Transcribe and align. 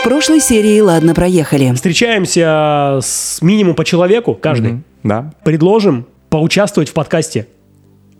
В 0.00 0.02
прошлой 0.02 0.40
серии 0.40 0.80
«Ладно, 0.80 1.14
проехали». 1.14 1.74
Встречаемся 1.74 3.00
с 3.02 3.42
минимум 3.42 3.74
по 3.74 3.84
человеку, 3.84 4.32
каждый. 4.32 4.72
Мгм. 4.72 4.84
Да. 5.02 5.30
Предложим 5.44 6.06
поучаствовать 6.30 6.88
в 6.88 6.94
подкасте. 6.94 7.48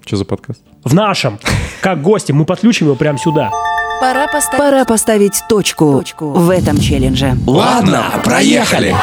Что 0.05 0.17
за 0.17 0.27
подкаст? 0.27 0.61
В 0.85 0.93
нашем. 0.93 1.39
Как 1.81 2.03
гости. 2.03 2.33
Мы 2.33 2.45
подключим 2.45 2.89
его 2.89 2.97
прямо 2.97 3.19
сюда. 3.19 3.51
Пора 3.99 4.27
поставить, 4.27 4.59
Пора 4.59 4.85
поставить 4.85 5.43
точку, 5.49 6.05
в 6.19 6.51
этом 6.51 6.79
челлендже. 6.79 7.35
Ладно, 7.47 8.05
проехали. 8.25 8.95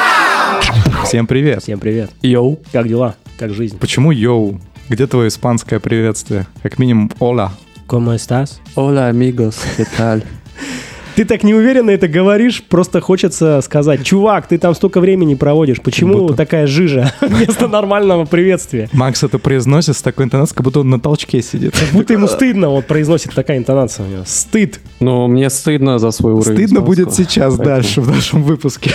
Всем 1.04 1.26
привет. 1.26 1.64
Всем 1.64 1.80
привет. 1.80 2.12
Йоу. 2.22 2.60
Как 2.72 2.88
дела? 2.88 3.16
Как 3.40 3.56
жизнь? 3.56 3.80
Почему 3.80 4.12
йоу? 4.12 4.62
Где 4.88 5.08
твое 5.08 5.30
испанское 5.30 5.80
приветствие? 5.80 6.46
Как 6.62 6.78
минимум 6.78 7.12
ола. 7.20 7.54
¿Cómo 7.88 8.14
estás? 8.14 8.60
Hola, 8.76 9.08
amigos, 9.08 9.56
¿qué 9.78 9.86
tal? 9.98 10.22
Ты 11.18 11.26
так 11.26 11.44
неуверенно 11.44 11.90
это 11.90 12.08
говоришь, 12.08 12.62
просто 12.62 13.02
хочется 13.02 13.60
сказать, 13.62 14.06
чувак, 14.06 14.48
ты 14.48 14.60
там 14.60 14.76
столько 14.76 15.00
времени 15.00 15.34
проводишь, 15.34 15.82
почему 15.82 16.30
такая 16.30 16.68
жижа 16.68 17.12
вместо 17.22 17.68
нормального 17.68 18.26
приветствия? 18.26 18.88
Макс 18.94 19.24
это 19.24 19.40
произносит 19.40 19.98
с 19.98 20.04
такой 20.04 20.26
интонацией, 20.26 20.58
как 20.58 20.64
будто 20.66 20.82
он 20.82 20.92
на 20.92 21.00
толчке 21.00 21.42
сидит. 21.42 21.76
Как 21.76 21.90
будто 21.90 22.14
ему 22.14 22.28
стыдно, 22.28 22.70
вот 22.70 22.86
произносит 22.86 23.34
такая 23.34 23.58
интонация 23.58 24.06
у 24.06 24.10
него. 24.10 24.24
Стыд. 24.28 24.80
Ну, 25.00 25.26
мне 25.26 25.50
стыдно 25.50 25.98
за 25.98 26.12
свой 26.12 26.34
уровень. 26.34 26.56
Стыдно 26.56 26.82
будет 26.82 27.12
сейчас 27.12 27.56
Поэтому, 27.56 27.66
дальше 27.66 28.02
в 28.02 28.12
нашем 28.12 28.44
выпуске. 28.44 28.92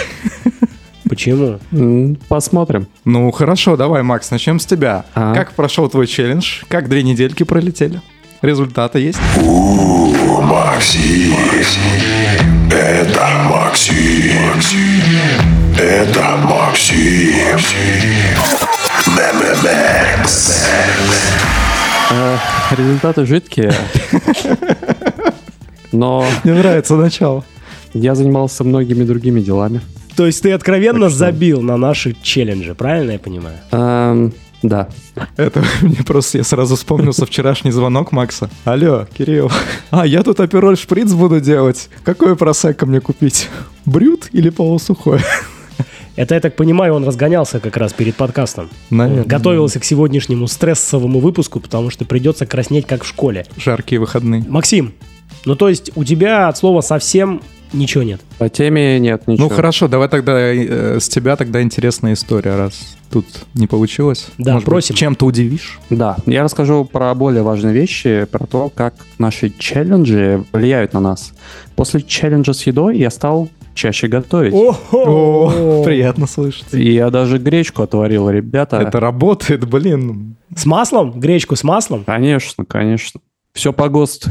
Почему? 1.09 1.59
Посмотрим. 2.29 2.87
Ну 3.05 3.33
хорошо, 3.33 3.77
давай, 3.77 4.05
Макс, 4.05 4.31
начнем 4.31 4.61
с 4.61 4.67
тебя. 4.67 5.07
А. 5.17 5.35
Как 5.35 5.55
прошел 5.55 5.89
твой 5.89 6.07
челлендж? 6.07 6.63
Как 6.69 6.89
две 6.89 7.03
недельки 7.03 7.43
пролетели? 7.43 8.01
Результаты 8.43 8.99
есть? 8.99 9.19
Максим. 10.43 11.35
Это 12.73 13.29
Максим. 13.49 14.33
Это 15.79 16.37
Максим. 16.49 17.35
Э, 22.11 22.37
Результаты 22.77 23.27
жидкие. 23.27 23.73
Но 25.93 26.27
Мне 26.43 26.55
нравится 26.55 26.97
начало. 26.97 27.45
я 27.95 28.15
занимался 28.17 28.65
многими 28.65 29.05
другими 29.05 29.41
делами. 29.41 29.81
То 30.17 30.27
есть 30.27 30.43
ты 30.43 30.53
откровенно 30.53 31.09
забил 31.09 31.63
на 31.63 31.77
наши 31.77 32.17
челленджи, 32.23 32.75
правильно 32.75 33.13
я 33.13 33.19
понимаю? 33.19 33.57
Эм, 33.71 34.33
Да. 34.63 34.89
Это 35.37 35.63
мне 35.83 35.99
просто, 36.07 36.39
я 36.39 36.45
сразу 36.45 36.77
вспомнил 36.77 37.13
со 37.13 37.27
вчерашний 37.27 37.71
звонок 37.71 38.13
Макса. 38.13 38.51
Алло, 38.65 39.07
Кирилл. 39.17 39.51
А, 39.91 40.07
я 40.07 40.23
тут 40.23 40.41
апероль 40.41 40.79
шприц 40.79 41.13
буду 41.13 41.41
делать. 41.41 41.91
Какое 42.03 42.35
просекко 42.35 42.87
мне 42.87 43.01
купить? 43.01 43.51
Брют 43.85 44.29
или 44.33 44.49
полусухой? 44.49 45.21
Это, 46.17 46.35
я 46.35 46.41
так 46.41 46.57
понимаю, 46.57 46.95
он 46.95 47.05
разгонялся 47.05 47.61
как 47.61 47.77
раз 47.77 47.93
перед 47.93 48.15
подкастом. 48.17 48.71
Наверное. 48.91 49.25
Готовился 49.25 49.81
к 49.81 49.85
сегодняшнему 49.85 50.47
стрессовому 50.47 51.21
выпуску, 51.21 51.61
потому 51.61 51.91
что 51.91 52.05
придется 52.05 52.47
краснеть 52.47 52.87
как 52.87 53.05
в 53.05 53.07
школе. 53.07 53.47
Жаркие 53.57 53.99
выходные. 54.01 54.45
Максим, 54.49 54.95
ну 55.45 55.57
то 55.57 55.69
есть 55.69 55.91
у 55.95 56.05
тебя 56.05 56.49
от 56.49 56.57
слова 56.57 56.81
совсем 56.81 57.43
ничего 57.73 58.03
нет. 58.03 58.21
По 58.39 58.49
теме 58.49 58.99
нет 58.99 59.27
ничего. 59.27 59.49
Ну 59.49 59.55
хорошо, 59.55 59.89
давай 59.89 60.09
тогда 60.09 60.39
э, 60.39 60.99
с 61.01 61.09
тебя 61.09 61.37
тогда 61.37 61.63
интересная 61.63 62.15
история, 62.15 62.57
раз 62.57 62.97
тут 63.11 63.27
не 63.55 63.67
получилось. 63.67 64.29
Да, 64.39 64.55
Может 64.55 64.67
просим. 64.67 64.95
чем-то 64.95 65.27
удивишь? 65.27 65.79
Да, 65.91 66.17
я 66.27 66.43
расскажу 66.43 66.85
про 66.85 67.15
более 67.15 67.43
важные 67.43 67.75
вещи, 67.75 68.27
про 68.31 68.47
то, 68.47 68.71
как 68.75 68.95
наши 69.19 69.51
челленджи 69.51 70.45
влияют 70.53 70.93
на 70.93 71.01
нас. 71.01 71.33
После 71.77 72.01
челленджа 72.03 72.53
с 72.53 72.67
едой 72.67 72.99
я 72.99 73.11
стал 73.11 73.49
чаще 73.75 74.09
готовить. 74.09 74.55
О, 74.55 75.83
приятно 75.85 76.27
слышать. 76.27 76.73
И 76.73 76.93
я 76.93 77.11
даже 77.11 77.39
гречку 77.39 77.83
отварил, 77.83 78.29
ребята. 78.31 78.79
Это 78.79 79.01
работает, 79.01 79.69
блин. 79.69 80.37
С 80.55 80.67
маслом? 80.67 81.19
Гречку 81.19 81.57
с 81.57 81.65
маслом? 81.65 82.05
Конечно, 82.05 82.65
конечно. 82.65 83.21
Все 83.55 83.73
по 83.73 83.89
ГОСТ. 83.89 84.29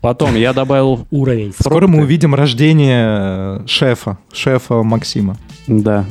Потом 0.00 0.36
я 0.36 0.52
добавил, 0.52 1.06
Уровень. 1.10 1.52
Скоро 1.52 1.80
Фрукты. 1.80 1.96
мы 1.96 2.02
увидим 2.04 2.34
рождение 2.34 3.06
э, 3.06 3.60
шефа, 3.66 4.18
шефа 4.32 4.82
Максима. 4.82 5.36
да, 5.66 6.04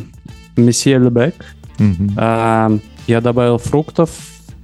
месье 0.57 0.97
Лебек. 0.97 1.35
А, 2.17 2.77
я 3.07 3.21
добавил 3.21 3.57
фруктов 3.59 4.09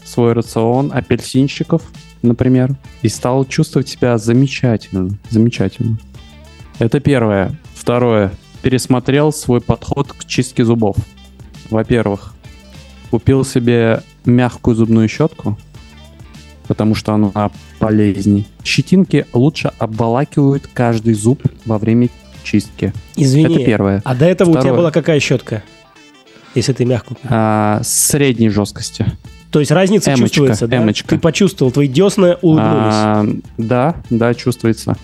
в 0.03 0.07
свой 0.07 0.34
рацион, 0.34 0.91
апельсинчиков, 0.94 1.84
например, 2.22 2.75
и 3.01 3.07
стал 3.07 3.45
чувствовать 3.45 3.88
себя 3.88 4.17
замечательно, 4.17 5.09
замечательно. 5.29 5.97
Это 6.79 7.00
первое. 7.00 7.55
Второе. 7.75 8.34
Пересмотрел 8.61 9.31
свой 9.31 9.61
подход 9.61 10.11
к 10.11 10.25
чистке 10.25 10.66
зубов. 10.66 10.97
Во-первых, 11.69 12.34
купил 13.11 13.45
себе 13.45 14.01
мягкую 14.25 14.75
зубную 14.75 15.07
щетку, 15.07 15.57
потому 16.68 16.96
что 16.96 17.13
она 17.13 17.51
полезней. 17.79 18.47
Щетинки 18.63 19.25
лучше 19.34 19.72
обволакивают 19.78 20.69
каждый 20.74 21.13
зуб 21.13 21.41
во 21.66 21.78
время 21.78 22.09
чистки. 22.44 22.94
Извини. 23.16 23.56
Это 23.56 23.66
первое. 23.66 24.01
А 24.03 24.16
до 24.16 24.25
этого 24.25 24.50
у 24.50 24.53
тебя 24.53 24.62
Второе. 24.62 24.79
была 24.79 24.91
какая 24.91 25.19
щетка? 25.19 25.63
Если 26.56 26.73
ты 26.73 26.85
мягко. 26.85 27.16
А, 27.23 27.81
средней 27.84 28.50
жесткости. 28.50 29.06
То 29.50 29.59
есть 29.59 29.72
разница 29.72 30.12
Эмочка, 30.12 30.25
чувствуется, 30.25 30.68
да? 30.68 30.78
эмочка. 30.78 31.09
Ты 31.09 31.19
почувствовал, 31.19 31.72
твои 31.72 31.88
десны 31.88 32.38
улыбнулись. 32.41 32.94
А, 32.94 33.25
да, 33.57 33.96
да, 34.09 34.34
чувствуется. 34.34 34.97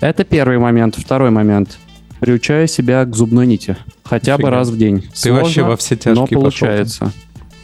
Это 0.00 0.24
первый 0.24 0.58
момент. 0.58 0.96
Второй 0.96 1.30
момент. 1.30 1.78
Приучаю 2.20 2.66
себя 2.66 3.04
к 3.04 3.14
зубной 3.14 3.46
нити. 3.46 3.76
Хотя 4.02 4.36
бы 4.36 4.44
Нифига. 4.44 4.56
раз 4.56 4.68
в 4.68 4.78
день. 4.78 5.02
Ты 5.02 5.08
Сложно, 5.14 5.42
вообще 5.42 5.62
во 5.62 5.76
все 5.76 5.96
тяжкие 5.96 6.38
но 6.38 6.44
пошел. 6.44 6.68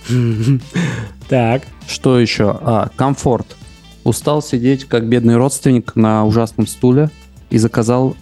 Так. 1.30 1.62
Что 1.86 2.18
еще? 2.18 2.58
А, 2.60 2.90
комфорт. 2.96 3.56
Устал 4.02 4.42
сидеть 4.42 4.86
как 4.86 5.06
бедный 5.06 5.36
родственник 5.36 5.94
на 5.94 6.24
ужасном 6.24 6.66
стуле 6.66 7.08
и 7.50 7.58
заказал 7.58 8.16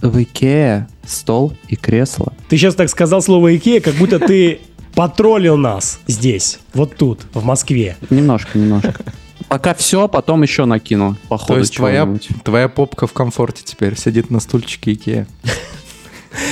в 0.00 0.20
Икеа 0.20 0.88
стол 1.06 1.52
и 1.68 1.76
кресло. 1.76 2.32
Ты 2.48 2.56
сейчас 2.56 2.74
так 2.74 2.88
сказал 2.88 3.22
слово 3.22 3.56
Икея, 3.56 3.80
как 3.80 3.94
будто 3.94 4.18
ты 4.18 4.58
потроллил 4.96 5.56
нас 5.56 6.00
здесь, 6.08 6.58
вот 6.74 6.96
тут, 6.96 7.20
в 7.32 7.44
Москве. 7.44 7.96
Немножко, 8.10 8.58
немножко. 8.58 9.04
Пока 9.46 9.72
все, 9.74 10.08
потом 10.08 10.42
еще 10.42 10.64
накину. 10.64 11.16
По 11.28 11.38
То 11.38 11.58
есть 11.58 11.76
твоя, 11.76 12.12
твоя 12.42 12.68
попка 12.68 13.06
в 13.06 13.12
комфорте 13.12 13.62
теперь 13.64 13.96
сидит 13.96 14.30
на 14.30 14.40
стульчике 14.40 14.94
Икеа. 14.94 15.26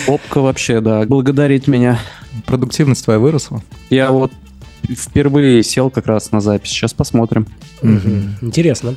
Попка 0.06 0.40
вообще, 0.40 0.80
да, 0.80 1.04
благодарит 1.04 1.66
меня. 1.66 1.98
Продуктивность 2.46 3.02
твоя 3.02 3.18
выросла? 3.18 3.60
Я 3.88 4.12
вот 4.12 4.30
впервые 4.88 5.62
сел 5.62 5.90
как 5.90 6.06
раз 6.06 6.32
на 6.32 6.40
запись. 6.40 6.70
Сейчас 6.70 6.92
посмотрим. 6.94 7.46
Интересно. 8.40 8.96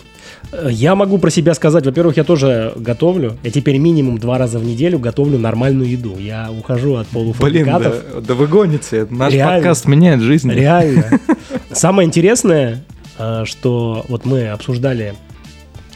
Э, 0.52 0.68
Я 0.72 0.96
могу 0.96 1.18
про 1.18 1.30
себя 1.30 1.54
сказать, 1.54 1.86
во-первых, 1.86 2.18
я 2.18 2.24
тоже 2.24 2.74
готовлю. 2.76 3.38
Я 3.44 3.52
теперь 3.52 3.78
минимум 3.78 4.18
два 4.18 4.38
раза 4.38 4.60
в 4.60 4.64
неделю 4.64 5.00
готовлю 5.00 5.38
нормальную 5.38 5.90
еду. 5.90 6.18
Я 6.18 6.50
ухожу 6.52 6.96
от 6.96 7.08
Блин, 7.12 7.34
полуфабрикатов. 7.34 7.96
да, 8.16 8.22
да 8.22 8.34
вы 8.34 8.48
гоните. 8.48 9.08
Наш 9.10 9.34
Реально. 9.34 9.56
подкаст 9.56 9.86
меняет 9.86 10.22
жизнь. 10.22 10.52
Реально. 10.52 11.20
Самое 11.72 12.08
интересное, 12.08 12.84
э, 13.18 13.44
что 13.46 14.06
вот 14.10 14.26
мы 14.26 14.50
обсуждали 14.50 15.16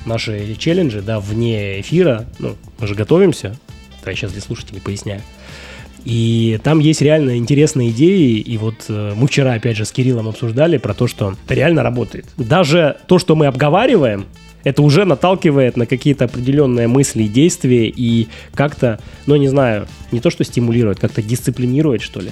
наши 0.05 0.55
челленджи, 0.55 1.01
да, 1.01 1.19
вне 1.19 1.81
эфира. 1.81 2.25
Ну, 2.39 2.55
мы 2.79 2.87
же 2.87 2.95
готовимся. 2.95 3.57
Это 4.01 4.11
я 4.11 4.15
сейчас 4.15 4.31
для 4.31 4.41
слушателей 4.41 4.81
поясняю. 4.81 5.21
И 6.07 6.57
там 6.63 6.79
есть 6.79 7.01
реально 7.01 7.37
интересные 7.37 7.89
идеи. 7.89 8.39
И 8.39 8.57
вот 8.57 8.85
э, 8.87 9.13
мы 9.13 9.27
вчера, 9.27 9.55
опять 9.55 9.75
же, 9.75 9.83
с 9.83 9.91
Кириллом 9.91 10.29
обсуждали 10.29 10.77
про 10.77 10.93
то, 10.93 11.05
что 11.05 11.35
реально 11.49 11.83
работает. 11.83 12.25
Даже 12.37 12.95
то, 13.07 13.19
что 13.19 13.35
мы 13.35 13.45
обговариваем, 13.45 14.25
это 14.63 14.83
уже 14.83 15.03
наталкивает 15.03 15.75
на 15.75 15.85
какие-то 15.85 16.23
определенные 16.23 16.87
мысли 16.87 17.23
и 17.23 17.27
действия 17.27 17.89
и 17.89 18.29
как-то, 18.53 19.01
ну, 19.25 19.35
не 19.35 19.49
знаю, 19.49 19.85
не 20.13 20.21
то, 20.21 20.29
что 20.29 20.45
стимулирует, 20.45 20.97
как-то 20.97 21.21
дисциплинирует, 21.21 22.01
что 22.01 22.21
ли. 22.21 22.31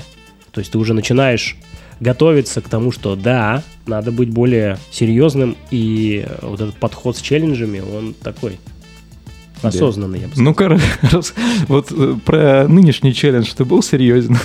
То 0.51 0.59
есть 0.59 0.71
ты 0.71 0.77
уже 0.77 0.93
начинаешь 0.93 1.57
готовиться 1.99 2.61
к 2.61 2.69
тому, 2.69 2.93
что 2.93 3.17
да, 3.17 3.61
надо 3.87 4.13
быть 4.13 4.29
более 4.29 4.77
серьезным, 4.89 5.57
и 5.69 6.25
вот 6.41 6.61
этот 6.61 6.75
подход 6.75 7.17
с 7.17 7.21
челленджами, 7.21 7.81
он 7.81 8.13
такой 8.13 8.57
осознанный, 9.61 10.19
я 10.19 10.27
бы 10.27 10.33
сказал. 10.33 10.45
Ну-ка, 10.45 10.79
раз- 11.11 11.33
вот 11.67 11.91
э, 11.91 12.15
про 12.23 12.67
нынешний 12.67 13.13
челлендж 13.13 13.51
ты 13.55 13.65
был 13.65 13.81
серьезен? 13.83 14.37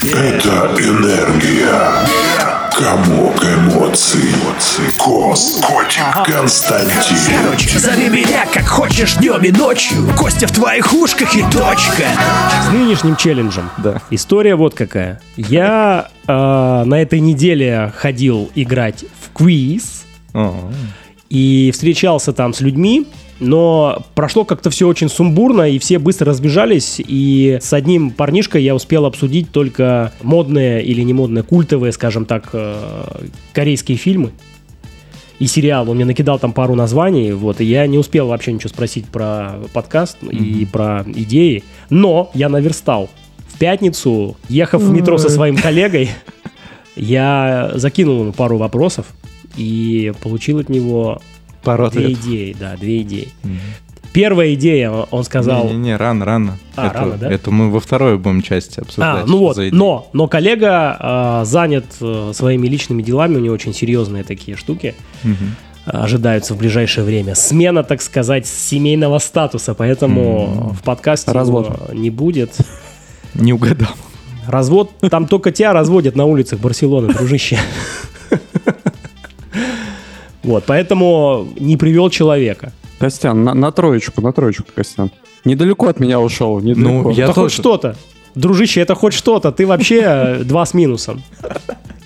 Это 0.00 0.70
энергия. 0.78 2.06
Комок 2.76 3.44
эмоций. 3.44 4.30
Кос. 4.98 5.60
Котик. 5.62 6.02
Константин. 6.26 7.16
Короче, 7.44 7.78
зови 7.78 8.08
меня 8.08 8.46
как 8.52 8.66
хочешь 8.66 9.14
днем 9.16 9.42
и 9.42 9.52
ночью 9.52 9.98
Костя 10.16 10.46
в 10.46 10.52
твоих 10.52 10.92
ушках 10.92 11.34
и 11.36 11.42
точка 11.42 12.04
С 12.68 12.72
нынешним 12.72 13.16
челленджем. 13.16 13.70
Да. 13.78 14.00
История 14.10 14.54
вот 14.56 14.74
какая. 14.74 15.20
Я 15.36 16.08
э, 16.26 16.32
на 16.32 16.94
этой 17.00 17.20
неделе 17.20 17.92
ходил 17.96 18.50
играть 18.54 19.04
в 19.20 19.36
квиз 19.36 20.04
О, 20.32 20.72
и 21.32 21.70
встречался 21.72 22.34
там 22.34 22.52
с 22.52 22.60
людьми, 22.60 23.06
но 23.40 24.04
прошло 24.14 24.44
как-то 24.44 24.68
все 24.68 24.86
очень 24.86 25.08
сумбурно, 25.08 25.62
и 25.62 25.78
все 25.78 25.98
быстро 25.98 26.26
разбежались, 26.26 26.96
и 26.98 27.58
с 27.58 27.72
одним 27.72 28.10
парнишкой 28.10 28.62
я 28.62 28.74
успел 28.74 29.06
обсудить 29.06 29.50
только 29.50 30.12
модные 30.22 30.84
или 30.84 31.00
не 31.00 31.14
модные, 31.14 31.42
культовые, 31.42 31.92
скажем 31.92 32.26
так, 32.26 32.50
э, 32.52 33.22
корейские 33.54 33.96
фильмы 33.96 34.32
и 35.38 35.46
сериал. 35.46 35.88
Он 35.88 35.96
мне 35.96 36.04
накидал 36.04 36.38
там 36.38 36.52
пару 36.52 36.74
названий, 36.74 37.32
вот, 37.32 37.62
и 37.62 37.64
я 37.64 37.86
не 37.86 37.96
успел 37.96 38.26
вообще 38.26 38.52
ничего 38.52 38.68
спросить 38.68 39.06
про 39.06 39.54
подкаст 39.72 40.18
и 40.22 40.68
про 40.70 41.02
идеи, 41.06 41.64
но 41.88 42.30
я 42.34 42.50
наверстал. 42.50 43.08
В 43.48 43.58
пятницу, 43.58 44.36
ехав 44.50 44.82
в 44.82 44.90
метро 44.90 45.16
со 45.16 45.30
своим 45.30 45.56
коллегой, 45.56 46.10
я 46.94 47.70
закинул 47.76 48.20
ему 48.20 48.32
пару 48.34 48.58
вопросов 48.58 49.06
и 49.56 50.12
получил 50.20 50.58
от 50.58 50.68
него 50.68 51.20
Пару 51.62 51.90
две 51.90 52.04
ответов. 52.06 52.24
идеи, 52.24 52.56
да, 52.58 52.76
две 52.76 53.02
идеи. 53.02 53.28
Первая 54.12 54.52
идея, 54.54 54.90
он 54.90 55.24
сказал... 55.24 55.64
Не-не-не, 55.64 55.96
рано, 55.96 56.24
рано. 56.26 56.58
А, 56.76 56.88
это, 56.88 56.98
рано, 56.98 57.16
да? 57.16 57.32
это 57.32 57.50
мы 57.50 57.70
во 57.70 57.80
второй 57.80 58.18
будем 58.18 58.42
части 58.42 58.78
обсуждать. 58.78 59.24
А, 59.24 59.26
ну 59.26 59.38
вот, 59.38 59.56
но, 59.72 60.10
но 60.12 60.28
коллега 60.28 60.96
а, 60.98 61.44
занят 61.46 61.86
э, 62.00 62.32
своими 62.34 62.66
личными 62.66 63.02
делами, 63.02 63.36
у 63.36 63.40
него 63.40 63.54
очень 63.54 63.72
серьезные 63.72 64.22
такие 64.22 64.54
штуки 64.54 64.94
а, 65.86 66.04
ожидаются 66.04 66.52
в 66.52 66.58
ближайшее 66.58 67.04
время. 67.04 67.34
Смена, 67.34 67.84
так 67.84 68.02
сказать, 68.02 68.46
семейного 68.46 69.18
статуса, 69.18 69.72
поэтому 69.72 70.74
в 70.78 70.82
подкасте 70.82 71.32
Развод. 71.32 71.94
не 71.94 72.10
будет. 72.10 72.54
Не 73.32 73.54
угадал. 73.54 73.94
Развод, 74.46 74.90
там 75.10 75.26
только 75.26 75.52
тебя 75.52 75.72
разводят 75.72 76.16
на 76.16 76.26
улицах 76.26 76.60
Барселоны, 76.60 77.14
дружище. 77.14 77.58
Вот, 80.42 80.64
поэтому 80.66 81.48
не 81.58 81.76
привел 81.76 82.10
человека. 82.10 82.72
Костян, 82.98 83.44
на, 83.44 83.54
на 83.54 83.72
троечку, 83.72 84.20
на 84.20 84.32
троечку, 84.32 84.66
Костян. 84.74 85.10
Недалеко 85.44 85.88
от 85.88 86.00
меня 86.00 86.20
ушел, 86.20 86.60
недалеко. 86.60 87.08
Ну, 87.08 87.10
я 87.10 87.24
это 87.24 87.32
хоть 87.32 87.42
тоже. 87.44 87.54
что-то. 87.56 87.96
Дружище, 88.34 88.80
это 88.80 88.94
хоть 88.94 89.12
что-то. 89.12 89.52
Ты 89.52 89.66
вообще 89.66 90.00
э, 90.04 90.44
два 90.44 90.64
с 90.64 90.72
минусом. 90.72 91.22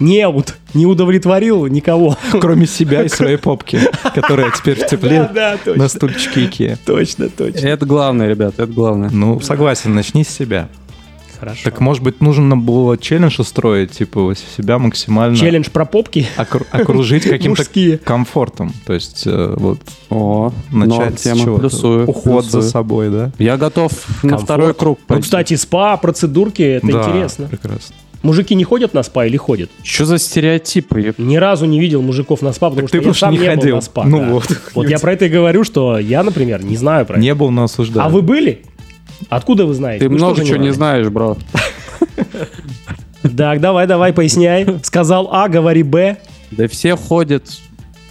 Неуд. 0.01 0.57
Не 0.75 0.87
удовлетворил 0.87 1.67
никого. 1.67 2.17
Кроме 2.41 2.67
себя 2.67 3.03
и 3.05 3.09
своей 3.09 3.37
попки, 3.37 3.81
которая 4.15 4.51
теперь 4.51 4.85
в 4.85 4.87
тепле 4.89 5.31
да, 5.35 5.59
на 5.67 5.89
стульчике 5.89 6.47
Икеа. 6.47 6.79
Точно, 6.85 7.29
точно. 7.29 7.67
Это 7.67 7.87
главное, 7.87 8.29
ребят, 8.29 8.55
это 8.55 8.67
главное. 8.67 9.11
Ну, 9.11 9.41
согласен, 9.41 9.95
начни 9.95 10.25
с 10.25 10.29
себя. 10.29 10.69
Хорошо. 11.39 11.61
Так, 11.65 11.81
может 11.81 12.03
быть, 12.03 12.21
нужно 12.21 12.57
было 12.57 12.97
челлендж 12.97 13.41
устроить, 13.41 13.93
типа, 13.93 14.35
себя 14.57 14.79
максимально 14.79 15.37
Челлендж 15.37 15.69
про 15.71 15.85
попки. 15.85 16.27
окру- 16.37 16.67
окружить 16.71 17.23
каким-то 17.29 17.61
Мужские. 17.63 17.99
комфортом. 17.99 18.73
То 18.87 18.93
есть, 18.95 19.25
э, 19.27 19.55
вот, 19.59 19.79
О, 20.11 20.53
начать 20.71 20.89
новая 20.89 21.17
с 21.17 21.21
тема, 21.23 21.41
чего-то. 21.45 21.61
плюсую, 21.61 22.09
Уход 22.09 22.45
плюсую. 22.45 22.63
за 22.63 22.71
собой, 22.71 23.11
да? 23.11 23.33
Я 23.39 23.57
готов 23.57 23.93
на 24.23 24.31
Комфорт. 24.31 24.43
второй 24.45 24.75
круг 24.75 24.99
Ну, 25.09 25.21
кстати, 25.21 25.55
спа, 25.55 25.97
процедурки, 25.97 26.63
это 26.63 26.87
Да, 26.87 26.93
интересно. 27.01 27.47
прекрасно. 27.47 27.95
Мужики 28.23 28.55
не 28.57 28.65
ходят 28.65 28.93
на 28.95 29.03
спа 29.05 29.27
или 29.27 29.37
ходят? 29.37 29.71
Что 29.85 30.05
за 30.05 30.19
стереотипы? 30.19 31.15
Ни 31.19 31.37
разу 31.37 31.67
не 31.67 31.79
видел 31.79 32.03
мужиков 32.03 32.43
на 32.43 32.53
спа, 32.53 32.71
потому 32.71 32.89
Так 32.89 32.93
ты 32.93 32.97
что 32.97 32.97
я 32.97 33.03
просто 33.03 33.21
сам 33.27 33.33
не 33.35 33.39
не, 33.39 33.45
был 33.51 33.55
ходил. 33.61 33.75
на 33.77 33.81
спа. 33.83 34.05
Ну 34.05 34.19
да. 34.19 34.29
вот. 34.31 34.61
Вот 34.75 34.89
я 34.89 34.99
про 34.99 35.13
это 35.13 35.27
и 35.27 35.29
говорю, 35.29 35.63
что 35.65 35.99
я, 35.99 36.23
например, 36.25 36.65
не 36.65 36.77
знаю 36.77 37.07
про 37.07 37.15
это. 37.15 37.23
Не 37.23 37.35
был, 37.35 37.51
но 37.51 37.65
осуждаю. 37.65 38.07
А 38.07 38.09
вы 38.09 38.23
были? 38.23 38.63
Откуда 39.29 39.67
вы 39.67 39.75
знаете? 39.75 40.05
Ты 40.05 40.09
Вы 40.11 40.19
что 40.19 40.27
много 40.27 40.45
чего 40.45 40.57
не 40.57 40.73
знаешь, 40.73 41.09
бро. 41.09 41.37
Так, 43.37 43.61
давай, 43.61 43.87
давай, 43.87 44.13
поясняй. 44.13 44.67
Сказал 44.83 45.29
А, 45.33 45.49
говори 45.49 45.83
Б. 45.83 46.17
Да 46.53 46.69
все 46.69 46.97
ходят 46.97 47.45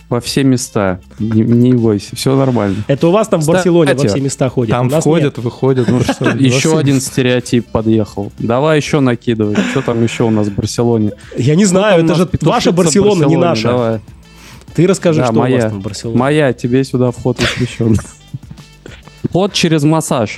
во 0.10 0.20
все 0.20 0.44
места. 0.44 1.00
Не, 1.20 1.42
не 1.42 1.74
бойся, 1.74 2.16
все 2.16 2.36
нормально. 2.36 2.84
Это 2.88 3.08
у 3.08 3.12
вас 3.12 3.28
там 3.28 3.40
в 3.40 3.44
Кстати, 3.44 3.58
Барселоне 3.58 3.94
во 3.94 4.08
все 4.08 4.20
места 4.20 4.50
ходят. 4.50 4.72
Там 4.72 4.90
входят, 4.90 5.38
выходят. 5.38 5.88
Ну 5.88 6.02
что, 6.02 6.30
Еще 6.38 6.78
один 6.78 7.00
стереотип 7.02 7.66
подъехал. 7.68 8.32
Давай 8.38 8.78
еще 8.78 9.00
накидывай. 9.00 9.56
Что 9.72 9.82
там 9.82 10.04
еще 10.04 10.24
у 10.24 10.30
нас 10.30 10.48
в 10.48 10.54
Барселоне? 10.56 11.06
нет. 11.06 11.18
Я 11.38 11.56
не 11.56 11.66
знаю, 11.66 12.04
это 12.04 12.16
же 12.16 12.30
ваша 12.42 12.72
Барселона, 12.72 13.26
не 13.26 13.38
наша. 13.38 13.70
Давай. 13.70 14.00
Ты 14.76 14.86
расскажи, 14.88 15.22
Да, 15.22 15.28
что 15.28 15.36
у 15.36 15.40
вас 15.40 15.50
моя. 15.50 15.62
там 15.70 15.80
в 15.80 15.84
Барселоне. 15.84 16.20
Моя, 16.20 16.54
тебе 16.54 16.84
сюда 16.84 17.12
вход 17.12 17.40
воспрещен. 17.42 17.98
Вход 19.30 19.54
через 19.54 19.84
массаж. 19.84 20.38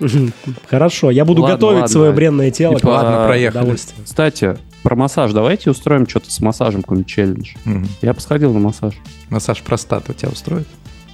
Хорошо, 0.68 1.10
я 1.10 1.24
буду 1.24 1.42
Ладно, 1.42 1.56
готовить 1.56 1.80
ладно. 1.82 1.92
свое 1.92 2.12
бренное 2.12 2.50
тело. 2.50 2.76
Типа, 2.76 2.88
Ладно, 2.88 3.26
проехали. 3.26 3.76
Кстати, 4.04 4.56
про 4.82 4.96
массаж. 4.96 5.32
Давайте 5.32 5.70
устроим 5.70 6.08
что-то 6.08 6.30
с 6.30 6.40
массажем, 6.40 6.82
какой-нибудь 6.82 7.10
челлендж. 7.10 7.50
Мгм. 7.64 7.88
Я 8.02 8.12
бы 8.12 8.20
сходил 8.20 8.52
на 8.52 8.58
массаж. 8.58 8.94
Массаж 9.30 9.62
простаты 9.62 10.12
тебя 10.14 10.30
устроит? 10.30 10.66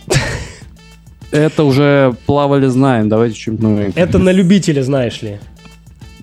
Это 1.30 1.64
уже 1.64 2.14
плавали 2.26 2.66
знаем. 2.66 3.08
Давайте 3.08 3.38
что-нибудь 3.38 3.62
новенькое. 3.62 4.04
Это 4.06 4.18
на 4.18 4.30
любителя, 4.30 4.82
знаешь 4.82 5.20
ли. 5.20 5.38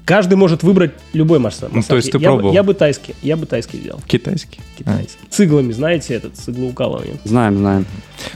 Каждый 0.03 0.35
может 0.35 0.61
выбрать 0.61 0.91
любой 1.13 1.39
массаж. 1.39 1.71
Ну, 1.73 1.81
то 1.81 1.95
есть 1.95 2.11
ты 2.11 2.17
я, 2.19 2.29
бы- 2.29 2.35
пробовал? 2.35 2.53
я 2.53 2.61
бы 2.63 2.73
тайский, 2.75 3.15
я 3.23 3.35
бы 3.37 3.47
тайский 3.47 3.79
взял. 3.79 3.99
Китайский. 4.05 4.59
Китайский. 4.77 5.17
С 5.29 5.39
иглами, 5.39 5.71
знаете, 5.71 6.13
этот, 6.13 6.37
с 6.37 6.47
иглоукалыванием. 6.47 7.17
Знаем, 7.23 7.57
знаем. 7.57 7.85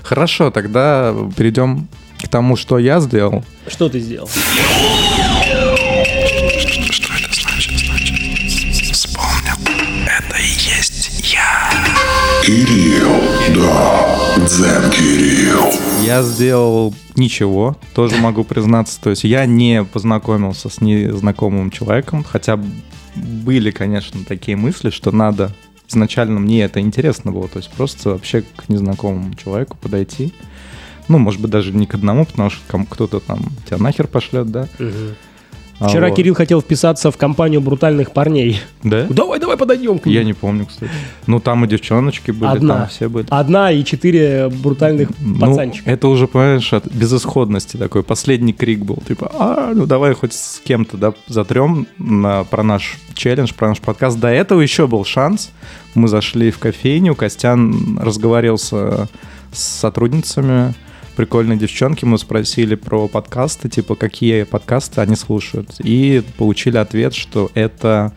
Хорошо, 0.02 0.50
тогда 0.50 1.16
перейдем 1.38 1.88
к 2.24 2.28
тому, 2.28 2.56
что 2.56 2.78
я 2.78 3.00
сделал. 3.00 3.44
Что 3.68 3.90
ты 3.90 4.00
сделал? 4.00 4.28
Что 4.28 4.44
это 7.14 7.34
значит? 7.34 7.80
Значит, 7.80 8.96
вспомнил. 8.96 9.56
Это 10.06 10.38
и 10.38 10.48
есть 10.48 11.34
я. 11.34 11.72
Кирилл, 12.46 13.22
да, 13.56 14.18
Дзен 14.46 14.92
Кирилл. 14.92 15.74
Я 16.04 16.24
сделал 16.24 16.94
ничего, 17.16 17.78
тоже 17.94 18.18
могу 18.18 18.44
признаться. 18.44 19.00
То 19.02 19.12
есть 19.12 19.24
я 19.24 19.46
не 19.46 19.84
познакомился 19.84 20.70
с 20.70 20.82
незнакомым 20.82 21.72
человеком, 21.72 22.24
хотя 22.24 22.60
были, 23.16 23.72
конечно, 23.72 24.24
такие 24.26 24.58
мысли, 24.58 24.90
что 24.90 25.12
надо 25.12 25.52
изначально 25.88 26.40
мне 26.40 26.62
это 26.64 26.80
интересно 26.80 27.32
было, 27.32 27.48
то 27.48 27.58
есть 27.58 27.70
просто 27.72 28.10
вообще 28.10 28.44
к 28.56 28.70
незнакомому 28.70 29.36
человеку 29.36 29.78
подойти. 29.78 30.34
Ну, 31.10 31.18
может 31.18 31.42
быть, 31.42 31.52
даже 31.52 31.74
не 31.74 31.86
к 31.88 31.96
одному, 31.96 32.26
потому 32.26 32.50
что 32.50 32.62
кто-то 32.90 33.20
там 33.20 33.42
тебя 33.66 33.78
нахер 33.78 34.08
пошлет, 34.08 34.50
да? 34.50 34.68
А 35.80 35.88
Вчера 35.88 36.10
вот. 36.10 36.18
Кирилл 36.18 36.36
хотел 36.36 36.60
вписаться 36.62 37.10
в 37.10 37.16
компанию 37.16 37.62
брутальных 37.62 38.12
парней. 38.12 38.60
Да? 38.84 39.08
Давай, 39.10 39.40
давай 39.40 39.56
подойдем 39.56 39.98
к 39.98 40.06
ним. 40.06 40.14
Я 40.14 40.26
не 40.26 40.34
помню, 40.34 40.66
кстати. 40.66 40.92
Ну, 41.26 41.40
там 41.40 41.64
и 41.64 41.70
девчоночки 41.70 42.32
были, 42.32 42.50
Одна. 42.52 42.76
там 42.80 42.88
все 42.90 43.08
были. 43.08 43.28
Одна 43.30 43.72
и 43.72 43.86
четыре 43.86 44.50
брутальных 44.50 45.10
Ну, 45.22 45.40
пацанчика. 45.40 45.90
это 45.90 46.10
уже, 46.10 46.28
понимаешь, 46.28 46.74
от 46.74 46.86
безысходности 46.94 47.78
такой. 47.78 48.04
Последний 48.04 48.52
крик 48.52 48.80
был, 48.80 48.98
типа, 49.08 49.32
а, 49.34 49.72
ну 49.74 49.86
давай 49.86 50.14
хоть 50.16 50.34
с 50.34 50.62
кем-то, 50.66 50.98
да, 50.98 51.14
затрем 51.28 51.88
на, 51.98 52.44
про 52.44 52.62
наш 52.62 52.98
челлендж, 53.14 53.54
про 53.54 53.70
наш 53.70 53.80
подкаст. 53.80 54.20
До 54.20 54.28
этого 54.28 54.60
еще 54.60 54.86
был 54.86 55.06
шанс. 55.06 55.52
Мы 55.96 56.10
зашли 56.10 56.52
в 56.52 56.60
кофейню, 56.60 57.16
Костян 57.16 57.98
разговаривался 58.00 59.08
с 59.54 59.62
сотрудницами, 59.64 60.74
прикольные 61.20 61.58
девчонки, 61.58 62.06
мы 62.06 62.18
спросили 62.18 62.76
про 62.76 63.10
подкасты, 63.10 63.68
типа, 63.68 63.96
какие 63.96 64.44
подкасты 64.44 65.02
они 65.02 65.18
слушают. 65.18 65.76
И 65.84 66.24
получили 66.38 66.78
ответ, 66.78 67.14
что 67.14 67.52
это 67.56 68.14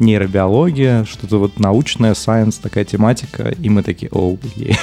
нейробиология, 0.00 1.04
что-то 1.04 1.38
вот 1.38 1.58
научная, 1.58 2.14
сайенс, 2.14 2.56
такая 2.56 2.84
тематика. 2.84 3.54
И 3.62 3.68
мы 3.68 3.82
такие, 3.82 4.08
оу, 4.12 4.38
е». 4.56 4.74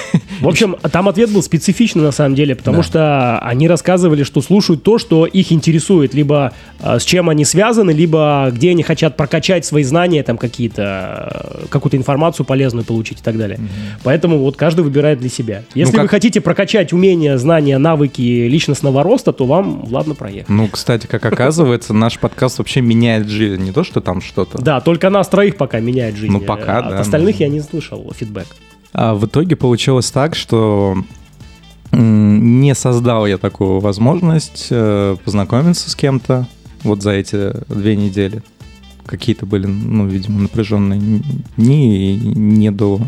В 0.41 0.47
общем, 0.47 0.75
там 0.91 1.07
ответ 1.09 1.31
был 1.31 1.41
специфичный 1.41 2.03
на 2.03 2.12
самом 2.12 2.36
деле, 2.36 2.55
потому 2.55 2.77
Да. 2.77 2.83
что 2.83 3.39
они 3.39 3.67
рассказывали, 3.67 4.24
что 4.24 4.41
слушают 4.41 4.83
то, 4.83 4.97
что 4.97 5.25
их 5.25 5.51
интересует, 5.51 6.13
либо 6.13 6.53
э, 6.79 7.00
с 7.00 7.03
чем 7.03 7.29
они 7.29 7.43
связаны, 7.45 7.91
либо 7.91 8.50
где 8.51 8.71
они 8.71 8.83
хотят 8.83 9.17
прокачать 9.17 9.65
свои 9.65 9.83
знания, 9.83 10.24
там 10.24 10.38
какие-то, 10.38 11.62
э, 11.63 11.65
какую-то 11.69 11.97
информацию 11.97 12.45
полезную 12.45 12.86
получить 12.86 13.19
и 13.19 13.24
так 13.24 13.38
далее. 13.38 13.59
Поэтому 14.03 14.38
вот 14.39 14.55
каждый 14.57 14.81
выбирает 14.81 15.19
для 15.19 15.29
себя. 15.29 15.63
Если 15.74 15.93
как- 15.93 16.03
вы 16.03 16.07
хотите 16.09 16.41
прокачать 16.41 16.93
умения, 16.93 17.38
знания, 17.38 17.77
навыки 17.77 18.21
личностного 18.47 19.03
роста, 19.03 19.31
то 19.33 19.45
вам, 19.45 19.86
ладно, 19.89 20.13
проехать. 20.15 20.50
Ну, 20.50 20.67
кстати, 20.67 21.07
как 21.07 21.25
оказывается, 21.25 21.93
наш 21.93 22.19
подкаст 22.19 22.59
вообще 22.59 22.81
меняет 22.81 23.27
жизнь. 23.27 23.63
Не 23.63 23.71
то, 23.71 23.83
что 23.83 24.01
там 24.01 24.21
что-то. 24.21 24.62
Да, 24.62 24.79
только 24.81 25.06
нас 25.09 25.27
троих 25.27 25.57
пока 25.57 25.79
меняет 25.79 26.15
жизнь. 26.15 26.33
Ну, 26.33 26.39
пока, 26.39 26.79
От 26.79 26.89
да, 26.89 26.99
остальных 26.99 27.39
я 27.39 27.49
не 27.49 27.61
слышал 27.61 28.11
фидбэк. 28.15 28.47
А 28.93 29.13
в 29.13 29.25
итоге 29.25 29.55
получилось 29.55 30.11
так, 30.11 30.35
что 30.35 30.97
не 31.91 32.75
создал 32.75 33.25
я 33.27 33.37
такую 33.37 33.79
возможность 33.79 34.67
э, 34.69 35.15
познакомиться 35.23 35.89
с 35.89 35.95
кем-то 35.95 36.47
вот 36.83 37.01
за 37.01 37.11
эти 37.11 37.53
две 37.71 37.95
недели. 37.95 38.43
Какие-то 39.05 39.45
были, 39.45 39.67
ну, 39.67 40.05
видимо, 40.05 40.41
напряженные 40.41 41.21
дни 41.55 42.15
и 42.15 42.17
не 42.17 42.71
до 42.71 42.99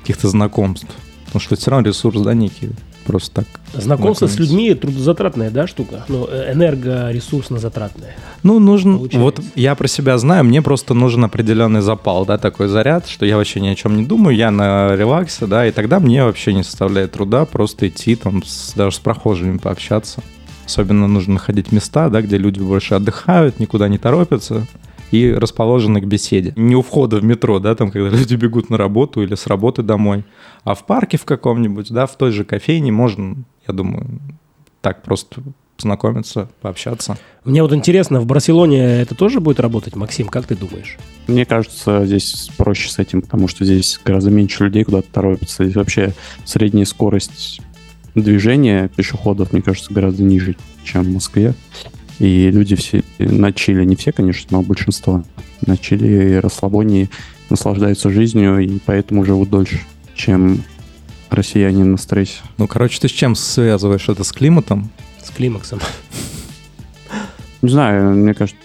каких-то 0.00 0.28
знакомств. 0.28 0.88
Потому 1.26 1.40
что 1.40 1.56
все 1.56 1.70
равно 1.70 1.88
ресурс, 1.88 2.20
да, 2.20 2.34
некий 2.34 2.70
просто 3.04 3.42
так. 3.42 3.46
Знакомство 3.80 4.26
с 4.26 4.30
знакомиться. 4.32 4.54
людьми 4.56 4.74
трудозатратная, 4.74 5.50
да, 5.50 5.66
штука? 5.66 6.04
Ну, 6.08 6.26
э, 6.30 6.52
энергоресурсно 6.52 7.58
затратная. 7.58 8.14
Ну, 8.42 8.58
нужен, 8.58 8.96
Получается. 8.98 9.18
вот 9.20 9.40
я 9.54 9.74
про 9.74 9.86
себя 9.88 10.18
знаю, 10.18 10.44
мне 10.44 10.62
просто 10.62 10.94
нужен 10.94 11.24
определенный 11.24 11.80
запал, 11.80 12.24
да, 12.26 12.38
такой 12.38 12.68
заряд, 12.68 13.06
что 13.08 13.26
я 13.26 13.36
вообще 13.36 13.60
ни 13.60 13.68
о 13.68 13.74
чем 13.74 13.96
не 13.96 14.04
думаю, 14.04 14.36
я 14.36 14.50
на 14.50 14.94
релаксе, 14.96 15.46
да, 15.46 15.66
и 15.66 15.70
тогда 15.72 16.00
мне 16.00 16.24
вообще 16.24 16.52
не 16.52 16.62
составляет 16.62 17.12
труда 17.12 17.44
просто 17.44 17.88
идти 17.88 18.16
там 18.16 18.42
с- 18.44 18.72
даже 18.74 18.96
с 18.96 18.98
прохожими 18.98 19.58
пообщаться. 19.58 20.22
Особенно 20.66 21.06
нужно 21.08 21.34
находить 21.34 21.72
места, 21.72 22.08
да, 22.08 22.22
где 22.22 22.38
люди 22.38 22.58
больше 22.60 22.94
отдыхают, 22.94 23.60
никуда 23.60 23.88
не 23.88 23.98
торопятся 23.98 24.66
и 25.10 25.32
расположены 25.32 26.00
к 26.00 26.04
беседе. 26.04 26.52
Не 26.56 26.76
у 26.76 26.82
входа 26.82 27.16
в 27.18 27.24
метро, 27.24 27.58
да, 27.58 27.74
там, 27.74 27.90
когда 27.90 28.08
люди 28.16 28.34
бегут 28.34 28.70
на 28.70 28.76
работу 28.76 29.22
или 29.22 29.34
с 29.34 29.46
работы 29.46 29.82
домой, 29.82 30.24
а 30.64 30.74
в 30.74 30.86
парке 30.86 31.16
в 31.16 31.24
каком-нибудь, 31.24 31.90
да, 31.90 32.06
в 32.06 32.16
той 32.16 32.30
же 32.30 32.44
кофейне 32.44 32.92
можно, 32.92 33.36
я 33.66 33.74
думаю, 33.74 34.20
так 34.80 35.02
просто 35.02 35.42
познакомиться, 35.76 36.48
пообщаться. 36.60 37.18
Мне 37.44 37.62
вот 37.62 37.72
интересно, 37.72 38.20
в 38.20 38.26
Барселоне 38.26 39.00
это 39.00 39.14
тоже 39.14 39.40
будет 39.40 39.60
работать, 39.60 39.96
Максим, 39.96 40.28
как 40.28 40.46
ты 40.46 40.56
думаешь? 40.56 40.98
Мне 41.26 41.44
кажется, 41.44 42.06
здесь 42.06 42.50
проще 42.56 42.90
с 42.90 42.98
этим, 42.98 43.22
потому 43.22 43.48
что 43.48 43.64
здесь 43.64 44.00
гораздо 44.04 44.30
меньше 44.30 44.64
людей 44.64 44.84
куда-то 44.84 45.08
торопятся. 45.10 45.64
Здесь 45.64 45.76
вообще 45.76 46.14
средняя 46.44 46.84
скорость 46.84 47.60
движения 48.14 48.88
пешеходов, 48.88 49.52
мне 49.52 49.62
кажется, 49.62 49.92
гораздо 49.92 50.22
ниже, 50.22 50.56
чем 50.84 51.02
в 51.02 51.12
Москве. 51.12 51.54
И 52.24 52.50
люди 52.50 52.74
все 52.74 53.04
на 53.18 53.52
чили, 53.52 53.84
не 53.84 53.96
все, 53.96 54.10
конечно, 54.10 54.56
но 54.56 54.62
большинство 54.62 55.22
на 55.66 55.76
чили 55.76 56.30
и 56.30 56.36
расслабонии 56.36 57.10
наслаждаются 57.50 58.08
жизнью 58.08 58.60
и 58.60 58.78
поэтому 58.78 59.26
живут 59.26 59.50
дольше, 59.50 59.80
чем 60.14 60.64
россияне 61.28 61.84
на 61.84 61.98
стрессе. 61.98 62.40
Ну, 62.56 62.66
короче, 62.66 62.98
ты 62.98 63.08
с 63.08 63.10
чем 63.10 63.34
связываешь 63.34 64.08
это 64.08 64.24
с 64.24 64.32
климатом? 64.32 64.88
С 65.22 65.28
климаксом. 65.28 65.80
Не 67.60 67.68
знаю, 67.68 68.14
мне 68.14 68.32
кажется, 68.32 68.58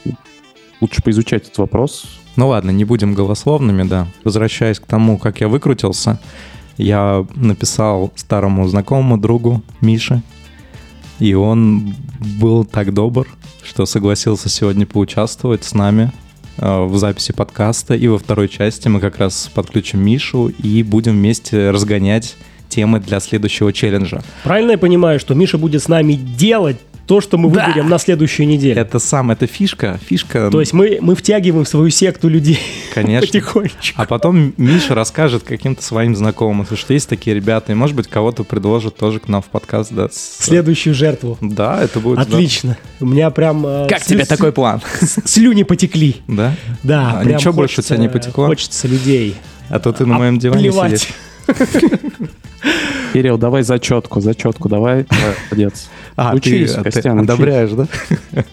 лучше 0.79 1.03
поизучать 1.03 1.43
этот 1.47 1.57
вопрос. 1.57 2.05
Ну 2.37 2.47
ладно, 2.47 2.69
не 2.69 2.85
будем 2.85 3.13
голословными, 3.13 3.83
да. 3.83 4.07
Возвращаясь 4.23 4.79
к 4.79 4.85
тому, 4.85 5.17
как 5.17 5.41
я 5.41 5.49
выкрутился, 5.49 6.17
я 6.77 7.27
написал 7.35 8.13
старому 8.15 8.65
знакомому 8.69 9.17
другу 9.17 9.61
Мише, 9.81 10.21
и 11.19 11.33
он 11.33 11.93
был 12.39 12.63
так 12.63 12.93
добр, 12.93 13.27
что 13.69 13.85
согласился 13.85 14.49
сегодня 14.49 14.87
поучаствовать 14.87 15.63
с 15.63 15.75
нами 15.75 16.11
э, 16.57 16.83
в 16.85 16.97
записи 16.97 17.31
подкаста. 17.31 17.93
И 17.93 18.07
во 18.07 18.17
второй 18.17 18.49
части 18.49 18.87
мы 18.87 18.99
как 18.99 19.19
раз 19.19 19.49
подключим 19.53 20.03
Мишу 20.03 20.47
и 20.47 20.81
будем 20.81 21.13
вместе 21.13 21.69
разгонять 21.69 22.35
темы 22.67 22.99
для 22.99 23.19
следующего 23.19 23.71
челленджа. 23.71 24.23
Правильно 24.43 24.71
я 24.71 24.77
понимаю, 24.79 25.19
что 25.19 25.35
Миша 25.35 25.59
будет 25.59 25.83
с 25.83 25.87
нами 25.87 26.13
делать 26.13 26.77
то, 27.09 27.21
что 27.21 27.39
мы 27.39 27.49
выберем 27.49 27.89
на 27.89 27.97
следующую 27.97 28.47
неделю? 28.47 28.79
Это 28.79 28.99
сам, 28.99 29.31
это 29.31 29.47
фишка, 29.47 29.99
фишка, 30.05 30.51
То 30.51 30.59
есть 30.59 30.73
мы, 30.73 30.99
мы 31.01 31.15
втягиваем 31.15 31.65
в 31.65 31.67
свою 31.67 31.89
секту 31.89 32.29
людей 32.29 32.59
конечно. 32.93 33.25
потихонечку. 33.25 33.99
А 33.99 34.05
потом 34.05 34.53
Миша 34.57 34.93
расскажет 34.93 35.41
каким-то 35.41 35.81
своим 35.81 36.15
знакомым, 36.15 36.67
что 36.75 36.93
есть 36.93 37.09
такие 37.09 37.35
ребята, 37.35 37.71
и, 37.71 37.75
может 37.75 37.95
быть, 37.95 38.07
кого-то 38.07 38.43
предложит 38.43 38.95
тоже 38.95 39.19
к 39.19 39.27
нам 39.27 39.41
в 39.41 39.45
подкаст. 39.47 39.91
Да, 39.91 40.07
с- 40.07 40.37
Следующую 40.45 40.93
жертву. 40.93 41.39
Да, 41.41 41.81
это 41.83 41.99
будет... 41.99 42.19
Отлично. 42.19 42.77
У 42.99 43.07
меня 43.07 43.31
прям... 43.31 43.65
э, 43.65 43.87
Как 43.89 44.03
слю- 44.03 44.17
тебе 44.17 44.25
такой 44.27 44.51
план? 44.51 44.79
с- 45.01 45.17
Слюни 45.25 45.63
потекли. 45.63 46.17
Да? 46.27 46.53
Да, 46.83 47.21
А 47.21 47.25
ничего 47.25 47.53
больше 47.53 47.81
у 47.81 47.83
тебя 47.83 47.97
не 47.97 48.07
хочется- 48.07 48.27
потекло? 48.27 48.45
Хочется 48.45 48.87
людей. 48.87 49.35
А 49.69 49.79
то 49.79 49.91
ты 49.91 50.05
на 50.05 50.13
моем 50.15 50.37
диване 50.37 50.71
сидишь. 50.71 51.07
Кирилл, 53.13 53.37
давай 53.39 53.63
зачетку, 53.63 54.21
зачетку 54.21 54.69
давай, 54.69 55.07
молодец. 55.49 55.89
А, 56.21 56.33
Учись, 56.35 56.73
ты, 56.73 56.83
ты 56.83 56.91
Костян, 56.91 57.17
учись. 57.17 57.29
одобряешь, 57.29 57.69
да? 57.71 57.87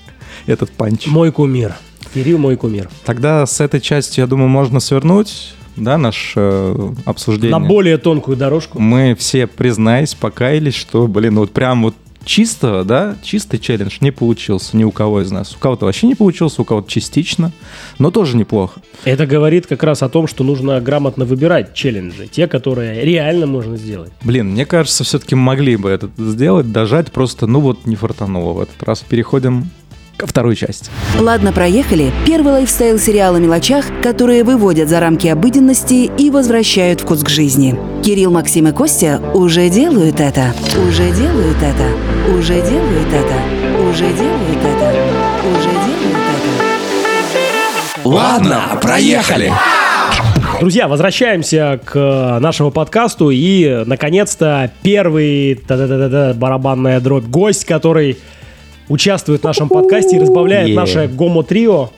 Этот 0.47 0.71
панч. 0.71 1.09
Мой 1.09 1.33
кумир. 1.33 1.75
Кирилл 2.15 2.39
мой 2.39 2.57
кумир. 2.57 2.89
Тогда 3.05 3.45
с 3.45 3.61
этой 3.61 3.81
частью, 3.81 4.23
я 4.23 4.29
думаю, 4.29 4.49
можно 4.49 4.79
свернуть, 4.79 5.53
да, 5.75 5.99
наше 5.99 6.39
э, 6.39 6.93
обсуждение. 7.07 7.51
На 7.59 7.59
более 7.59 7.99
тонкую 7.99 8.37
дорожку. 8.37 8.79
Мы 8.79 9.17
все, 9.19 9.49
признались, 9.49 10.15
покаялись, 10.15 10.75
что, 10.77 11.09
блин, 11.09 11.35
вот 11.41 11.51
прям 11.51 11.83
вот 11.83 11.97
чистого, 12.27 12.85
да, 12.85 13.17
чистый 13.23 13.59
челлендж 13.59 13.99
не 14.01 14.11
получился 14.11 14.77
ни 14.77 14.85
у 14.85 14.91
кого 14.91 15.23
из 15.23 15.31
нас. 15.31 15.55
У 15.57 15.59
кого-то 15.59 15.87
вообще 15.87 16.07
не 16.07 16.15
получился, 16.15 16.61
у 16.61 16.65
кого-то 16.65 16.91
частично, 16.91 17.53
но 17.99 18.11
тоже 18.11 18.37
неплохо. 18.37 18.83
Это 19.05 19.27
говорит 19.27 19.67
как 19.67 19.83
раз 19.83 20.03
о 20.03 20.09
том, 20.11 20.27
что 20.27 20.45
нужно 20.45 20.79
грамотно 20.81 21.25
выбирать 21.25 21.73
челленджи. 21.73 22.27
Те, 22.27 22.49
которые 22.49 23.05
реально 23.05 23.47
можно 23.47 23.77
сделать. 23.77 24.13
Блин, 24.23 24.51
мне 24.51 24.67
кажется, 24.67 25.05
все-таки 25.05 25.35
могли 25.35 25.77
бы 25.77 25.89
это 25.89 26.11
сделать, 26.19 26.71
дожать, 26.71 27.13
просто, 27.13 27.47
ну 27.47 27.61
вот, 27.61 27.87
не 27.87 27.97
фартануло 27.97 28.53
в 28.53 28.61
этот 28.61 28.83
раз. 28.83 29.01
Переходим 29.09 29.71
ко 30.17 30.27
второй 30.27 30.57
части. 30.57 30.91
Ладно, 31.19 31.53
проехали. 31.53 32.11
Первый 32.27 32.53
лайфстайл-сериал 32.55 33.35
о 33.35 33.39
мелочах, 33.39 33.87
которые 34.03 34.45
выводят 34.45 34.89
за 34.89 35.01
рамки 35.01 35.29
обыденности 35.29 36.11
и 36.19 36.31
возвращают 36.31 37.03
вкус 37.03 37.23
к 37.23 37.29
жизни. 37.29 37.79
Кирилл, 38.05 38.31
Максим 38.31 38.69
и 38.69 38.73
Костя 38.73 39.21
уже 39.35 39.69
делают 39.69 40.21
это. 40.21 40.55
Уже 40.89 41.11
делают 41.13 41.59
это. 41.59 41.87
Уже 42.37 42.61
делают 42.61 43.13
это. 43.13 43.51
Уже 43.89 44.05
делают 44.13 44.65
это. 44.65 44.95
Уже 45.51 45.71
делают 45.71 46.25
это. 46.35 48.09
Ладно, 48.09 48.63
проехали. 48.81 49.53
Друзья, 50.61 50.89
возвращаемся 50.89 51.79
к 51.85 52.39
нашему 52.41 52.71
подкасту 52.71 53.31
и, 53.31 53.83
наконец-то, 53.85 54.71
первый 54.83 55.57
та-да-да-да, 55.57 56.33
барабанная 56.33 57.01
дробь 57.01 57.27
гость, 57.27 57.67
который 57.67 58.17
участвует 58.89 59.43
в 59.43 59.45
нашем 59.45 59.69
подкасте 59.69 60.17
и 60.17 60.21
разбавляет 60.21 60.75
наше 60.75 61.09
гомо-трио. 61.09 61.91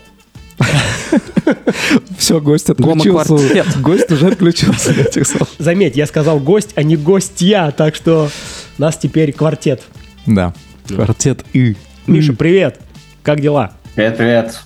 Все, 2.17 2.39
гость 2.41 2.69
Гомо-квартет. 2.69 3.77
Гость 3.81 4.11
уже 4.11 4.27
отключился 4.27 4.91
от 4.91 4.97
этих 4.97 5.25
слов. 5.27 5.49
Заметь, 5.57 5.95
я 5.95 6.05
сказал 6.05 6.39
гость, 6.39 6.71
а 6.75 6.83
не 6.83 6.95
гостья, 6.95 7.73
так 7.75 7.95
что 7.95 8.29
нас 8.77 8.97
теперь 8.97 9.31
квартет. 9.33 9.81
Да, 10.25 10.53
квартет 10.87 11.45
И. 11.53 11.75
Миша, 12.07 12.33
привет! 12.33 12.79
Как 13.23 13.41
дела? 13.41 13.73
Привет, 13.95 14.17
привет. 14.17 14.59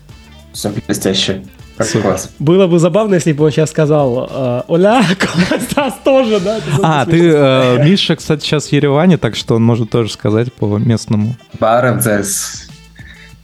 Все 0.53 0.70
блестяще. 0.70 1.44
Как 1.91 2.03
у 2.03 2.07
вас? 2.07 2.31
Было 2.39 2.67
бы 2.67 2.79
забавно, 2.79 3.15
если 3.15 3.33
бы 3.33 3.45
он 3.45 3.51
сейчас 3.51 3.69
сказал 3.69 4.29
э, 4.31 4.61
«Оля, 4.67 5.03
Стас 5.71 5.95
тоже, 6.03 6.39
да?» 6.39 6.59
А, 6.81 7.05
ты, 7.05 7.31
э, 7.33 7.83
Миша, 7.83 8.15
кстати, 8.15 8.43
сейчас 8.43 8.67
в 8.67 8.71
Ереване, 8.73 9.17
так 9.17 9.35
что 9.35 9.55
он 9.55 9.63
может 9.63 9.89
тоже 9.89 10.11
сказать 10.11 10.51
по 10.53 10.77
местному. 10.77 11.35
Баров 11.59 12.01
здесь. 12.01 12.67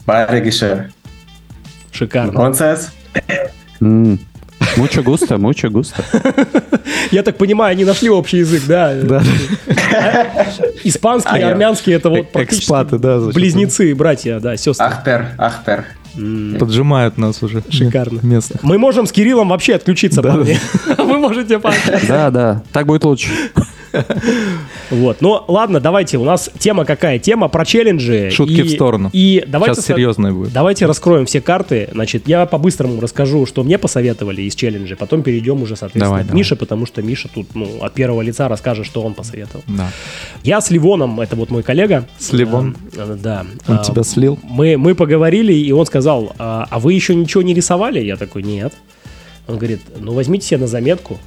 Баригише. 0.05 0.91
Шикарно. 1.91 2.41
Он? 2.41 2.55
М. 3.81 4.19
Мучо 4.77 5.01
густо, 5.01 5.37
мучо 5.37 5.69
густо. 5.69 6.03
Я 7.11 7.23
так 7.23 7.37
понимаю, 7.37 7.71
они 7.71 7.85
нашли 7.85 8.09
общий 8.09 8.37
язык, 8.37 8.63
да? 8.67 8.93
Да. 8.93 9.21
Испанский 10.83 11.39
и 11.39 11.41
А 11.41 11.49
армянский 11.49 11.93
это 11.93 12.09
вот 12.09 12.31
практически 12.31 12.63
Экспаты, 12.63 12.97
да, 12.99 13.19
зачем? 13.19 13.33
близнецы, 13.41 13.95
братья, 13.95 14.39
да, 14.39 14.57
сестры. 14.57 14.85
Ахпер, 14.85 15.27
Ахпер. 15.37 15.85
Поджимают 16.59 17.17
нас 17.17 17.41
уже. 17.43 17.63
Шикарно. 17.69 18.19
Местных. 18.21 18.63
Мы 18.63 18.77
можем 18.77 19.05
с 19.05 19.11
Кириллом 19.11 19.49
вообще 19.49 19.75
отключиться, 19.75 20.21
парни. 20.21 20.57
Вы 20.97 21.17
можете 21.17 21.59
пообщаться. 21.59 22.07
Да, 22.07 22.31
да, 22.31 22.63
так 22.71 22.85
будет 22.85 23.03
лучше. 23.03 23.29
Вот. 24.89 25.21
Ну, 25.21 25.43
ладно, 25.47 25.79
давайте. 25.79 26.17
У 26.17 26.23
нас 26.23 26.49
тема 26.57 26.83
какая? 26.85 27.19
Тема 27.19 27.47
про 27.47 27.63
челленджи. 27.65 28.29
Шутки 28.31 28.53
И- 28.53 28.61
в 28.63 28.69
сторону. 28.71 29.09
И 29.13 29.43
давайте... 29.47 29.75
Сейчас 29.75 29.85
серьезное 29.87 30.31
будет. 30.31 30.51
Давайте 30.51 30.85
раскроем 30.87 31.25
все 31.25 31.41
карты. 31.41 31.89
Значит, 31.91 32.27
я 32.27 32.45
по-быстрому 32.45 32.99
расскажу, 32.99 33.45
что 33.45 33.63
мне 33.63 33.77
посоветовали 33.77 34.41
из 34.41 34.55
челленджа. 34.55 34.95
Потом 34.95 35.21
перейдем 35.21 35.61
уже, 35.61 35.75
соответственно, 35.75 36.05
Давай, 36.05 36.23
к 36.23 36.27
давай. 36.27 36.37
Мише, 36.39 36.55
потому 36.55 36.85
что 36.85 37.01
Миша 37.03 37.29
тут, 37.33 37.53
ну, 37.55 37.81
от 37.81 37.93
первого 37.93 38.21
лица 38.21 38.47
расскажет, 38.47 38.85
что 38.85 39.01
он 39.01 39.13
посоветовал. 39.13 39.63
Да. 39.67 39.89
Я 40.43 40.61
с 40.61 40.71
Ливоном, 40.71 41.19
это 41.21 41.35
вот 41.35 41.49
мой 41.51 41.61
коллега. 41.63 42.07
С 42.17 42.31
Ливон? 42.33 42.75
Э, 42.95 43.15
Да. 43.21 43.45
Он 43.67 43.75
А, 43.79 43.83
тебя 43.83 44.03
слил? 44.03 44.39
Мы, 44.43 44.77
мы 44.77 44.95
поговорили, 44.95 45.53
и 45.53 45.71
он 45.71 45.85
сказал, 45.85 46.33
а, 46.39 46.65
а 46.69 46.79
вы 46.79 46.93
еще 46.93 47.13
ничего 47.15 47.43
не 47.43 47.53
рисовали? 47.53 47.99
Я 47.99 48.15
такой, 48.15 48.43
нет. 48.43 48.73
Он 49.47 49.57
говорит, 49.57 49.81
ну 49.99 50.13
возьмите 50.13 50.45
себе 50.47 50.59
на 50.61 50.67
заметку. 50.67 51.19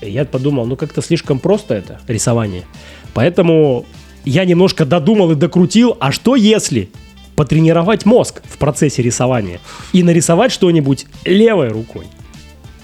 Я 0.00 0.24
подумал, 0.24 0.66
ну 0.66 0.76
как-то 0.76 1.02
слишком 1.02 1.38
просто 1.38 1.74
это, 1.74 2.00
рисование. 2.06 2.64
Поэтому 3.14 3.84
я 4.24 4.44
немножко 4.44 4.84
додумал 4.84 5.32
и 5.32 5.34
докрутил, 5.34 5.96
а 6.00 6.12
что 6.12 6.36
если 6.36 6.90
потренировать 7.34 8.04
мозг 8.04 8.42
в 8.44 8.58
процессе 8.58 9.00
рисования 9.02 9.60
и 9.92 10.02
нарисовать 10.02 10.52
что-нибудь 10.52 11.06
левой 11.24 11.68
рукой, 11.68 12.06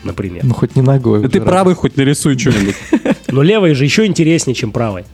например. 0.04 0.44
Ну, 0.44 0.54
хоть 0.54 0.76
не 0.76 0.82
ногой. 0.82 1.22
Да 1.22 1.28
ты 1.28 1.38
уже 1.38 1.48
правый 1.48 1.74
хоть 1.74 1.96
нарисуй 1.96 2.38
что-нибудь. 2.38 2.76
Но 3.28 3.42
левой 3.42 3.74
же 3.74 3.84
еще 3.84 4.06
интереснее, 4.06 4.54
чем 4.54 4.70
правой. 4.70 5.04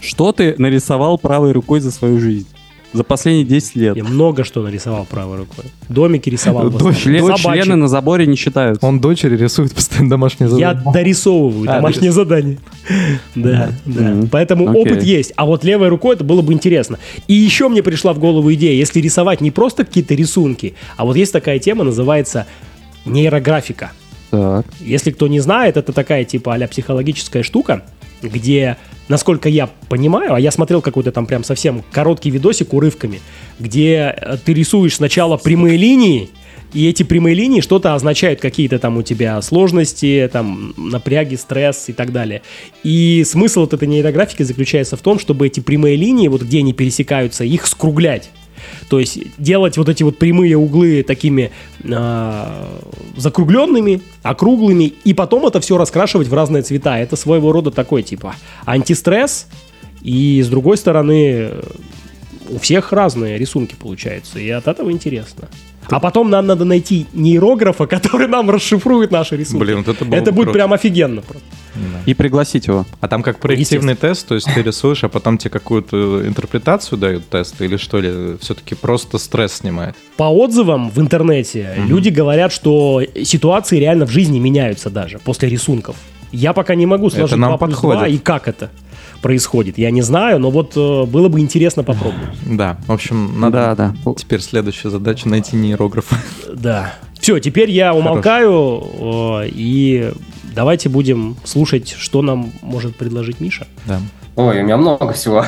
Что 0.00 0.32
ты 0.32 0.54
нарисовал 0.58 1.18
правой 1.18 1.52
рукой 1.52 1.80
за 1.80 1.90
свою 1.90 2.18
жизнь? 2.18 2.46
За 2.92 3.04
последние 3.04 3.44
10 3.44 3.76
лет. 3.76 3.96
Я 3.96 4.04
много 4.04 4.44
что 4.44 4.62
нарисовал 4.62 5.04
правой 5.04 5.38
рукой. 5.38 5.64
Домики 5.88 6.30
рисовал. 6.30 6.70
Дочь- 6.70 7.02
Собачек. 7.02 7.64
члены 7.64 7.76
на 7.76 7.88
заборе 7.88 8.26
не 8.26 8.36
считаются. 8.36 8.86
Он 8.86 9.00
дочери 9.00 9.36
рисует 9.36 9.74
постоянно 9.74 10.10
домашние 10.10 10.48
Я 10.58 10.72
задания. 10.74 10.92
дорисовываю 10.92 11.68
А, 11.70 11.74
домашнее 11.74 12.12
задание. 12.12 12.58
Да, 13.34 13.70
да. 13.84 14.16
Поэтому 14.30 14.66
опыт 14.78 15.02
есть. 15.02 15.32
А 15.36 15.44
вот 15.44 15.64
левой 15.64 15.88
рукой 15.88 16.14
это 16.14 16.24
было 16.24 16.40
бы 16.42 16.52
интересно. 16.52 16.98
И 17.28 17.34
еще 17.34 17.68
мне 17.68 17.82
пришла 17.82 18.12
в 18.14 18.18
голову 18.18 18.52
идея, 18.54 18.74
если 18.74 19.00
рисовать 19.00 19.40
не 19.40 19.50
просто 19.50 19.84
какие-то 19.84 20.14
рисунки, 20.14 20.74
а 20.96 21.04
вот 21.04 21.16
есть 21.16 21.32
такая 21.32 21.58
тема, 21.58 21.84
называется 21.84 22.46
нейрографика. 23.04 23.92
Так. 24.30 24.66
Если 24.80 25.10
кто 25.10 25.28
не 25.28 25.40
знает, 25.40 25.76
это 25.76 25.92
такая 25.92 26.24
типа 26.24 26.54
а 26.54 26.66
психологическая 26.66 27.42
штука, 27.42 27.82
где, 28.28 28.76
насколько 29.08 29.48
я 29.48 29.68
понимаю, 29.88 30.34
а 30.34 30.40
я 30.40 30.50
смотрел 30.50 30.82
какой-то 30.82 31.12
там 31.12 31.26
прям 31.26 31.44
совсем 31.44 31.84
короткий 31.92 32.30
видосик 32.30 32.74
урывками, 32.74 33.20
где 33.58 34.14
э, 34.16 34.36
ты 34.44 34.54
рисуешь 34.54 34.96
сначала 34.96 35.36
прямые 35.36 35.76
линии, 35.76 36.30
и 36.72 36.88
эти 36.88 37.02
прямые 37.04 37.34
линии 37.34 37.60
что-то 37.60 37.94
означают, 37.94 38.40
какие-то 38.40 38.78
там 38.78 38.96
у 38.98 39.02
тебя 39.02 39.40
сложности, 39.40 40.28
там 40.32 40.74
напряги, 40.76 41.36
стресс 41.36 41.88
и 41.88 41.92
так 41.92 42.12
далее. 42.12 42.42
И 42.82 43.24
смысл 43.24 43.60
вот 43.60 43.72
этой 43.72 43.88
нейрографики 43.88 44.42
заключается 44.42 44.96
в 44.96 45.00
том, 45.00 45.18
чтобы 45.18 45.46
эти 45.46 45.60
прямые 45.60 45.96
линии, 45.96 46.28
вот 46.28 46.42
где 46.42 46.58
они 46.58 46.72
пересекаются, 46.72 47.44
их 47.44 47.66
скруглять. 47.66 48.30
То 48.88 49.00
есть 49.00 49.18
делать 49.38 49.76
вот 49.76 49.88
эти 49.88 50.02
вот 50.02 50.18
прямые 50.18 50.56
углы 50.56 51.02
такими 51.02 51.50
а, 51.84 52.80
закругленными, 53.16 54.02
округлыми, 54.22 54.84
и 54.84 55.14
потом 55.14 55.46
это 55.46 55.60
все 55.60 55.76
раскрашивать 55.76 56.28
в 56.28 56.34
разные 56.34 56.62
цвета. 56.62 56.98
Это 56.98 57.16
своего 57.16 57.52
рода 57.52 57.70
такой 57.70 58.02
типа 58.02 58.34
антистресс, 58.64 59.46
и 60.02 60.40
с 60.42 60.48
другой 60.48 60.76
стороны 60.76 61.50
э, 61.50 61.62
у 62.48 62.58
всех 62.58 62.92
разные 62.92 63.38
рисунки 63.38 63.74
получаются, 63.74 64.38
и 64.38 64.48
от 64.50 64.68
этого 64.68 64.90
интересно. 64.90 65.48
А 65.88 66.00
потом 66.00 66.30
нам 66.30 66.46
надо 66.46 66.64
найти 66.64 67.06
нейрографа, 67.12 67.86
который 67.86 68.26
нам 68.26 68.50
расшифрует 68.50 69.12
наши 69.12 69.36
рисунки. 69.36 69.62
Блин, 69.62 69.78
вот 69.78 69.88
это 69.88 70.04
было 70.04 70.16
это 70.16 70.32
будет 70.32 70.46
круто. 70.46 70.52
прям 70.52 70.72
офигенно. 70.72 71.22
просто. 71.22 71.46
И 72.06 72.14
пригласить 72.14 72.66
его. 72.66 72.86
А 73.00 73.08
там 73.08 73.22
как 73.22 73.38
проективный 73.38 73.94
тест, 73.94 74.26
то 74.26 74.34
есть 74.34 74.48
ты 74.52 74.62
рисуешь, 74.62 75.04
а 75.04 75.08
потом 75.08 75.38
тебе 75.38 75.50
какую-то 75.50 76.26
интерпретацию 76.26 76.98
дают 76.98 77.28
тест, 77.28 77.60
или 77.60 77.76
что 77.76 78.00
ли, 78.00 78.36
все-таки 78.40 78.74
просто 78.74 79.18
стресс 79.18 79.52
снимает? 79.54 79.94
По 80.16 80.24
отзывам 80.24 80.90
в 80.90 80.98
интернете 81.00 81.74
люди 81.76 82.08
говорят, 82.08 82.52
что 82.52 83.02
ситуации 83.22 83.78
реально 83.78 84.06
в 84.06 84.10
жизни 84.10 84.38
меняются 84.38 84.90
даже 84.90 85.18
после 85.18 85.48
рисунков. 85.48 85.96
Я 86.32 86.52
пока 86.52 86.74
не 86.74 86.86
могу 86.86 87.10
сложить 87.10 87.32
Это 87.32 87.36
нам 87.36 87.50
2 87.50 87.58
плюс 87.58 87.76
подходит. 87.76 87.98
2, 88.00 88.08
и 88.08 88.18
как 88.18 88.48
это 88.48 88.70
происходит. 89.22 89.78
Я 89.78 89.90
не 89.90 90.02
знаю, 90.02 90.38
но 90.38 90.50
вот 90.50 90.76
э, 90.76 91.04
было 91.04 91.28
бы 91.28 91.40
интересно 91.40 91.82
попробовать. 91.82 92.28
Да, 92.44 92.76
в 92.86 92.92
общем, 92.92 93.40
надо 93.40 93.74
Да, 93.76 93.92
да. 94.04 94.14
теперь 94.14 94.40
следующая 94.40 94.90
задача 94.90 95.28
найти 95.28 95.56
нейрографа. 95.56 96.16
Да. 96.52 96.94
Все, 97.20 97.38
теперь 97.40 97.70
я 97.70 97.94
умолкаю, 97.94 98.82
э, 99.42 99.48
и 99.48 100.12
давайте 100.54 100.88
будем 100.88 101.36
слушать, 101.44 101.94
что 101.98 102.22
нам 102.22 102.52
может 102.62 102.96
предложить 102.96 103.40
Миша. 103.40 103.66
Да. 103.86 104.00
Ой, 104.36 104.60
у 104.60 104.64
меня 104.64 104.76
много 104.76 105.12
всего. 105.14 105.46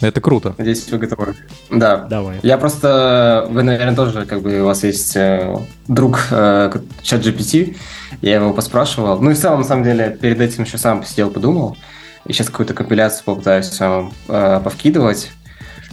Это 0.00 0.20
круто. 0.20 0.56
Надеюсь, 0.58 0.88
вы 0.90 0.98
готовы. 0.98 1.36
Да. 1.70 1.98
Давай. 1.98 2.40
Я 2.42 2.58
просто, 2.58 3.46
вы, 3.48 3.62
наверное, 3.62 3.94
тоже, 3.94 4.26
как 4.26 4.42
бы, 4.42 4.60
у 4.60 4.64
вас 4.64 4.82
есть 4.82 5.14
э, 5.14 5.56
друг 5.86 6.18
э, 6.32 6.72
чат 7.02 7.20
GPT, 7.24 7.76
я 8.22 8.34
его 8.36 8.52
поспрашивал. 8.52 9.20
Ну 9.20 9.30
и 9.30 9.34
сам, 9.36 9.58
на 9.60 9.64
самом 9.64 9.84
деле, 9.84 10.18
перед 10.20 10.40
этим 10.40 10.64
еще 10.64 10.78
сам 10.78 11.02
посидел, 11.02 11.30
подумал, 11.30 11.76
и 12.26 12.32
сейчас 12.32 12.48
какую-то 12.48 12.74
компиляцию 12.74 13.24
попытаюсь 13.24 13.78
вам 13.80 14.12
э, 14.28 14.60
повкидывать. 14.62 15.30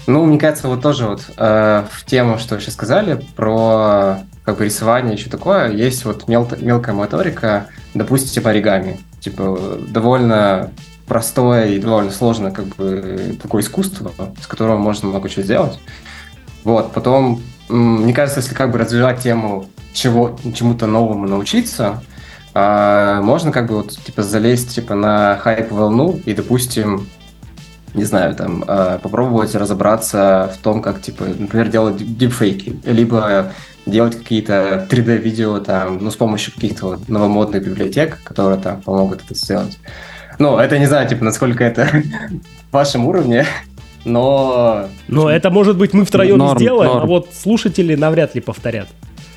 Ну, 0.08 0.26
мне 0.26 0.40
кажется, 0.40 0.68
вот 0.68 0.82
тоже 0.82 1.08
вот 1.08 1.24
э, 1.38 1.86
в 1.92 2.06
тему, 2.06 2.38
что 2.40 2.56
вы 2.56 2.62
сейчас 2.62 2.74
сказали, 2.74 3.24
про 3.36 4.20
как 4.44 4.58
бы 4.58 4.66
рисование 4.66 5.16
и 5.16 5.18
что 5.18 5.30
такое, 5.30 5.72
есть 5.72 6.06
вот 6.06 6.28
мел- 6.28 6.50
мелкая 6.60 6.96
моторика, 6.96 7.68
допустим, 7.94 8.30
типа 8.30 8.50
оригами. 8.50 9.00
Типа 9.20 9.78
довольно 9.88 10.72
простое 11.08 11.68
и 11.68 11.80
довольно 11.80 12.12
сложное 12.12 12.52
как 12.52 12.66
бы 12.68 13.38
такое 13.42 13.62
искусство, 13.62 14.12
с 14.42 14.48
которого 14.48 14.78
можно 14.78 15.10
много 15.10 15.30
чего 15.30 15.44
сделать. 15.44 15.80
Вот, 16.64 16.94
потом, 16.94 17.42
мне 17.70 18.14
кажется, 18.14 18.40
если 18.40 18.56
как 18.56 18.72
бы 18.72 18.80
развивать 18.80 19.22
тему 19.22 19.68
чего, 19.94 20.38
чему-то 20.56 20.88
новому 20.88 21.28
научиться, 21.28 22.04
а, 22.54 23.22
можно 23.22 23.52
как 23.52 23.68
бы 23.68 23.78
вот 23.78 23.98
типа 23.98 24.24
залезть 24.24 24.76
типа 24.76 24.96
на 24.96 25.38
хайп-волну 25.38 26.20
и, 26.26 26.34
допустим, 26.34 27.08
не 27.94 28.04
знаю, 28.04 28.36
там, 28.36 28.64
а, 28.68 29.00
попробовать 29.00 29.54
разобраться 29.56 30.52
в 30.54 30.62
том, 30.64 30.82
как, 30.82 31.02
типа, 31.02 31.26
например, 31.38 31.68
делать 31.68 32.18
дипфейки, 32.18 32.80
либо 32.86 33.52
делать 33.86 34.18
какие-то 34.18 34.88
3D-видео 34.90 35.60
там, 35.60 35.98
ну, 36.02 36.12
с 36.12 36.16
помощью 36.16 36.54
каких-то 36.54 36.88
вот 36.88 37.10
новомодных 37.10 37.66
библиотек, 37.66 38.20
которые 38.24 38.60
там 38.60 38.82
помогут 38.82 39.24
это 39.26 39.36
сделать. 39.36 39.78
Ну, 40.40 40.58
это 40.58 40.78
не 40.80 40.86
знаю, 40.86 41.08
типа, 41.08 41.24
насколько 41.24 41.64
это 41.64 41.88
в 42.70 42.74
вашем 42.74 43.06
уровне, 43.06 43.46
но... 44.06 44.88
Но 45.08 45.30
это, 45.30 45.50
может 45.50 45.78
быть, 45.78 45.94
мы 45.94 46.06
втроем 46.06 46.38
Норм, 46.38 46.58
сделаем, 46.58 46.92
норм. 46.92 47.04
а 47.04 47.08
вот 47.08 47.30
слушатели 47.34 47.96
навряд 47.96 48.36
ли 48.36 48.42
повторят. 48.42 48.88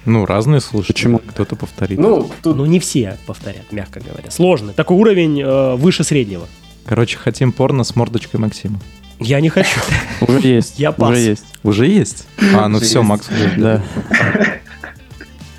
Ну, 0.05 0.27
разные 0.27 0.61
слушатели. 0.61 0.93
Почему? 0.93 1.19
Кто-то 1.19 1.57
повторит. 1.57 1.99
Ну, 1.99 2.31
тут 2.43 2.57
Ну, 2.57 2.67
не 2.67 2.79
все 2.79 3.19
повторят, 3.27 3.73
мягко 3.73 4.01
говоря. 4.01 4.31
Сложный. 4.31 4.75
Такой 4.75 4.97
уровень 4.97 5.41
э, 5.41 5.75
выше 5.77 6.05
среднего. 6.05 6.47
Короче, 6.87 7.17
хотим 7.17 7.53
порно 7.53 7.85
с 7.85 7.97
мордочкой 7.97 8.41
Максима. 8.41 8.79
Я 9.21 9.41
не 9.41 9.49
хочу. 9.49 9.81
Уже 10.21 10.41
есть. 10.41 10.79
Я 10.79 10.93
пас. 10.93 11.11
Уже 11.11 11.21
есть. 11.21 11.45
Уже 11.63 11.87
есть? 11.87 12.27
А, 12.55 12.69
ну 12.69 12.79
все. 12.81 13.03
Макс 13.03 13.29
уже. 13.31 13.53
Да. 13.57 13.83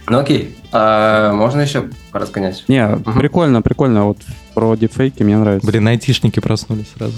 Ну 0.08 0.20
окей, 0.20 0.56
А 0.72 1.34
можно 1.34 1.62
еще 1.62 1.90
поразгонять? 2.12 2.64
Не, 2.68 2.96
прикольно, 3.18 3.64
прикольно. 3.64 4.06
Вот 4.06 4.20
про 4.54 4.76
дипфейки 4.76 5.24
мне 5.24 5.36
нравится. 5.36 5.66
Блин, 5.66 5.88
айтишники 5.88 6.40
проснулись 6.40 6.86
сразу. 6.96 7.16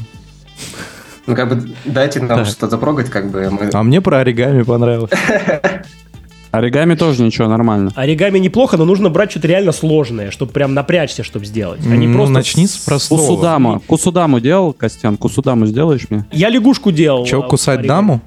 Ну 1.26 1.36
как 1.36 1.50
бы 1.50 1.76
дайте 1.84 2.22
нам 2.22 2.46
что-то 2.46 2.70
запрогать, 2.70 3.10
как 3.10 3.30
бы 3.30 3.50
мы... 3.50 3.70
А 3.74 3.84
мне 3.84 4.00
про 4.00 4.20
оригами 4.20 4.64
понравилось. 4.64 5.12
Оригами 6.52 6.96
тоже 6.96 7.24
ничего, 7.24 7.48
нормально. 7.48 7.92
Оригами 7.96 8.40
неплохо, 8.40 8.78
но 8.78 8.86
нужно 8.86 9.10
брать 9.10 9.32
что-то 9.32 9.48
реально 9.48 9.72
сложное, 9.72 10.32
чтобы 10.32 10.52
прям 10.52 10.74
напрячься, 10.74 11.24
чтобы 11.24 11.46
сделать. 11.46 11.82
А 11.86 11.96
не 11.96 12.08
Ну, 12.08 12.16
просто 12.16 12.34
начни 12.34 12.68
с 12.68 12.78
простого. 12.78 13.20
Кусудаму. 13.20 13.82
Кусудаму 13.86 14.40
делал, 14.40 14.74
Костян? 14.74 15.18
Кусудаму 15.18 15.66
сделаешь 15.66 16.08
мне? 16.10 16.26
Я 16.32 16.50
лягушку 16.50 16.92
делал. 16.92 17.26
Че, 17.26 17.40
а, 17.40 17.48
кусать 17.48 17.80
оригами. 17.80 17.88
даму? 17.88 18.22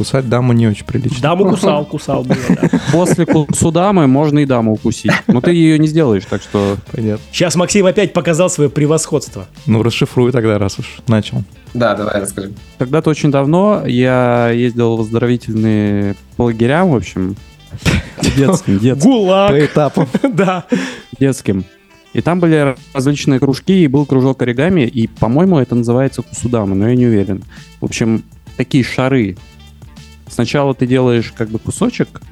Кусать 0.00 0.30
даму 0.30 0.54
не 0.54 0.66
очень 0.66 0.86
прилично. 0.86 1.20
Даму 1.20 1.44
кусал, 1.50 1.84
кусал 1.84 2.24
было, 2.24 2.38
да. 2.48 2.80
После 2.90 3.26
кусудамы 3.26 4.06
можно 4.06 4.38
и 4.38 4.46
даму 4.46 4.72
укусить. 4.72 5.12
Но 5.26 5.42
ты 5.42 5.52
ее 5.52 5.78
не 5.78 5.88
сделаешь, 5.88 6.24
так 6.24 6.40
что... 6.40 6.78
Понятно. 6.90 7.22
Сейчас 7.30 7.54
Максим 7.54 7.84
опять 7.84 8.14
показал 8.14 8.48
свое 8.48 8.70
превосходство. 8.70 9.46
Ну, 9.66 9.82
расшифруй 9.82 10.32
тогда, 10.32 10.56
раз 10.56 10.78
уж 10.78 11.02
начал. 11.06 11.44
Да, 11.74 11.94
давай 11.94 12.18
расскажи. 12.18 12.54
Когда-то 12.78 13.10
очень 13.10 13.30
давно 13.30 13.82
я 13.86 14.48
ездил 14.48 14.96
в 14.96 15.02
оздоровительные 15.02 16.16
по 16.38 16.44
лагерям, 16.44 16.92
в 16.92 16.96
общем. 16.96 17.36
Детским, 18.38 18.78
детским. 18.78 19.10
ГУЛАГ, 19.10 19.50
По 19.50 19.64
этапам. 19.66 20.08
да. 20.32 20.64
детским. 21.18 21.66
И 22.14 22.22
там 22.22 22.40
были 22.40 22.74
различные 22.94 23.38
кружки, 23.38 23.84
и 23.84 23.86
был 23.86 24.06
кружок 24.06 24.40
оригами, 24.40 24.86
и, 24.86 25.08
по-моему, 25.08 25.58
это 25.58 25.74
называется 25.74 26.22
кусудама, 26.22 26.74
но 26.74 26.88
я 26.88 26.96
не 26.96 27.04
уверен. 27.04 27.44
В 27.82 27.84
общем, 27.84 28.22
такие 28.56 28.82
шары. 28.82 29.36
Сначала 30.40 30.74
ты 30.74 30.86
делаешь 30.86 31.34
как 31.36 31.50
бы 31.50 31.58
кусочек 31.58 32.22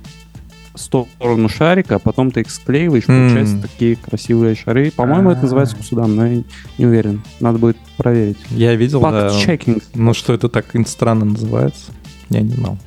в 0.73 0.81
сторону 0.81 1.51
шарика, 1.51 1.97
а 1.97 1.99
потом 1.99 2.31
ты 2.31 2.41
их 2.41 2.51
склеиваешь, 2.51 3.05
получаются 3.05 3.61
такие 3.61 3.97
красивые 3.97 4.55
шары. 4.55 4.91
По-моему, 4.91 5.31
это 5.31 5.43
называется 5.43 5.77
кусудам, 5.77 6.17
но 6.17 6.27
я 6.27 6.43
не 6.79 6.87
уверен. 6.87 7.23
Надо 7.39 7.59
будет 7.59 7.77
проверить. 7.99 8.39
Я 8.49 8.75
видел, 8.77 9.03
да. 9.03 9.29
Факт-чекинг. 9.29 9.83
Ну, 9.93 10.15
что 10.15 10.33
это 10.33 10.49
так 10.49 10.69
странно 10.87 11.27
называется, 11.27 11.93
я 12.31 12.41
не 12.41 12.55
знал. 12.55 12.79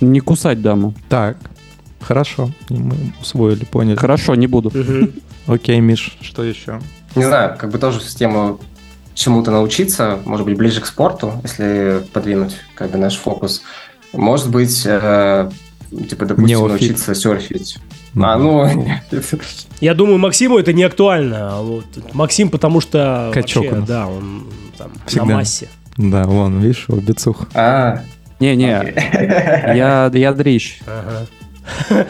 Не 0.00 0.18
кусать 0.18 0.60
даму. 0.60 0.92
Так, 1.08 1.36
хорошо. 2.00 2.50
Мы 2.68 2.96
усвоили, 3.20 3.64
поняли. 3.64 3.94
Хорошо, 3.94 4.34
не 4.34 4.48
буду. 4.48 4.72
Окей, 5.46 5.78
Миш, 5.78 6.18
что 6.20 6.42
еще? 6.42 6.80
Не 7.14 7.22
знаю, 7.22 7.56
как 7.56 7.70
бы 7.70 7.78
тоже 7.78 8.00
в 8.00 8.06
тему 8.06 8.58
чему-то 9.14 9.52
научиться, 9.52 10.18
может 10.24 10.44
быть, 10.44 10.56
ближе 10.56 10.80
к 10.80 10.86
спорту, 10.86 11.34
если 11.44 12.04
подвинуть 12.12 12.56
как 12.74 12.90
бы 12.90 12.98
наш 12.98 13.16
фокус. 13.16 13.62
Может 14.14 14.50
быть, 14.50 14.82
э, 14.86 15.50
типа, 15.90 16.24
допустим, 16.26 16.46
Неофит. 16.46 16.68
научиться 16.68 17.14
серфить. 17.14 17.78
А, 18.16 18.36
ну, 18.38 18.86
Я 19.80 19.94
думаю, 19.94 20.18
Максиму 20.18 20.58
это 20.58 20.72
не 20.72 20.84
актуально. 20.84 21.58
а 21.58 21.62
вот 21.62 21.84
Максим, 22.12 22.48
потому 22.50 22.80
что 22.80 23.30
Качок 23.34 23.64
вообще, 23.64 23.76
у 23.76 23.80
нас. 23.80 23.88
да, 23.88 24.06
он 24.06 24.46
там 24.78 24.92
Всегда. 25.06 25.24
на 25.26 25.34
массе. 25.36 25.68
Да, 25.96 26.24
вон, 26.24 26.60
видишь, 26.60 26.86
его 26.88 27.00
бицух. 27.00 27.48
а, 27.54 28.00
Не-не, 28.40 28.94
я, 29.76 30.10
я 30.12 30.32
дрищ. 30.34 30.80
Ага. 30.86 31.26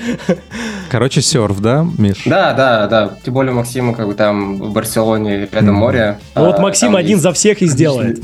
Короче, 0.94 1.22
серф, 1.22 1.58
да, 1.58 1.84
Миш? 1.98 2.22
Да, 2.24 2.52
да, 2.52 2.86
да. 2.86 3.10
Тем 3.24 3.34
более 3.34 3.52
Максиму 3.52 3.96
как 3.96 4.06
бы 4.06 4.14
там 4.14 4.58
в 4.58 4.72
Барселоне 4.72 5.48
рядом 5.50 5.74
море. 5.74 6.18
Ну 6.36 6.44
вот 6.44 6.60
а, 6.60 6.62
Максим 6.62 6.94
один 6.94 7.14
есть- 7.14 7.22
за 7.24 7.32
всех 7.32 7.62
и 7.62 7.66
сделает. 7.74 8.22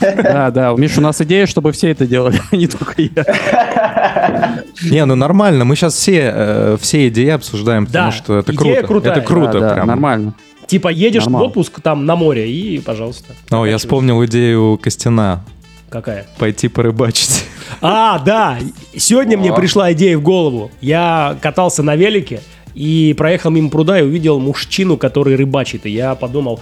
Да, 0.00 0.52
да. 0.52 0.70
Миш, 0.70 0.98
у 0.98 1.00
нас 1.00 1.20
идея, 1.20 1.46
чтобы 1.46 1.72
все 1.72 1.90
это 1.90 2.06
делали, 2.06 2.40
а 2.52 2.54
не 2.54 2.68
только 2.68 2.94
я. 3.02 4.62
Не, 4.88 5.04
ну 5.04 5.16
нормально, 5.16 5.64
мы 5.64 5.74
сейчас 5.74 5.94
все, 5.94 6.30
э, 6.32 6.76
все 6.80 7.08
идеи 7.08 7.30
обсуждаем, 7.30 7.86
потому 7.86 8.12
что 8.12 8.38
это 8.38 8.52
круто. 8.52 9.08
Это 9.08 9.20
круто. 9.22 9.82
Нормально. 9.84 10.34
Типа 10.68 10.90
едешь 10.90 11.26
в 11.26 11.34
отпуск 11.34 11.80
там 11.80 12.06
на 12.06 12.14
море 12.14 12.48
и, 12.48 12.78
пожалуйста. 12.78 13.34
О, 13.50 13.66
я 13.66 13.78
вспомнил 13.78 14.24
идею 14.26 14.78
Костяна. 14.80 15.42
Какая? 15.88 16.24
Пойти 16.38 16.68
порыбачить. 16.68 17.46
А, 17.80 18.18
да. 18.18 18.58
Сегодня 18.96 19.38
мне 19.38 19.52
пришла 19.52 19.92
идея 19.92 20.18
в 20.18 20.22
голову. 20.22 20.70
Я 20.80 21.36
катался 21.40 21.82
на 21.82 21.96
велике 21.96 22.40
и 22.74 23.14
проехал 23.16 23.50
мимо 23.50 23.70
пруда 23.70 23.98
и 23.98 24.02
увидел 24.02 24.38
мужчину, 24.38 24.96
который 24.96 25.36
рыбачит. 25.36 25.86
И 25.86 25.90
я 25.90 26.14
подумал, 26.14 26.60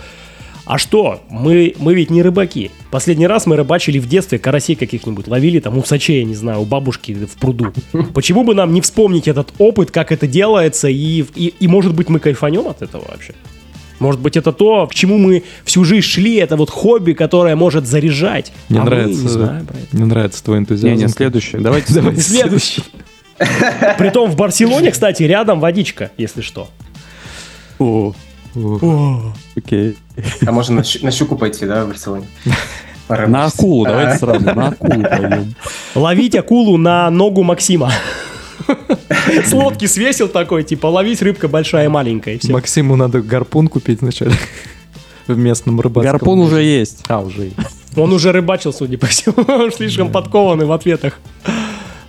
а 0.68 0.76
что, 0.76 1.20
мы, 1.30 1.74
мы 1.78 1.94
ведь 1.94 2.10
не 2.10 2.22
рыбаки. 2.22 2.70
Последний 2.90 3.26
раз 3.26 3.46
мы 3.46 3.56
рыбачили 3.56 3.98
в 3.98 4.06
детстве 4.06 4.38
карасей 4.38 4.76
каких-нибудь, 4.76 5.26
ловили 5.26 5.60
там 5.60 5.78
усачей, 5.78 6.18
я 6.18 6.24
не 6.24 6.34
знаю, 6.34 6.60
у 6.60 6.64
бабушки 6.66 7.12
в 7.14 7.38
пруду. 7.38 7.72
Почему 8.14 8.44
бы 8.44 8.54
нам 8.54 8.74
не 8.74 8.82
вспомнить 8.82 9.28
этот 9.28 9.52
опыт, 9.56 9.90
как 9.90 10.12
это 10.12 10.26
делается, 10.26 10.88
и, 10.88 11.24
и, 11.34 11.54
и 11.58 11.68
может 11.68 11.94
быть 11.94 12.10
мы 12.10 12.20
кайфанем 12.20 12.68
от 12.68 12.82
этого 12.82 13.04
вообще? 13.08 13.32
Может 13.98 14.20
быть, 14.20 14.37
это 14.37 14.52
то, 14.52 14.87
к 14.87 14.94
чему 14.94 15.18
мы 15.18 15.42
всю 15.64 15.84
жизнь 15.84 16.06
шли, 16.06 16.37
это 16.37 16.56
вот 16.56 16.70
хобби, 16.70 17.12
которое 17.12 17.56
может 17.56 17.87
заряжать. 17.87 18.52
Мне 18.68 18.80
а 18.80 18.84
мы 18.84 18.90
нравится. 18.90 19.22
не 19.22 19.28
это. 19.28 19.66
Мне 19.92 20.04
нравится 20.04 20.44
твой 20.44 20.58
энтузиазм. 20.58 20.96
Не, 20.96 21.02
не, 21.02 21.08
следующее. 21.08 21.61
Давайте 21.61 21.92
следующее. 21.92 22.22
Следующий. 22.22 22.84
Притом 23.98 24.30
в 24.30 24.37
Барселоне, 24.37 24.90
кстати, 24.90 25.22
рядом 25.22 25.61
водичка, 25.61 26.11
если 26.16 26.40
что. 26.40 26.68
О, 27.78 28.12
Окей. 29.56 29.96
А 30.46 30.52
можно 30.52 30.76
на, 30.76 30.80
щу- 30.80 31.04
на 31.04 31.11
щуку 31.11 31.37
пойти, 31.37 31.66
да, 31.66 31.84
в 31.84 31.88
Барселоне? 31.88 32.26
На 33.08 33.46
акулу, 33.46 33.84
давайте 33.84 34.18
сразу, 34.18 34.44
на 34.44 34.68
акулу 34.68 35.02
пойдем. 35.02 35.54
Ловить 35.94 36.34
акулу 36.34 36.76
на 36.76 37.11
ногу 37.11 37.42
Максима. 37.42 37.92
С 39.44 39.52
лодки 39.52 39.86
свесил 39.86 40.28
такой, 40.28 40.64
типа, 40.64 40.86
ловить 40.86 41.22
рыбка 41.22 41.48
большая 41.48 41.86
и 41.86 41.88
маленькая. 41.88 42.34
и. 42.34 42.52
Максиму 42.52 42.96
надо 42.96 43.20
гарпун 43.20 43.68
купить 43.68 44.00
вначале. 44.00 44.32
В 45.26 45.36
местном 45.36 45.80
рыбацком. 45.80 46.12
Гарпун 46.12 46.38
уже 46.40 46.62
есть. 46.62 47.04
А, 47.08 47.20
уже 47.20 47.44
есть. 47.44 47.56
Он 47.96 48.12
уже 48.12 48.32
рыбачил, 48.32 48.72
судя 48.72 48.96
по 48.96 49.06
всему. 49.06 49.44
Он 49.46 49.70
слишком 49.72 50.10
подкованный 50.10 50.64
в 50.64 50.72
ответах. 50.72 51.18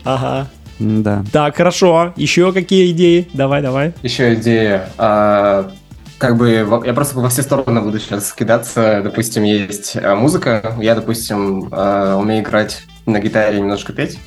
Ага. 0.05 0.49
Да. 0.79 1.25
Так, 1.31 1.57
хорошо. 1.57 2.13
Еще 2.15 2.53
какие 2.53 2.91
идеи? 2.91 3.27
Давай, 3.33 3.61
давай. 3.61 3.93
Еще 4.03 4.35
идея. 4.35 4.89
а, 4.97 5.71
как 6.17 6.37
бы 6.37 6.51
я 6.85 6.93
просто 6.93 7.17
во 7.17 7.29
все 7.29 7.41
стороны 7.41 7.81
буду 7.81 7.99
сейчас 7.99 8.31
кидаться. 8.33 9.01
Допустим, 9.03 9.43
есть 9.43 9.95
а, 9.95 10.15
музыка. 10.15 10.75
Я, 10.79 10.95
допустим, 10.95 11.69
а, 11.71 12.17
умею 12.17 12.43
играть 12.43 12.83
на 13.05 13.19
гитаре, 13.19 13.59
немножко 13.59 13.93
петь. 13.93 14.17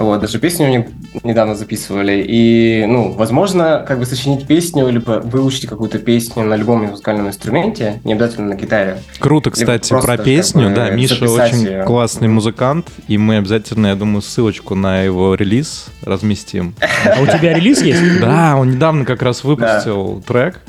Вот, 0.00 0.20
даже 0.20 0.38
песню 0.38 0.66
мне 0.66 0.88
недавно 1.24 1.54
записывали. 1.54 2.24
И, 2.26 2.86
ну, 2.88 3.12
возможно, 3.12 3.84
как 3.86 3.98
бы 3.98 4.06
сочинить 4.06 4.46
песню, 4.46 4.88
либо 4.88 5.20
выучить 5.22 5.66
какую-то 5.66 5.98
песню 5.98 6.42
на 6.44 6.54
любом 6.54 6.86
музыкальном 6.86 7.28
инструменте, 7.28 8.00
не 8.04 8.14
обязательно 8.14 8.48
на 8.48 8.54
гитаре. 8.54 9.02
Круто, 9.18 9.50
кстати, 9.50 9.90
просто 9.90 10.06
про 10.06 10.16
как 10.16 10.24
песню. 10.24 10.70
бы 10.70 10.74
Да, 10.74 10.90
Миша 10.90 11.30
очень 11.30 11.66
её. 11.66 11.84
классный 11.84 12.28
музыкант, 12.28 12.88
и 13.08 13.18
мы 13.18 13.36
обязательно, 13.36 13.88
я 13.88 13.94
думаю, 13.94 14.22
ссылочку 14.22 14.74
на 14.74 15.02
его 15.02 15.34
релиз 15.34 15.88
разместим. 16.02 16.74
А 17.04 17.20
у 17.20 17.26
тебя 17.26 17.52
релиз 17.52 17.82
есть? 17.82 18.00
Да, 18.20 18.56
он 18.56 18.70
недавно 18.70 19.04
как 19.04 19.20
раз 19.22 19.44
выпустил 19.44 20.22
трек, 20.26 20.60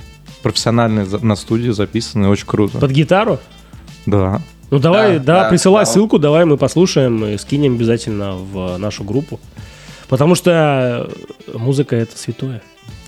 профессиональный 0.44 1.06
на 1.22 1.36
студии 1.36 1.70
записанный, 1.70 2.28
очень 2.28 2.48
круто. 2.48 2.80
Под 2.80 2.92
гитару? 2.92 3.40
Да. 4.06 4.42
Ну 4.72 4.80
давай, 4.80 5.20
Да, 5.20 5.24
да, 5.24 5.44
да, 5.44 5.50
присылай 5.50 5.86
да. 5.86 5.92
ссылку, 5.92 6.18
давай 6.18 6.46
мы 6.46 6.58
послушаем 6.58 7.24
и 7.26 7.38
скинем 7.38 7.76
обязательно 7.76 8.36
в 8.36 8.78
нашу 8.78 9.04
группу. 9.04 9.40
Потому 10.10 10.34
что 10.36 11.10
музыка 11.54 11.96
это 11.96 12.18
святое. 12.18 12.62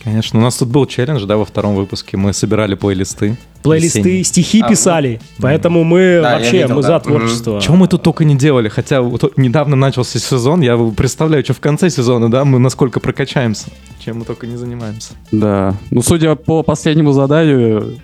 Конечно, 0.04 0.38
у 0.39 0.41
нас 0.41 0.58
тут 0.58 0.67
был 0.67 0.86
челлендж, 0.86 1.23
да, 1.26 1.38
во 1.38 1.45
втором 1.45 1.76
выпуске. 1.76 2.17
Мы 2.17 2.34
собирали 2.34 2.76
плейлисты. 2.76 3.38
Плейлисты, 3.62 3.99
весенние. 3.99 4.23
стихи 4.26 4.62
А, 4.62 4.67
писали. 4.67 5.21
Поэтому 5.39 5.86
мы 5.86 6.19
Да, 6.21 6.34
вообще, 6.36 6.63
видел, 6.63 6.76
мы 6.76 6.82
да. 6.82 6.88
за 6.89 6.99
творчество. 6.99 7.62
Чего 7.62 7.78
мы 7.78 7.88
тут 7.88 8.04
только 8.04 8.26
не 8.26 8.36
делали, 8.36 8.67
хотя 8.67 9.02
вот 9.02 9.38
недавно 9.38 9.78
начался 9.78 10.19
сезон, 10.19 10.60
я 10.60 10.78
представляю, 10.78 11.45
что 11.45 11.54
в 11.54 11.62
конце 11.62 11.89
сезона, 11.89 12.30
да, 12.30 12.43
мы 12.43 12.60
насколько 12.60 12.99
прокачаемся, 12.99 13.67
чем 14.04 14.19
мы 14.19 14.26
только 14.26 14.45
не 14.45 14.58
занимаемся. 14.58 15.13
Да. 15.32 15.76
Ну, 15.89 16.02
судя 16.02 16.36
по 16.36 16.63
последнему 16.63 17.13
заданию, 17.13 17.97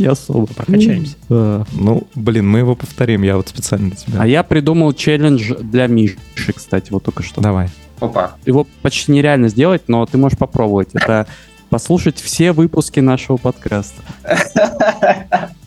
не 0.00 0.06
особо. 0.06 0.46
Прокачаемся. 0.46 1.16
Да. 1.28 1.66
Ну, 1.72 2.06
блин, 2.14 2.48
мы 2.48 2.60
его 2.60 2.74
повторим, 2.74 3.22
я 3.22 3.36
вот 3.36 3.48
специально 3.48 3.88
для 3.90 3.96
тебя. 3.96 4.22
А 4.22 4.26
я 4.26 4.42
придумал 4.42 4.92
челлендж 4.92 5.54
для 5.60 5.86
Миши, 5.86 6.52
кстати, 6.54 6.90
вот 6.90 7.04
только 7.04 7.22
что. 7.22 7.40
Давай. 7.40 7.68
Опа. 8.00 8.32
Его 8.46 8.66
почти 8.82 9.12
нереально 9.12 9.48
сделать, 9.48 9.82
но 9.88 10.06
ты 10.06 10.18
можешь 10.18 10.38
попробовать. 10.38 10.88
Это 10.94 11.26
послушать 11.68 12.18
все 12.18 12.52
выпуски 12.52 13.00
нашего 13.00 13.36
подкаста. 13.36 14.02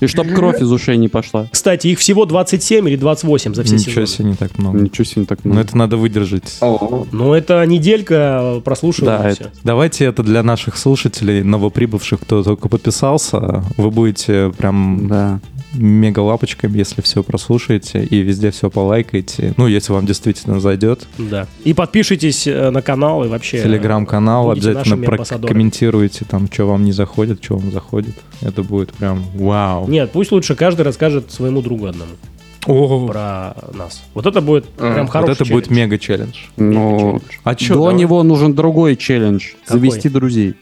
И 0.00 0.06
чтоб 0.06 0.26
кровь 0.32 0.60
из 0.60 0.70
ушей 0.70 0.96
не 0.96 1.08
пошла. 1.08 1.48
Кстати, 1.50 1.86
их 1.88 1.98
всего 1.98 2.26
27 2.26 2.88
или 2.88 2.96
28 2.96 3.54
за 3.54 3.62
все 3.64 3.74
Ничего 3.76 3.90
сезоны. 3.92 4.06
себе, 4.06 4.24
не 4.30 4.34
так 4.34 4.58
много. 4.58 4.78
Ничего 4.78 5.04
себе 5.04 5.20
не 5.22 5.26
так 5.26 5.38
Но 5.44 5.52
много. 5.52 5.66
это 5.66 5.76
надо 5.76 5.96
выдержать. 5.96 6.58
О, 6.60 7.06
Ну, 7.12 7.32
это 7.32 7.64
неделька 7.66 8.60
прослушивания. 8.64 9.18
Да, 9.18 9.30
всё. 9.30 9.44
это- 9.44 9.52
Давайте 9.64 10.04
это 10.04 10.22
для 10.22 10.42
наших 10.42 10.76
слушателей, 10.76 11.42
новоприбывших, 11.42 12.20
кто 12.20 12.42
только 12.42 12.68
подписался. 12.68 13.64
Вы 13.76 13.90
будете 13.90 14.52
прям 14.56 15.06
Да. 15.08 15.40
Мега 15.74 16.20
лапочками, 16.20 16.78
если 16.78 17.02
все 17.02 17.22
прослушаете 17.22 18.04
и 18.04 18.20
везде 18.20 18.50
все 18.50 18.70
полайкаете. 18.70 19.54
Ну, 19.56 19.66
если 19.66 19.92
вам 19.92 20.06
действительно 20.06 20.60
зайдет. 20.60 21.06
Да. 21.18 21.46
И 21.64 21.74
подпишитесь 21.74 22.46
э, 22.46 22.70
на 22.70 22.82
канал 22.82 23.24
и 23.24 23.28
вообще... 23.28 23.62
Телеграм-канал 23.62 24.50
обязательно 24.50 24.96
прокомментируйте 24.96 26.24
там, 26.24 26.48
что 26.50 26.66
вам 26.66 26.84
не 26.84 26.92
заходит, 26.92 27.42
что 27.44 27.56
вам 27.56 27.70
заходит. 27.72 28.14
Это 28.40 28.62
будет 28.62 28.92
прям 28.92 29.22
вау. 29.34 29.88
Нет, 29.88 30.10
пусть 30.12 30.32
лучше 30.32 30.54
каждый 30.54 30.82
расскажет 30.82 31.30
своему 31.32 31.62
другу 31.62 31.86
одному 31.86 32.12
О, 32.66 33.06
про 33.06 33.54
нас. 33.74 34.02
Вот 34.14 34.26
это 34.26 34.40
будет 34.40 34.66
прям 34.68 34.92
Мгм. 34.94 35.08
хороший 35.08 35.28
вот 35.28 35.40
это 35.40 35.52
будет 35.52 35.64
челлендж. 35.66 35.82
мега 35.82 35.98
челлендж. 35.98 36.36
Ну, 36.56 37.20
А 37.44 37.56
что? 37.56 37.74
до 37.74 37.90
него 37.92 38.22
нужен 38.22 38.54
другой 38.54 38.96
челлендж. 38.96 39.48
Какой? 39.66 39.80
Завести 39.80 40.08
друзей. 40.08 40.54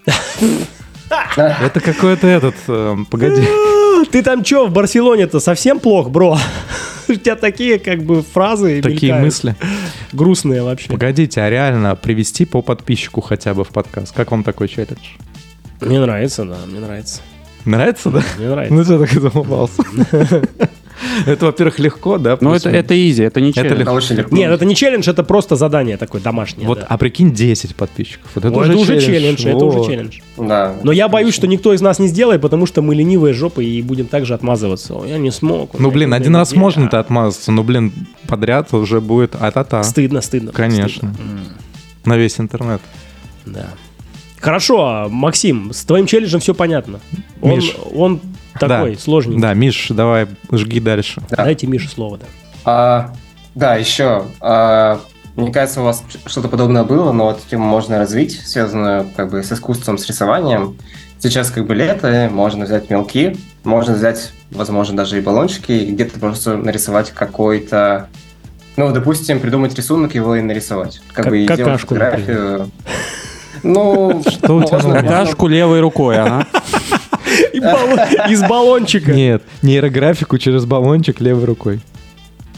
Это 1.37 1.81
какой-то 1.81 2.27
этот, 2.27 2.55
эм, 2.69 3.05
погоди. 3.07 3.43
Ты 4.15 4.23
там 4.23 4.45
чё, 4.45 4.69
в 4.69 4.71
Барселоне-то 4.71 5.41
совсем 5.41 5.81
плох, 5.81 6.09
бро? 6.09 6.39
У 7.09 7.15
тебя 7.15 7.35
такие 7.35 7.81
как 7.81 8.05
бы 8.05 8.23
фразы 8.23 8.81
Такие 8.81 9.11
мелькают. 9.11 9.25
мысли. 9.25 9.57
Грустные 10.13 10.63
вообще. 10.63 10.89
Погодите, 10.89 11.41
а 11.41 11.51
реально 11.51 11.97
привести 11.97 12.45
по 12.45 12.63
подписчику 12.63 13.21
хотя 13.23 13.55
бы 13.55 13.65
в 13.65 13.71
подкаст? 13.71 14.15
Как 14.15 14.31
вам 14.31 14.45
такой 14.45 14.69
челлендж? 14.69 15.01
Мне 15.81 15.99
нравится, 15.99 16.45
да, 16.45 16.59
мне 16.65 16.79
нравится. 16.79 17.23
Нравится, 17.65 18.11
да? 18.11 18.23
Мне 18.39 18.51
нравится. 18.51 18.75
Ну 18.75 18.85
что 18.85 18.99
так 19.01 19.11
задумался? 19.11 19.83
Это, 21.27 21.47
во-первых, 21.47 21.79
легко, 21.79 22.19
да? 22.19 22.39
Ну, 22.41 22.55
это, 22.55 22.71
это 22.71 22.95
изи, 22.95 23.23
это 23.23 23.41
не 23.41 23.51
Это 23.51 23.63
челлендж. 23.63 23.81
это 23.83 23.93
очень 23.93 24.17
легко. 24.17 24.35
Нет, 24.37 24.51
это 24.51 24.65
не 24.65 24.75
челлендж, 24.75 25.09
это 25.09 25.23
просто 25.23 25.57
задание 25.57 25.97
такое 25.97 26.21
домашнее. 26.21 26.67
Вот, 26.67 26.81
да. 26.81 26.87
а 26.89 26.99
прикинь, 26.99 27.33
10 27.33 27.75
подписчиков. 27.75 28.31
Вот 28.35 28.45
это 28.45 28.55
О, 28.55 28.61
уже 28.61 28.73
это 28.73 28.81
уже 28.81 29.01
челлендж. 29.01 29.37
челлендж, 29.39 29.57
это 29.57 29.65
уже 29.65 29.85
челлендж. 29.85 30.19
Да. 30.37 30.77
Но 30.83 30.93
я 30.93 31.09
боюсь, 31.09 31.35
что 31.35 31.47
никто 31.47 31.73
из 31.73 31.81
нас 31.81 31.99
не 31.99 32.09
сделает, 32.09 32.41
потому 32.41 32.67
что 32.67 32.83
мы 32.83 32.95
ленивые 32.95 33.35
жопы 33.35 33.65
и 33.65 33.83
будем 33.83 34.07
также 34.07 34.35
отмазываться. 34.35 34.95
О, 34.95 35.05
Я 35.05 35.19
не 35.19 35.31
смог. 35.31 35.79
Ну, 35.79 35.91
блин, 35.91 36.15
один 36.15 36.37
раз 36.37 36.51
идеи. 36.53 36.59
можно-то 36.59 36.99
отмазаться, 37.01 37.53
но, 37.53 37.63
блин, 37.63 37.93
подряд 38.27 38.73
уже 38.73 39.01
будет 39.01 39.35
а-та-та. 39.39 39.83
Стыдно, 39.83 40.21
стыдно. 40.21 40.53
Конечно. 40.53 41.15
На 42.05 42.17
весь 42.17 42.39
интернет. 42.39 42.81
Да. 43.47 43.69
Хорошо, 44.41 45.09
Максим, 45.11 45.73
с 45.73 45.85
твоим 45.85 46.07
челленджем 46.07 46.39
все 46.41 46.55
понятно. 46.55 47.01
Он, 47.41 47.57
Миш. 47.57 47.75
он 47.95 48.21
такой 48.59 48.95
Да. 48.95 49.01
сложненький. 49.01 49.41
Да, 49.43 49.55
Миш, 49.55 49.89
давай, 49.91 50.27
жги 50.53 50.81
дальше. 50.81 51.23
Дайте 51.31 51.67
Мише 51.67 51.89
слово, 51.89 52.19
да. 52.19 52.27
А, 52.65 53.13
да, 53.55 53.75
еще. 53.77 54.25
а, 54.41 55.01
мне 55.37 55.53
кажется, 55.53 55.81
у 55.81 55.85
вас 55.85 56.03
что-то 56.27 56.49
подобное 56.49 56.85
было, 56.85 57.13
но 57.13 57.25
вот 57.27 57.41
тему 57.51 57.65
можно 57.65 57.99
развить, 57.99 58.41
связанную 58.47 59.07
как 59.17 59.31
бы 59.31 59.43
с 59.43 59.51
искусством, 59.53 59.99
с 59.99 60.07
рисованием. 60.07 60.77
Сейчас 61.19 61.51
как 61.51 61.67
бы 61.67 61.75
лето, 61.75 62.29
можно 62.33 62.67
взять 62.67 62.91
мелки, 62.91 63.37
можно 63.65 63.95
взять, 63.95 64.33
возможно, 64.51 64.97
даже 64.99 65.17
и 65.19 65.21
баллончики, 65.23 65.73
и 65.73 65.93
где-то 65.93 66.21
просто 66.21 66.57
нарисовать 66.57 67.11
какой-то... 67.13 68.09
Ну, 68.77 68.93
допустим, 68.93 69.41
придумать 69.41 69.75
рисунок, 69.75 70.15
его 70.15 70.37
и 70.37 70.43
нарисовать. 70.43 71.01
Как, 71.13 71.25
Как- 71.25 71.29
бы 71.33 71.39
и 71.39 71.45
сделать 71.45 71.61
какашку, 71.65 71.95
фотографию. 71.95 72.71
Ну, 73.63 74.23
Что 74.29 74.57
у 74.57 74.63
тебя 74.65 74.79
можно-? 74.81 75.01
Какашку 75.01 75.47
левой 75.47 75.81
рукой, 75.81 76.19
ага. 76.19 76.47
Из 78.29 78.43
баллончика. 78.43 79.13
Нет, 79.13 79.43
нейрографику 79.63 80.39
через 80.39 80.65
баллончик 80.65 81.21
левой 81.21 81.45
рукой. 81.45 81.81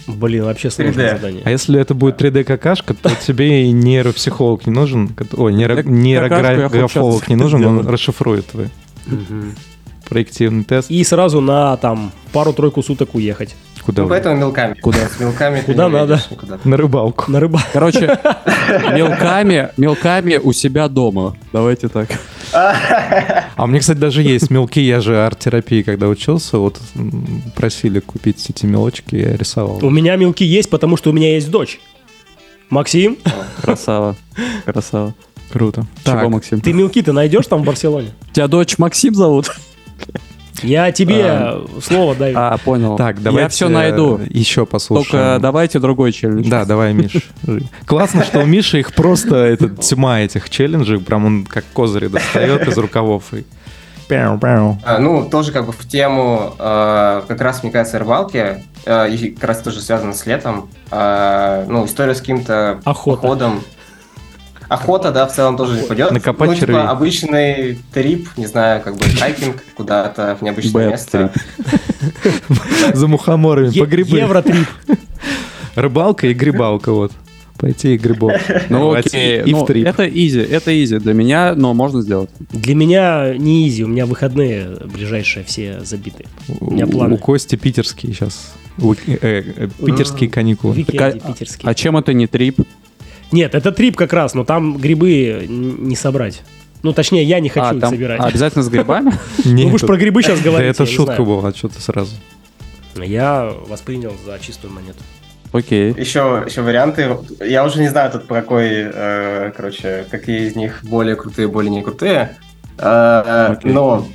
Блин, 0.06 0.44
вообще 0.44 0.70
сложное 0.70 1.10
3D. 1.14 1.16
задание. 1.16 1.42
А 1.44 1.50
если 1.50 1.80
это 1.80 1.92
будет 1.94 2.20
3D-какашка, 2.20 2.94
то 2.94 3.10
тебе 3.26 3.64
и 3.66 3.72
нейропсихолог 3.72 4.64
не 4.66 4.72
нужен, 4.72 5.10
ой, 5.32 5.52
нейро- 5.52 5.82
нейрографолог 5.82 7.28
не 7.28 7.34
нужен, 7.34 7.64
он 7.64 7.86
расшифрует 7.86 8.46
твой. 8.46 8.68
Проективный 10.08 10.62
тест. 10.62 10.88
и 10.88 11.02
сразу 11.02 11.40
на 11.40 11.76
там 11.78 12.12
пару-тройку 12.32 12.80
суток 12.82 13.16
уехать. 13.16 13.56
Куда? 13.86 14.02
Ну, 14.02 14.08
вы? 14.08 14.14
поэтому 14.14 14.36
мелками. 14.36 14.74
Куда? 14.80 15.08
С 15.08 15.20
мелками 15.20 15.60
Куда 15.60 15.88
надо? 15.88 16.20
никуда. 16.28 16.58
На 16.64 16.76
рыбалку. 16.76 17.30
На 17.30 17.38
рыба. 17.38 17.60
Короче, 17.72 18.00
мелками, 18.92 19.68
мелками 19.76 20.36
у 20.42 20.52
себя 20.52 20.88
дома. 20.88 21.36
Давайте 21.52 21.86
так. 21.88 22.08
А 22.52 23.62
у 23.64 23.66
меня, 23.68 23.78
кстати, 23.78 23.98
даже 23.98 24.22
есть 24.22 24.50
мелки. 24.50 24.80
Я 24.80 25.00
же 25.00 25.24
арт-терапии, 25.24 25.82
когда 25.82 26.08
учился, 26.08 26.58
вот 26.58 26.80
просили 27.54 28.00
купить 28.00 28.44
эти 28.50 28.66
мелочки, 28.66 29.14
я 29.14 29.36
рисовал. 29.36 29.78
У 29.84 29.90
меня 29.90 30.16
мелки 30.16 30.44
есть, 30.44 30.68
потому 30.68 30.96
что 30.96 31.10
у 31.10 31.12
меня 31.12 31.34
есть 31.34 31.48
дочь. 31.50 31.78
Максим, 32.68 33.16
Красава. 33.62 34.16
Красава. 34.64 35.14
Круто. 35.52 35.86
Чего, 36.04 36.28
Максим? 36.28 36.60
ты 36.60 36.72
мелки 36.72 37.00
ты 37.02 37.12
найдешь 37.12 37.46
там 37.46 37.62
в 37.62 37.64
Барселоне? 37.64 38.10
Тебя 38.32 38.48
дочь 38.48 38.78
Максим 38.78 39.14
зовут? 39.14 39.48
Я 40.62 40.92
тебе 40.92 41.54
слово 41.82 42.14
даю. 42.14 42.36
А, 42.38 42.56
понял. 42.58 42.96
так, 42.96 43.22
давайте 43.22 43.42
Я 43.42 43.48
все 43.48 43.68
найду. 43.68 44.20
еще 44.28 44.66
послушаем. 44.66 45.10
Только 45.10 45.38
давайте 45.40 45.78
другой 45.78 46.12
челлендж. 46.12 46.48
Да, 46.48 46.64
давай, 46.64 46.92
Миш. 46.92 47.30
Классно, 47.86 48.24
что 48.24 48.40
у 48.40 48.44
Миши 48.46 48.80
их 48.80 48.94
просто 48.94 49.36
это, 49.36 49.68
тьма 49.68 50.20
этих 50.20 50.50
челленджей, 50.50 50.98
прям 50.98 51.24
он 51.26 51.44
как 51.44 51.64
козыри 51.72 52.08
достает 52.08 52.66
из 52.68 52.76
рукавов 52.78 53.32
и... 53.34 53.44
А, 54.84 54.98
Ну, 54.98 55.28
тоже 55.28 55.50
как 55.52 55.66
бы 55.66 55.72
в 55.72 55.86
тему, 55.88 56.54
э, 56.58 57.22
как 57.26 57.40
раз, 57.40 57.62
мне 57.62 57.72
кажется, 57.72 57.98
рыбалки, 57.98 58.62
э, 58.84 59.10
и 59.10 59.30
как 59.30 59.44
раз 59.44 59.62
тоже 59.62 59.80
связано 59.80 60.12
с 60.14 60.24
летом. 60.26 60.68
Э, 60.90 61.64
Ну, 61.68 61.86
история 61.86 62.14
с 62.14 62.20
каким-то 62.20 62.80
Охота. 62.84 63.22
походом. 63.22 63.62
Охота, 64.68 65.12
да, 65.12 65.26
в 65.26 65.34
целом 65.34 65.56
тоже 65.56 65.80
не 65.80 65.86
пойдет. 65.86 66.10
Накопать 66.10 66.48
ну, 66.48 66.54
типа, 66.54 66.66
червей. 66.66 66.82
обычный 66.82 67.78
trip, 67.92 68.28
не 68.36 68.46
знаю, 68.46 68.82
как 68.82 68.96
бы 68.96 69.04
hiking 69.04 69.62
куда-то 69.74 70.36
в 70.38 70.42
необычное 70.42 70.88
Bad 70.88 70.90
место. 70.90 71.32
За 72.94 73.06
мухоморами 73.06 73.70
по 73.78 73.86
грибы. 73.86 74.18
Евротрип. 74.18 74.66
Рыбалка 75.74 76.26
и 76.26 76.34
грибалка, 76.34 76.92
вот. 76.92 77.12
Пойти 77.58 77.94
и 77.94 77.98
грибов. 77.98 78.32
Ну 78.68 78.92
окей, 78.92 79.42
И 79.42 79.52
ну, 79.52 79.64
в 79.64 79.66
trip. 79.66 79.86
это 79.86 80.06
easy, 80.06 80.40
это 80.40 80.84
easy 80.84 80.98
для 80.98 81.14
меня, 81.14 81.54
но 81.54 81.72
можно 81.72 82.02
сделать. 82.02 82.30
Для 82.50 82.74
меня 82.74 83.34
не 83.36 83.68
easy, 83.68 83.84
у 83.84 83.88
меня 83.88 84.04
выходные 84.04 84.76
ближайшие 84.84 85.44
все 85.44 85.80
забиты. 85.82 86.26
У 86.60 86.72
меня 86.72 86.86
планы. 86.86 87.14
у 87.14 87.18
Кости 87.18 87.56
питерские 87.56 88.12
сейчас. 88.12 88.54
Э, 88.78 88.94
э, 89.16 89.68
Питерские 89.84 90.28
каникулы. 90.28 90.74
Викенды 90.74 91.20
а- 91.22 91.32
питерские. 91.32 91.70
А 91.70 91.74
чем 91.74 91.96
это 91.96 92.12
не 92.12 92.26
trip? 92.26 92.60
Нет, 93.32 93.54
это 93.54 93.72
трип 93.72 93.96
как 93.96 94.12
раз, 94.12 94.34
но 94.34 94.44
там 94.44 94.76
грибы 94.76 95.46
не 95.48 95.96
собрать. 95.96 96.42
Ну, 96.82 96.92
точнее, 96.92 97.24
я 97.24 97.40
не 97.40 97.48
хочу 97.48 97.66
а, 97.66 97.74
их 97.74 97.80
там 97.80 97.90
собирать. 97.90 98.20
обязательно 98.20 98.62
с 98.62 98.68
грибами? 98.68 99.12
Ну, 99.44 99.68
вы 99.68 99.78
же 99.78 99.86
про 99.86 99.96
грибы 99.96 100.22
сейчас 100.22 100.38
Да 100.38 100.50
говорите. 100.50 100.70
это 100.70 100.86
шутка 100.86 101.24
была, 101.24 101.52
что 101.52 101.68
ты 101.68 101.80
сразу. 101.80 102.14
Я 102.94 103.52
воспринял 103.66 104.14
за 104.24 104.38
чистую 104.38 104.72
монету. 104.72 105.00
Окей. 105.52 105.94
Еще, 105.96 106.44
еще 106.46 106.62
варианты. 106.62 107.16
Я 107.40 107.64
уже 107.64 107.80
не 107.80 107.88
знаю 107.88 108.10
тут 108.10 108.26
про 108.26 108.42
какой, 108.42 108.68
э, 108.72 109.52
короче, 109.56 110.06
какие 110.10 110.48
из 110.48 110.56
них 110.56 110.80
более 110.82 111.16
крутые, 111.16 111.48
более 111.48 111.70
не 111.70 111.82
крутые. 111.82 112.36
Э, 112.78 113.48
Окей. 113.52 113.72
Но 113.72 114.06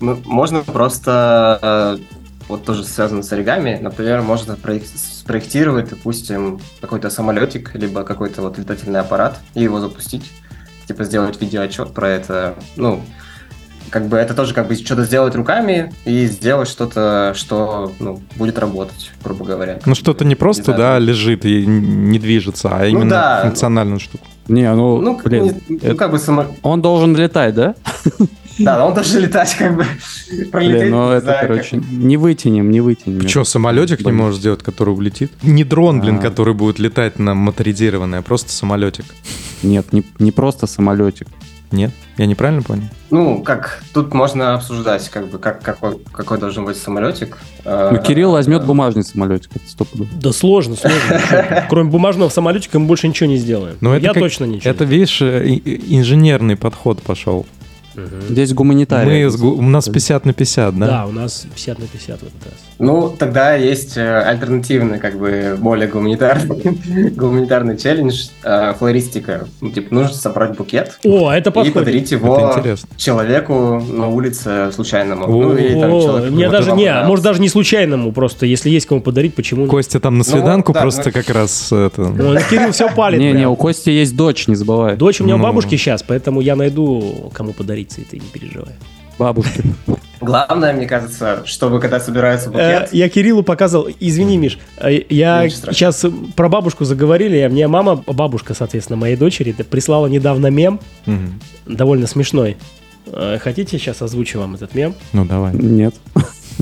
ну, 0.00 0.18
можно 0.24 0.62
просто, 0.62 1.58
э, 2.00 2.16
вот 2.48 2.64
тоже 2.64 2.84
связано 2.84 3.22
с 3.22 3.32
оригами, 3.32 3.78
например, 3.80 4.22
можно 4.22 4.56
проек- 4.56 4.86
спроектировать, 5.28 5.90
допустим, 5.90 6.58
какой-то 6.80 7.10
самолетик, 7.10 7.74
либо 7.74 8.02
какой-то 8.02 8.40
вот 8.40 8.56
летательный 8.56 9.00
аппарат 9.00 9.38
и 9.54 9.62
его 9.62 9.78
запустить. 9.78 10.32
Типа 10.86 11.04
сделать 11.04 11.38
видеоотчет 11.38 11.92
про 11.92 12.08
это. 12.08 12.54
Ну, 12.76 13.02
как 13.90 14.06
бы 14.08 14.16
это 14.16 14.32
тоже 14.32 14.54
как 14.54 14.68
бы 14.68 14.74
что-то 14.74 15.04
сделать 15.04 15.34
руками 15.34 15.92
и 16.06 16.24
сделать 16.24 16.66
что-то, 16.66 17.34
что 17.36 17.92
ну, 17.98 18.22
будет 18.36 18.58
работать, 18.58 19.10
грубо 19.22 19.44
говоря. 19.44 19.78
Ну 19.84 19.94
что-то 19.94 20.24
не 20.24 20.34
просто, 20.34 20.72
Не 20.72 20.78
да, 20.78 20.82
знаю. 20.96 21.02
лежит 21.02 21.44
и 21.44 21.66
не 21.66 22.18
движется, 22.18 22.70
а 22.72 22.86
именно 22.86 23.10
да. 23.10 23.40
функциональную 23.42 24.00
штуку. 24.00 24.24
Не, 24.48 24.72
ну, 24.74 24.98
Ну, 25.02 25.14
как- 25.16 25.26
блин, 25.26 25.44
не- 25.44 25.62
ну, 25.68 25.76
это- 25.76 25.94
как 25.94 26.10
бы 26.10 26.18
само... 26.18 26.46
он 26.62 26.80
должен 26.80 27.14
летать, 27.14 27.54
да? 27.54 27.74
Да, 28.58 28.78
но 28.78 28.88
он 28.88 28.94
должен 28.94 29.20
летать, 29.20 29.54
как 29.54 29.76
бы. 29.76 29.84
Пролететь, 30.50 30.80
Блин, 30.80 30.90
ну 30.90 31.10
не 31.10 31.16
это, 31.18 31.38
короче, 31.40 31.76
не 31.90 32.16
вытянем, 32.16 32.70
не 32.70 32.80
вытянем. 32.80 33.26
Че, 33.26 33.44
самолетик 33.44 34.04
не 34.04 34.12
можешь 34.12 34.40
сделать, 34.40 34.62
который 34.62 34.90
улетит? 34.90 35.32
Не 35.42 35.64
дрон, 35.64 36.00
блин, 36.00 36.16
А. 36.18 36.22
который 36.22 36.54
будет 36.54 36.78
летать 36.78 37.18
на 37.18 37.34
моторизированный, 37.34 38.18
а 38.18 38.22
просто 38.22 38.50
самолетик. 38.52 39.04
Нет, 39.62 39.92
не, 39.92 40.02
не 40.18 40.32
просто 40.32 40.66
самолетик. 40.66 41.28
Нет? 41.70 41.92
Я 42.16 42.24
неправильно 42.26 42.62
понял? 42.62 42.84
Ну, 43.10 43.42
как, 43.42 43.82
тут 43.92 44.14
можно 44.14 44.54
обсуждать, 44.54 45.06
как 45.10 45.28
бы, 45.28 45.38
как, 45.38 45.62
какой, 45.62 45.98
какой 46.12 46.38
должен 46.38 46.64
быть 46.64 46.78
самолетик. 46.78 47.36
Э, 47.64 47.90
Ну, 47.92 47.98
Кирилл 48.02 48.32
возьмет 48.32 48.64
бумажный 48.64 49.04
самолетик, 49.04 49.50
это 49.54 49.68
стопудово. 49.68 50.08
Да 50.14 50.32
сложно, 50.32 50.76
сложно. 50.76 51.66
Кроме 51.68 51.90
бумажного 51.90 52.30
самолетика 52.30 52.78
мы 52.78 52.86
больше 52.86 53.06
ничего 53.06 53.28
не 53.28 53.36
сделаем. 53.36 53.76
Ну, 53.82 53.92
это 53.92 54.06
Я 54.06 54.14
точно 54.14 54.46
ничего. 54.46 54.70
Это, 54.70 54.84
видишь, 54.84 55.20
э, 55.20 55.46
инженерный 55.46 56.56
подход 56.56 57.02
пошел. 57.02 57.46
Мгм. 57.98 58.20
Здесь 58.28 58.52
гуманитарий. 58.54 59.24
Мы 59.24 59.30
с 59.30 59.36
гу- 59.36 59.54
у 59.56 59.62
нас 59.62 59.88
50 59.88 60.24
на 60.24 60.32
50, 60.32 60.78
да? 60.78 60.86
Да, 60.86 61.06
у 61.06 61.12
нас 61.12 61.46
50 61.54 61.78
на 61.78 61.86
50 61.86 62.20
в 62.20 62.22
этот 62.22 62.44
раз. 62.44 62.54
Ну, 62.78 63.08
тогда 63.18 63.54
есть 63.54 63.96
э, 63.96 64.20
альтернативный, 64.20 64.98
как 65.00 65.18
бы, 65.18 65.56
более 65.58 65.88
гуманитарный, 65.88 67.10
гуманитарный 67.16 67.76
челлендж, 67.76 68.28
э, 68.44 68.72
флористика. 68.78 69.48
Ну, 69.60 69.70
типа, 69.70 69.92
нужно 69.94 70.14
собрать 70.14 70.56
букет 70.56 70.98
О, 71.04 71.30
это 71.32 71.50
и 71.50 71.52
подходит. 71.52 71.74
подарить 71.74 72.10
его 72.12 72.54
человеку 72.96 73.80
на 73.80 74.08
улице 74.08 74.70
случайному. 74.72 75.24
О, 75.24 75.28
ну, 75.28 75.56
или 75.56 75.80
там 75.80 75.90
человеку, 75.90 76.34
мне 76.34 76.48
даже 76.50 76.72
не, 76.72 76.84
понравился. 76.84 77.08
может 77.08 77.24
даже 77.24 77.40
не 77.40 77.48
случайному, 77.48 78.12
просто 78.12 78.46
если 78.46 78.70
есть 78.70 78.86
кому 78.86 79.00
подарить, 79.00 79.34
почему? 79.34 79.66
Костя 79.66 80.00
там 80.00 80.18
на 80.18 80.24
свиданку 80.24 80.72
да, 80.72 80.80
просто 80.82 81.04
ну- 81.06 81.12
как 81.12 81.28
раз 81.30 81.72
это... 81.72 82.02
Ой, 82.02 82.38
Кирилл 82.50 82.72
все 82.72 82.88
палит. 82.88 83.18
Не, 83.18 83.28
не, 83.32 83.38
прям. 83.38 83.50
у 83.52 83.56
Кости 83.56 83.90
есть 83.90 84.16
дочь, 84.16 84.46
не 84.48 84.54
забывай. 84.54 84.96
Дочь 84.96 85.20
у 85.20 85.24
меня 85.24 85.34
у 85.34 85.38
Ну. 85.38 85.44
бабушки 85.44 85.76
сейчас, 85.76 86.02
поэтому 86.02 86.40
я 86.40 86.56
найду, 86.56 87.30
кому 87.32 87.52
подарить 87.52 87.87
цветы, 87.88 88.18
не 88.18 88.28
переживай. 88.28 88.74
Бабушки. 89.18 89.62
Главное, 90.20 90.72
мне 90.72 90.86
кажется, 90.86 91.42
чтобы 91.44 91.80
когда 91.80 91.98
собирается 92.00 92.50
Э, 92.50 92.52
букет, 92.80 92.92
Я 92.92 93.08
Кириллу 93.08 93.42
показывал, 93.42 93.88
извини, 94.00 94.36
Миш, 94.36 94.58
э, 94.76 95.00
я 95.08 95.48
сейчас 95.48 96.04
про 96.36 96.48
бабушку 96.48 96.84
заговорили, 96.84 97.38
а 97.38 97.48
мне 97.48 97.66
мама, 97.68 97.96
бабушка, 97.96 98.54
соответственно, 98.54 98.96
моей 98.96 99.16
дочери, 99.16 99.52
прислала 99.52 100.06
недавно 100.06 100.48
мем, 100.48 100.80
довольно 101.66 102.06
смешной. 102.06 102.56
Э, 103.06 103.38
Хотите, 103.42 103.78
сейчас 103.78 104.02
озвучу 104.02 104.38
вам 104.38 104.54
этот 104.54 104.74
мем? 104.74 104.94
Ну, 105.12 105.24
давай. 105.24 105.54
Нет. 105.54 105.94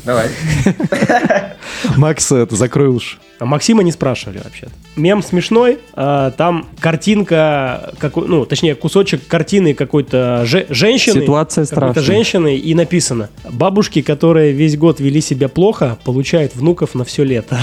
давай. 0.05 0.29
Макс, 1.97 2.31
это, 2.33 2.57
закрой 2.57 2.89
уши. 2.89 3.19
А 3.39 3.45
Максима 3.45 3.83
не 3.83 3.93
спрашивали 3.93 4.41
вообще. 4.43 4.69
Мем 4.97 5.23
смешной, 5.23 5.79
а, 5.95 6.31
там 6.31 6.67
картинка, 6.81 7.93
какой, 7.99 8.27
ну, 8.29 8.47
точнее, 8.47 8.75
кусочек 8.75 9.27
картины 9.27 9.75
какой-то 9.75 10.45
же- 10.47 10.67
женщины. 10.71 11.21
Ситуация 11.21 11.65
какой-то 11.67 11.93
страшная. 11.93 12.03
женщины, 12.05 12.57
и 12.57 12.75
написано, 12.75 13.29
бабушки, 13.51 14.01
которые 14.03 14.53
весь 14.53 14.77
год 14.79 15.01
вели 15.01 15.21
себя 15.21 15.49
плохо, 15.49 15.99
получают 16.05 16.55
внуков 16.57 16.95
на 16.95 17.05
все 17.05 17.25
лето. 17.25 17.59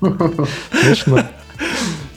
Смешно. 0.00 1.20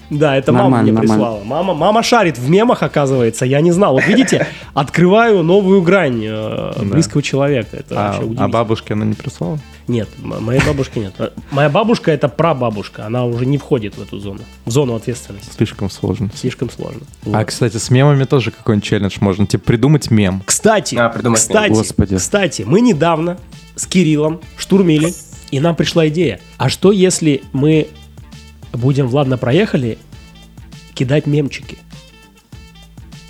Да, 0.10 0.36
это 0.36 0.52
мама 0.52 0.64
Нормально, 0.66 0.84
мне 0.84 0.92
нормально. 0.92 1.24
прислала. 1.24 1.44
Мама, 1.46 1.74
мама 1.74 2.04
шарит 2.04 2.38
в 2.38 2.50
мемах, 2.50 2.84
оказывается, 2.84 3.46
я 3.46 3.62
не 3.62 3.72
знал. 3.72 3.94
Вот 3.94 4.06
видите, 4.06 4.46
открываю 4.74 5.42
новую 5.42 5.82
грань 5.82 6.22
э, 6.26 6.84
близкого 6.84 7.24
человека. 7.24 7.78
Это 7.78 7.96
А, 7.96 8.04
вообще 8.08 8.20
а 8.20 8.24
удивительно. 8.26 8.50
бабушке 8.50 8.94
она 8.94 9.06
не 9.06 9.14
прислала? 9.14 9.58
Нет, 9.88 10.08
моей 10.22 10.62
бабушки 10.66 11.00
нет. 11.00 11.14
Э, 11.18 11.30
Моя 11.52 11.70
бабушка 11.70 12.12
это 12.12 12.30
прабабушка, 12.30 13.06
она 13.06 13.26
уже 13.26 13.46
не 13.46 13.58
входит 13.58 13.96
в 13.98 14.02
эту 14.02 14.20
зону, 14.20 14.40
в 14.66 14.72
зону 14.72 14.96
ответственности. 14.96 15.50
Слишком 15.56 15.90
сложно. 15.90 16.30
Слишком 16.36 16.70
сложно. 16.70 17.02
А, 17.26 17.30
Вот. 17.30 17.48
кстати, 17.48 17.78
с 17.78 17.90
мемами 17.90 18.24
тоже 18.26 18.52
какой-нибудь 18.52 18.88
челлендж 18.88 19.18
можно. 19.20 19.46
Типа 19.48 19.64
придумать 19.66 20.10
мем. 20.12 20.44
Кстати, 20.46 20.96
А, 20.96 21.10
придумать 21.10 21.40
кстати, 21.42 21.72
Господи. 21.72 22.16
кстати, 22.18 22.62
мы 22.62 22.80
недавно 22.82 23.38
с 23.76 23.86
Кириллом 23.88 24.40
штурмили, 24.58 25.14
и 25.50 25.60
нам 25.60 25.76
пришла 25.76 26.08
идея. 26.08 26.40
А 26.58 26.70
что 26.70 26.92
если 26.92 27.42
мы 27.52 27.88
будем 28.74 29.08
в 29.08 29.16
Ладно 29.16 29.38
проехали 29.38 29.98
кидать 30.94 31.26
мемчики? 31.26 31.78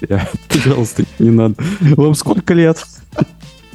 Я- 0.07 0.27
Пожалуйста, 0.49 1.03
не 1.19 1.29
надо. 1.29 1.55
Вам 1.79 2.13
сколько 2.15 2.53
лет? 2.53 2.83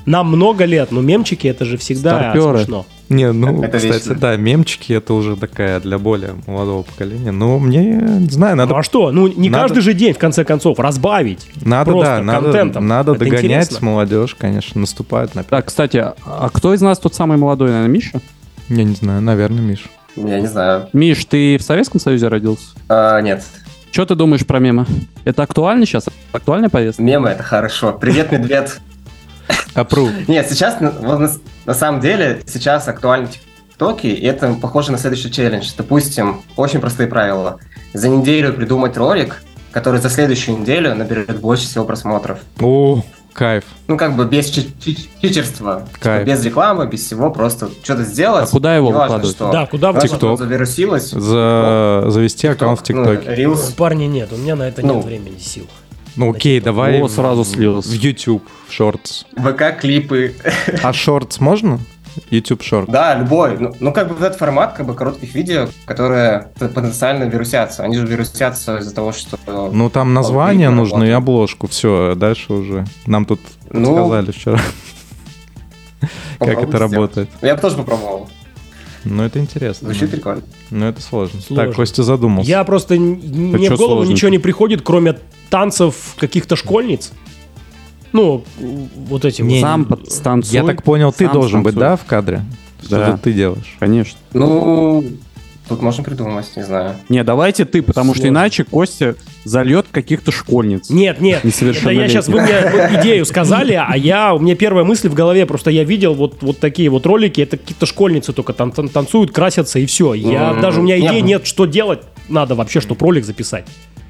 Нам 0.06 0.28
много 0.28 0.64
лет, 0.64 0.92
но 0.92 1.00
мемчики 1.00 1.48
это 1.48 1.64
же 1.64 1.76
всегда 1.76 2.18
Старпёры. 2.32 2.58
смешно. 2.58 2.86
Не, 3.08 3.30
ну, 3.32 3.62
Это 3.62 3.76
кстати, 3.78 3.92
вечно. 3.94 4.14
да, 4.14 4.36
мемчики 4.36 4.92
это 4.92 5.14
уже 5.14 5.36
такая 5.36 5.78
для 5.80 5.98
более 5.98 6.34
молодого 6.46 6.82
поколения. 6.82 7.30
Но 7.32 7.58
мне, 7.58 7.84
не 7.84 8.28
знаю, 8.30 8.56
надо 8.56 8.72
Ну 8.72 8.78
а 8.78 8.82
что? 8.82 9.10
Ну 9.12 9.26
не 9.28 9.48
надо- 9.50 9.64
каждый 9.68 9.80
же 9.82 9.94
день, 9.94 10.12
в 10.14 10.18
конце 10.18 10.44
концов, 10.44 10.78
разбавить. 10.78 11.48
Надо, 11.64 11.90
просто 11.90 12.16
да, 12.16 12.22
надо, 12.22 12.42
контентом. 12.44 12.86
надо 12.88 13.12
Это 13.12 13.24
догонять 13.24 13.44
интересно. 13.66 13.86
молодежь, 13.86 14.34
конечно, 14.38 14.80
наступают 14.80 15.34
на 15.34 15.44
Так, 15.44 15.66
кстати, 15.66 15.98
а- 15.98 16.50
кто 16.52 16.72
из 16.74 16.80
нас 16.80 16.98
тут 16.98 17.14
самый 17.14 17.36
молодой, 17.36 17.68
наверное, 17.70 17.92
Миша? 17.92 18.20
Я 18.68 18.84
не 18.84 18.94
знаю, 18.94 19.22
наверное, 19.22 19.60
Миш. 19.62 19.84
Я 20.16 20.40
не 20.40 20.46
знаю. 20.46 20.88
Миш, 20.92 21.24
ты 21.26 21.58
в 21.58 21.62
Советском 21.62 22.00
Союзе 22.00 22.28
родился? 22.28 22.64
А, 22.88 23.20
нет. 23.20 23.44
Что 23.92 24.06
ты 24.06 24.14
думаешь 24.14 24.44
про 24.46 24.58
мемы? 24.58 24.86
Это 25.24 25.42
актуально 25.42 25.84
сейчас? 25.86 26.06
Актуальная 26.32 26.68
повестка? 26.70 27.02
Мемы 27.02 27.28
это 27.30 27.42
хорошо. 27.42 27.92
Привет, 27.92 28.32
медведь. 28.32 28.70
Approve. 29.76 30.24
Нет, 30.28 30.48
сейчас, 30.50 30.80
на- 30.80 30.90
вот 30.90 31.18
на, 31.20 31.30
на 31.66 31.74
самом 31.74 32.00
деле, 32.00 32.42
сейчас 32.46 32.88
актуальны 32.88 33.28
ТикТоки, 33.70 34.06
и 34.06 34.24
это 34.26 34.54
похоже 34.60 34.92
на 34.92 34.98
следующий 34.98 35.30
челлендж. 35.30 35.70
Допустим, 35.76 36.42
очень 36.56 36.80
простые 36.80 37.06
правила. 37.08 37.58
За 37.92 38.08
неделю 38.08 38.52
придумать 38.54 38.96
ролик, 38.96 39.42
который 39.72 40.00
за 40.00 40.08
следующую 40.10 40.58
неделю 40.58 40.94
наберет 40.94 41.38
больше 41.40 41.66
всего 41.66 41.84
просмотров. 41.84 42.38
О, 42.60 43.02
кайф. 43.34 43.64
Ну, 43.86 43.98
как 43.98 44.16
бы 44.16 44.24
без 44.24 44.46
чи- 44.48 44.72
чи- 44.82 45.08
читерства. 45.20 45.80
Типа, 45.92 45.98
Кайф. 46.00 46.26
без 46.26 46.42
рекламы, 46.44 46.86
без 46.86 47.04
всего, 47.04 47.30
просто 47.30 47.68
что-то 47.84 48.02
сделать. 48.04 48.48
А 48.48 48.50
куда 48.50 48.74
его 48.74 48.88
Неважно, 48.88 49.04
выкладывать? 49.18 49.36
что. 49.36 49.52
Да, 49.52 49.66
куда 49.66 49.90
TikTok. 49.90 50.16
что 50.16 50.36
завирусилось. 50.36 51.10
За... 51.10 52.04
Завести 52.08 52.46
аккаунт 52.46 52.80
в 52.80 52.88
Ну, 52.90 53.04
ТикТоке. 53.16 53.34
Reels. 53.42 53.74
Парни, 53.76 54.04
нет, 54.06 54.32
у 54.32 54.36
меня 54.38 54.56
на 54.56 54.66
это 54.68 54.80
Ну. 54.84 54.94
нет 54.96 55.04
времени, 55.04 55.38
сил. 55.38 55.66
Ну 56.16 56.30
окей, 56.30 56.60
давай 56.60 57.00
О, 57.02 57.08
сразу 57.08 57.42
в- 57.42 57.46
слился. 57.46 57.88
в 57.90 57.92
YouTube, 57.92 58.42
в 58.68 58.72
Shorts. 58.72 59.24
ВК-клипы. 59.36 60.34
А 60.82 60.90
Shorts 60.92 61.36
можно? 61.40 61.78
YouTube 62.30 62.62
Short. 62.62 62.86
Да, 62.90 63.14
любой. 63.16 63.58
Ну, 63.58 63.74
ну, 63.78 63.92
как 63.92 64.08
бы 64.08 64.14
этот 64.24 64.38
формат 64.38 64.72
как 64.72 64.86
бы 64.86 64.94
коротких 64.94 65.34
видео, 65.34 65.68
которые 65.84 66.48
потенциально 66.58 67.24
вирусятся. 67.24 67.84
Они 67.84 67.98
же 67.98 68.06
вирусятся 68.06 68.78
из-за 68.78 68.94
того, 68.94 69.12
что... 69.12 69.38
Ну 69.72 69.90
там 69.90 70.14
название 70.14 70.70
нужно 70.70 71.04
и 71.04 71.10
обложку. 71.10 71.66
Все, 71.66 72.14
дальше 72.16 72.54
уже. 72.54 72.86
Нам 73.04 73.26
тут 73.26 73.40
Ну, 73.70 73.92
сказали 73.94 74.30
вчера, 74.30 74.58
как 76.38 76.62
это 76.62 76.78
работает. 76.78 77.28
Я 77.42 77.54
бы 77.54 77.60
тоже 77.60 77.76
попробовал. 77.76 78.28
Ну 79.04 79.22
это 79.22 79.38
интересно. 79.38 79.88
Звучит 79.90 80.10
прикольно. 80.10 80.42
Ну 80.70 80.86
это 80.86 81.00
сложно. 81.00 81.40
Сложно. 81.40 81.66
Так, 81.66 81.76
Костя 81.76 82.02
задумался. 82.02 82.48
Я 82.50 82.64
просто 82.64 82.96
н- 82.96 83.20
мне 83.22 83.70
в 83.70 83.76
голову 83.76 84.02
ничего 84.04 84.30
не 84.30 84.38
приходит, 84.38 84.82
кроме 84.82 85.18
танцев 85.50 86.14
каких-то 86.18 86.56
школьниц. 86.56 87.12
Ну, 88.12 88.44
вот 88.58 89.24
эти 89.24 89.42
Не, 89.42 89.56
вот. 89.56 89.60
Сам 89.60 89.84
под- 89.84 90.10
станцуй. 90.10 90.54
Я 90.54 90.64
так 90.64 90.82
понял, 90.82 91.12
ты 91.12 91.26
сам 91.26 91.34
должен 91.34 91.62
быть, 91.62 91.74
станцуй. 91.74 91.90
да, 91.90 91.96
в 91.96 92.04
кадре? 92.06 92.42
Что 92.82 92.96
Да. 92.96 93.18
ты 93.22 93.32
делаешь? 93.32 93.76
Конечно. 93.78 94.18
Ну, 94.32 95.04
тут 95.68 95.82
можно 95.82 96.02
придумать, 96.04 96.46
не 96.56 96.62
знаю. 96.62 96.94
Не, 97.08 97.24
давайте 97.24 97.64
ты, 97.64 97.82
потому 97.82 98.14
что 98.14 98.22
Сложно. 98.22 98.32
иначе 98.38 98.64
Костя 98.64 99.16
зальет 99.44 99.86
каких-то 99.90 100.30
школьниц. 100.32 100.88
Нет, 100.88 101.20
нет, 101.20 101.44
это 101.44 101.90
я 101.90 102.08
сейчас, 102.08 102.28
вы 102.28 102.40
мне 102.40 102.54
вот 102.72 103.02
идею 103.02 103.26
сказали, 103.26 103.72
а 103.74 103.96
я, 103.96 104.32
у 104.34 104.38
меня 104.38 104.54
первая 104.54 104.84
мысль 104.84 105.08
в 105.08 105.14
голове, 105.14 105.44
просто 105.44 105.70
я 105.70 105.84
видел 105.84 106.14
вот, 106.14 106.38
вот 106.42 106.58
такие 106.58 106.88
вот 106.88 107.04
ролики, 107.06 107.40
это 107.42 107.56
какие-то 107.58 107.84
школьницы 107.86 108.32
только 108.32 108.52
тан- 108.54 108.72
тан- 108.72 108.88
танцуют, 108.88 109.32
красятся 109.32 109.78
и 109.78 109.84
все. 109.86 110.14
Я, 110.14 110.52
М, 110.52 110.60
даже 110.62 110.80
у 110.80 110.84
меня 110.84 110.96
идей 110.98 111.20
было. 111.20 111.26
нет, 111.28 111.46
что 111.46 111.66
делать 111.66 112.00
надо 112.28 112.54
вообще, 112.54 112.80
чтобы 112.80 113.00
ролик 113.04 113.24
записать. 113.24 113.66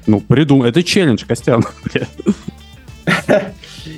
Ну, 0.07 0.21
придумай. 0.21 0.69
Это 0.69 0.83
челлендж, 0.83 1.25
Костян. 1.25 1.63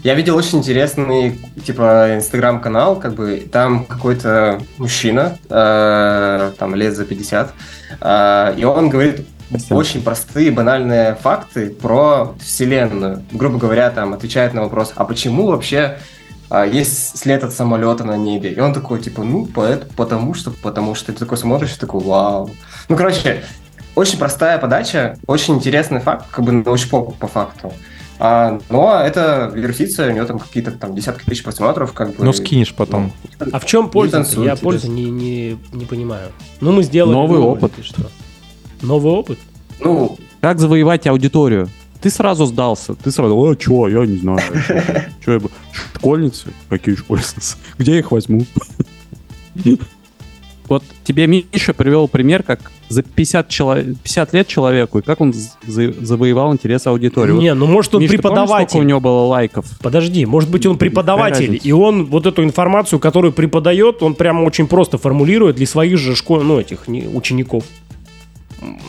Я 0.04 0.14
видел 0.16 0.36
очень 0.36 0.60
интересный, 0.60 1.40
типа, 1.66 2.16
инстаграм-канал, 2.16 3.00
как 3.00 3.14
бы, 3.14 3.48
там 3.52 3.86
какой-то 3.86 4.62
мужчина, 4.78 5.38
э, 5.50 6.52
там, 6.58 6.76
лет 6.76 6.96
за 6.96 7.06
50, 7.06 7.54
э, 8.02 8.56
и 8.58 8.64
он 8.64 8.90
говорит 8.90 9.26
очень 9.72 10.04
простые, 10.04 10.52
банальные 10.52 11.16
факты 11.16 11.70
про 11.70 12.36
Вселенную. 12.40 13.24
Грубо 13.32 13.58
говоря, 13.58 13.90
там, 13.90 14.14
отвечает 14.14 14.54
на 14.54 14.62
вопрос, 14.62 14.94
а 14.96 15.06
почему 15.06 15.48
вообще 15.48 15.98
а, 16.50 16.66
есть 16.66 17.18
след 17.18 17.44
от 17.44 17.52
самолета 17.54 18.04
на 18.04 18.16
небе? 18.16 18.52
И 18.52 18.60
он 18.60 18.74
такой, 18.74 19.02
типа, 19.02 19.24
ну, 19.24 19.46
поэт, 19.46 19.90
потому 19.96 20.34
что, 20.34 20.52
потому 20.52 20.94
что. 20.96 21.12
Ты 21.12 21.20
такой 21.20 21.38
смотришь, 21.38 21.76
и 21.76 21.80
такой, 21.80 22.02
вау. 22.02 22.52
Ну, 22.90 22.96
короче, 22.96 23.44
очень 24.00 24.18
простая 24.18 24.58
подача, 24.58 25.18
очень 25.28 25.56
интересный 25.56 26.00
факт, 26.00 26.28
как 26.32 26.46
бы 26.46 26.52
научпоп 26.52 27.18
по 27.18 27.28
факту. 27.28 27.74
А, 28.22 28.60
но 28.70 28.96
это 28.96 29.52
вирусится, 29.54 30.08
у 30.08 30.12
него 30.12 30.26
там 30.26 30.40
какие-то 30.40 30.72
там 30.72 30.94
десятки 30.96 31.24
тысяч 31.26 31.44
просмотров, 31.44 31.94
как 31.94 32.16
бы. 32.16 32.24
Ну 32.24 32.34
скинешь 32.34 32.74
потом. 32.74 33.12
А 33.52 33.60
в 33.60 33.66
чем 33.66 33.90
польза? 33.90 34.26
Я 34.38 34.56
пользу 34.56 34.92
не, 34.92 35.10
не, 35.10 35.58
не 35.72 35.86
понимаю. 35.86 36.32
Ну, 36.60 36.72
мы 36.72 36.84
сделали 36.84 37.14
Новый 37.14 37.40
ролик, 37.40 37.64
опыт. 37.64 37.80
и 37.80 37.82
что? 37.82 38.10
Новый 38.82 39.14
опыт? 39.14 39.40
Ну, 39.80 40.18
Как 40.42 40.60
завоевать 40.60 41.08
аудиторию? 41.08 41.70
Ты 42.02 42.10
сразу 42.10 42.46
сдался. 42.46 42.96
Ты 42.96 43.12
сразу, 43.12 43.38
о, 43.38 43.56
чё, 43.56 43.88
я 43.88 44.06
не 44.06 44.18
знаю. 44.18 44.40
Чё 45.26 45.34
я 45.34 45.40
бы... 45.40 45.50
Школьницы? 45.96 46.48
Какие 46.70 46.96
школьницы? 46.96 47.58
Где 47.78 47.94
я 47.94 48.00
их 48.00 48.12
возьму? 48.12 48.46
Вот 50.70 50.84
тебе 51.04 51.26
Миша 51.26 51.74
привел 51.74 52.08
пример, 52.08 52.44
как 52.44 52.72
за 52.90 53.02
50, 53.02 53.50
чело- 53.50 53.76
50 54.04 54.34
лет 54.34 54.48
человеку, 54.48 55.00
и 55.00 55.02
как 55.02 55.20
он 55.20 55.34
за- 55.34 55.94
завоевал 55.94 56.54
интерес 56.54 56.86
аудитории. 56.86 57.34
Не, 57.34 57.54
ну 57.56 57.66
может 57.66 57.96
он 57.96 58.02
Миш, 58.02 58.12
ты 58.12 58.18
помнишь, 58.18 58.30
преподаватель. 58.38 58.70
сколько 58.70 58.84
у 58.84 58.88
него 58.88 59.00
было 59.00 59.22
лайков? 59.26 59.66
Подожди, 59.82 60.26
может 60.26 60.50
быть 60.52 60.66
он 60.68 60.78
преподаватель, 60.78 61.60
и 61.62 61.72
он 61.72 62.06
вот 62.06 62.26
эту 62.28 62.44
информацию, 62.44 63.00
которую 63.00 63.34
преподает, 63.34 64.04
он 64.04 64.14
прямо 64.14 64.44
очень 64.44 64.68
просто 64.68 64.98
формулирует 64.98 65.56
для 65.56 65.66
своих 65.66 65.98
же 65.98 66.16
школ, 66.16 66.42
ну 66.42 66.60
этих 66.60 66.88
не- 66.88 67.08
учеников. 67.08 67.64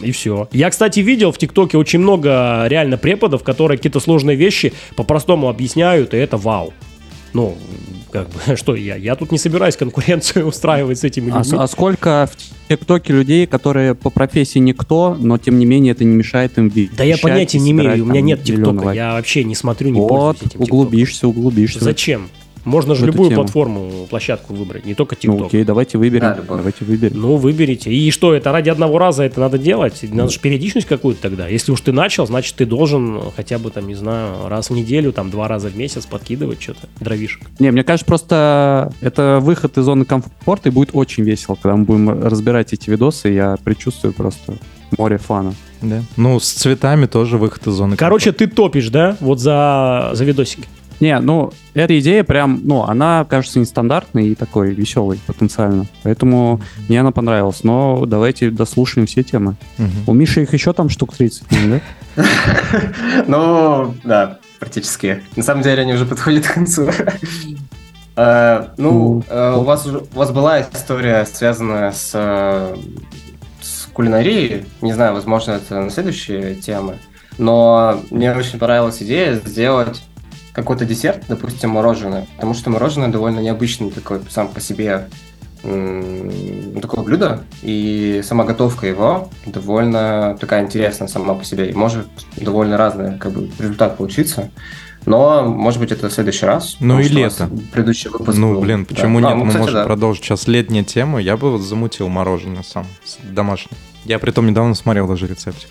И 0.02 0.10
все. 0.10 0.48
Я, 0.52 0.68
кстати, 0.70 1.00
видел 1.00 1.30
в 1.30 1.38
ТикТоке 1.38 1.78
очень 1.78 2.00
много 2.00 2.64
реально 2.66 2.98
преподов, 2.98 3.42
которые 3.44 3.78
какие-то 3.78 4.00
сложные 4.00 4.36
вещи 4.36 4.72
по-простому 4.96 5.48
объясняют, 5.48 6.12
и 6.12 6.16
это 6.16 6.36
вау. 6.36 6.72
Ну, 7.32 7.56
как 8.10 8.28
бы, 8.28 8.40
что 8.56 8.74
я? 8.74 8.96
Я 8.96 9.14
тут 9.16 9.32
не 9.32 9.38
собираюсь 9.38 9.76
конкуренцию 9.76 10.46
устраивать 10.48 10.98
с 10.98 11.04
этими 11.04 11.30
А, 11.32 11.38
людьми. 11.38 11.58
а 11.60 11.66
сколько 11.66 12.28
в 12.32 12.68
ТикТоке 12.68 13.12
людей, 13.12 13.46
которые 13.46 13.94
по 13.94 14.10
профессии 14.10 14.58
никто, 14.58 15.16
но 15.18 15.38
тем 15.38 15.58
не 15.58 15.66
менее 15.66 15.92
это 15.92 16.04
не 16.04 16.14
мешает 16.14 16.58
им 16.58 16.68
видеть? 16.68 16.96
да 16.96 17.04
я 17.04 17.18
понятия 17.18 17.58
не 17.58 17.72
имею, 17.72 18.04
у 18.04 18.06
меня 18.08 18.20
нет 18.20 18.42
ТикТока, 18.44 18.90
я 18.90 19.14
вообще 19.14 19.44
не 19.44 19.54
смотрю, 19.54 19.90
не 19.90 20.00
Вот, 20.00 20.08
пользуюсь 20.08 20.52
этим 20.52 20.60
углубишься, 20.62 21.28
углубишься. 21.28 21.82
Зачем? 21.84 22.28
Можно 22.64 22.94
же 22.94 23.06
любую 23.06 23.30
тему. 23.30 23.42
платформу, 23.42 24.06
площадку 24.08 24.54
выбрать, 24.54 24.84
не 24.84 24.94
только 24.94 25.16
Ну 25.22 25.32
ТикТок. 25.32 25.46
окей, 25.48 25.64
давайте 25.64 25.98
выберем. 25.98 26.20
Да, 26.20 26.36
любовь. 26.36 26.58
давайте 26.58 26.84
выберем. 26.84 27.20
Ну, 27.20 27.36
выберите. 27.36 27.90
И 27.90 28.10
что, 28.10 28.34
это 28.34 28.52
ради 28.52 28.68
одного 28.68 28.98
раза 28.98 29.24
это 29.24 29.40
надо 29.40 29.58
делать? 29.58 30.02
Надо 30.02 30.30
же 30.30 30.38
периодичность 30.40 30.86
какую-то 30.86 31.22
тогда. 31.22 31.48
Если 31.48 31.72
уж 31.72 31.80
ты 31.80 31.92
начал, 31.92 32.26
значит, 32.26 32.56
ты 32.56 32.66
должен 32.66 33.20
хотя 33.34 33.58
бы, 33.58 33.70
там, 33.70 33.86
не 33.88 33.94
знаю, 33.94 34.48
раз 34.48 34.70
в 34.70 34.74
неделю, 34.74 35.12
там, 35.12 35.30
два 35.30 35.48
раза 35.48 35.68
в 35.68 35.76
месяц 35.76 36.06
подкидывать 36.06 36.60
что-то, 36.62 36.88
дровишек. 37.00 37.42
Не, 37.58 37.70
мне 37.70 37.82
кажется, 37.82 38.06
просто 38.06 38.92
это 39.00 39.38
выход 39.40 39.78
из 39.78 39.84
зоны 39.84 40.04
комфорта, 40.04 40.68
и 40.68 40.72
будет 40.72 40.90
очень 40.92 41.24
весело, 41.24 41.56
когда 41.60 41.76
мы 41.76 41.84
будем 41.84 42.10
разбирать 42.10 42.72
эти 42.72 42.90
видосы, 42.90 43.28
я 43.28 43.56
предчувствую 43.64 44.12
просто 44.12 44.56
море 44.98 45.18
фана. 45.18 45.54
Да. 45.82 46.02
Ну, 46.16 46.38
с 46.40 46.50
цветами 46.50 47.06
тоже 47.06 47.38
выход 47.38 47.66
из 47.66 47.72
зоны. 47.72 47.96
Короче, 47.96 48.32
ты 48.32 48.46
топишь, 48.46 48.90
да, 48.90 49.16
вот 49.20 49.40
за, 49.40 50.10
за 50.12 50.24
видосики? 50.24 50.64
Не, 51.00 51.18
ну, 51.20 51.50
эта 51.74 51.98
идея 51.98 52.24
прям, 52.24 52.60
ну, 52.62 52.82
она 52.84 53.24
кажется 53.28 53.58
нестандартной 53.58 54.28
и 54.28 54.34
такой 54.34 54.72
веселой 54.72 55.18
потенциально. 55.26 55.86
Поэтому 56.02 56.60
мне 56.88 57.00
она 57.00 57.10
понравилась. 57.10 57.64
Но 57.64 58.04
давайте 58.06 58.50
дослушаем 58.50 59.06
все 59.06 59.22
темы. 59.22 59.56
Мгм. 59.78 59.90
У 60.06 60.12
Миши 60.12 60.42
их 60.42 60.52
еще 60.52 60.72
там 60.74 60.88
штук 60.90 61.14
30, 61.16 61.50
наверное, 61.50 61.82
да? 62.16 62.24
Ну, 63.26 63.94
да, 64.04 64.38
практически. 64.58 65.22
На 65.36 65.42
самом 65.42 65.62
деле 65.62 65.82
они 65.82 65.94
уже 65.94 66.04
подходят 66.06 66.46
к 66.46 66.54
концу. 66.54 66.88
Э, 68.16 68.66
Ну, 68.76 69.22
э, 69.28 69.54
у 69.56 69.62
вас 69.62 69.86
уже- 69.86 70.02
у 70.14 70.18
вас 70.18 70.30
была 70.32 70.60
история, 70.62 71.24
связанная 71.32 71.92
с 71.92 72.10
с 73.62 73.86
кулинарией. 73.92 74.64
Не 74.82 74.92
знаю, 74.92 75.14
возможно, 75.14 75.52
это 75.52 75.80
на 75.80 75.90
следующие 75.90 76.54
темы. 76.56 76.96
Но 77.38 78.00
мне 78.10 78.32
очень 78.34 78.58
понравилась 78.58 79.00
идея 79.02 79.34
сделать 79.44 80.02
какой-то 80.52 80.84
десерт, 80.84 81.24
допустим, 81.28 81.70
мороженое. 81.70 82.26
Потому 82.36 82.54
что 82.54 82.70
мороженое 82.70 83.08
довольно 83.08 83.40
необычный 83.40 83.90
такой 83.90 84.20
сам 84.28 84.48
по 84.48 84.60
себе 84.60 85.08
такое 85.62 87.04
блюдо, 87.04 87.44
и 87.62 88.22
сама 88.24 88.44
готовка 88.44 88.86
его 88.86 89.28
довольно 89.44 90.36
такая 90.40 90.64
интересная 90.64 91.06
сама 91.06 91.34
по 91.34 91.44
себе, 91.44 91.70
и 91.70 91.74
может 91.74 92.06
довольно 92.36 92.78
разный 92.78 93.18
как 93.18 93.32
бы, 93.32 93.50
результат 93.58 93.98
получиться. 93.98 94.50
Но, 95.06 95.44
может 95.44 95.80
быть, 95.80 95.92
это 95.92 96.08
в 96.08 96.12
следующий 96.12 96.44
раз. 96.46 96.76
Ну 96.80 97.00
и 97.00 97.08
лето. 97.08 97.48
Предыдущий 97.72 98.10
выпуск 98.10 98.36
Ну, 98.38 98.52
был. 98.54 98.60
блин, 98.60 98.86
Да. 98.88 98.94
почему 98.94 99.18
А, 99.18 99.20
нет? 99.22 99.30
ну, 99.36 99.44
Мы 99.44 99.46
кстати, 99.48 99.60
можем 99.62 99.74
да. 99.74 99.84
продолжить 99.84 100.24
сейчас 100.24 100.46
летняя 100.46 100.84
тема. 100.84 101.20
Я 101.20 101.36
бы 101.38 101.50
вот 101.52 101.62
замутил 101.62 102.08
мороженое 102.08 102.62
сам, 102.62 102.86
домашнее. 103.22 103.78
Я 104.04 104.18
при 104.18 104.30
том 104.30 104.46
недавно 104.46 104.74
смотрел 104.74 105.08
даже 105.08 105.26
рецептик. 105.26 105.68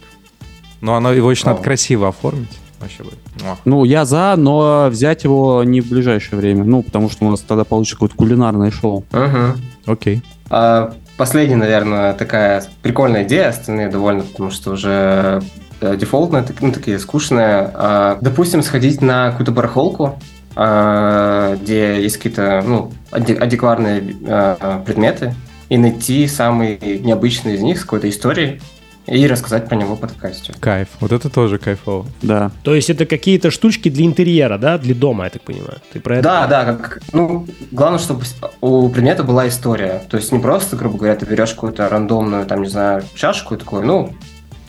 Но 0.82 0.96
оно, 0.96 1.14
его 1.14 1.30
еще 1.30 1.46
О. 1.46 1.50
надо 1.52 1.62
красиво 1.64 2.08
оформить. 2.08 2.58
Вообще 2.80 3.04
будет. 3.04 3.20
Ну, 3.66 3.84
я 3.84 4.06
за, 4.06 4.36
но 4.38 4.88
взять 4.90 5.24
его 5.24 5.64
не 5.64 5.82
в 5.82 5.90
ближайшее 5.90 6.40
время. 6.40 6.64
Ну, 6.64 6.82
потому 6.84 7.10
что 7.10 7.26
у 7.26 7.30
нас 7.32 7.42
тогда 7.42 7.64
получится 7.66 7.96
какое-то 7.96 8.16
кулинарное 8.16 8.72
шоу. 8.72 9.04
Мгм. 9.12 9.60
Окей. 9.86 10.22
А, 10.50 10.94
Последняя, 11.18 11.58
наверное, 11.58 12.14
такая 12.14 12.64
прикольная 12.82 13.24
идея, 13.24 13.50
остальные 13.50 13.90
довольно, 13.90 14.24
потому 14.24 14.52
что 14.52 14.72
уже 14.72 15.42
э, 15.82 15.98
дефолтные, 15.98 16.44
так- 16.44 16.62
ну, 16.62 16.72
такие 16.72 16.98
скучные. 17.00 17.70
А, 17.74 18.18
Допустим, 18.22 18.64
сходить 18.64 19.02
на 19.02 19.32
какую-то 19.32 19.52
барахолку, 19.52 20.18
а, 20.56 21.58
где 21.58 22.02
есть 22.02 22.18
какие-то, 22.18 22.64
ну, 22.66 22.92
аде- 23.12 23.36
адекватные 23.36 24.16
а, 24.28 24.82
предметы, 24.86 25.34
и 25.68 25.78
найти 25.78 26.26
самый 26.28 26.80
необычный 27.04 27.56
из 27.56 27.62
них 27.62 27.80
с 27.80 27.84
какой-то 27.84 28.10
историей, 28.10 28.62
и 29.10 29.28
рассказать 29.28 29.68
про 29.68 29.76
него 29.76 29.96
в 29.96 30.00
подкасте. 30.00 30.54
Кайф. 30.60 30.88
Вот 31.00 31.12
это 31.12 31.30
тоже 31.30 31.58
кайфово. 31.58 32.06
Да. 32.22 32.52
То 32.64 32.76
есть 32.76 32.90
это 32.90 33.06
какие-то 33.06 33.52
штучки 33.52 33.90
для 33.90 34.06
интерьера, 34.06 34.58
да, 34.58 34.78
для 34.78 34.94
дома, 34.96 35.26
я 35.26 35.30
так 35.30 35.42
понимаю. 35.42 35.78
Ты 35.92 36.00
про 36.00 36.16
это? 36.18 36.24
Да, 36.24 36.48
да, 36.48 36.66
как, 36.66 37.00
ну, 37.14 37.48
главное, 37.72 38.00
чтобы 38.00 38.24
у 38.62 38.90
предмета 38.90 39.24
была 39.24 39.48
история. 39.48 40.04
То 40.10 40.18
есть 40.18 40.32
не 40.32 40.40
просто, 40.40 40.76
грубо 40.76 40.98
говоря, 40.98 41.16
ты 41.16 41.26
берешь 41.26 41.52
какую-то 41.54 41.90
рандомную, 41.90 42.46
там, 42.46 42.62
не 42.62 42.70
знаю, 42.70 43.04
чашку 43.16 43.56
и 43.56 43.58
такой, 43.58 43.84
ну, 43.84 44.14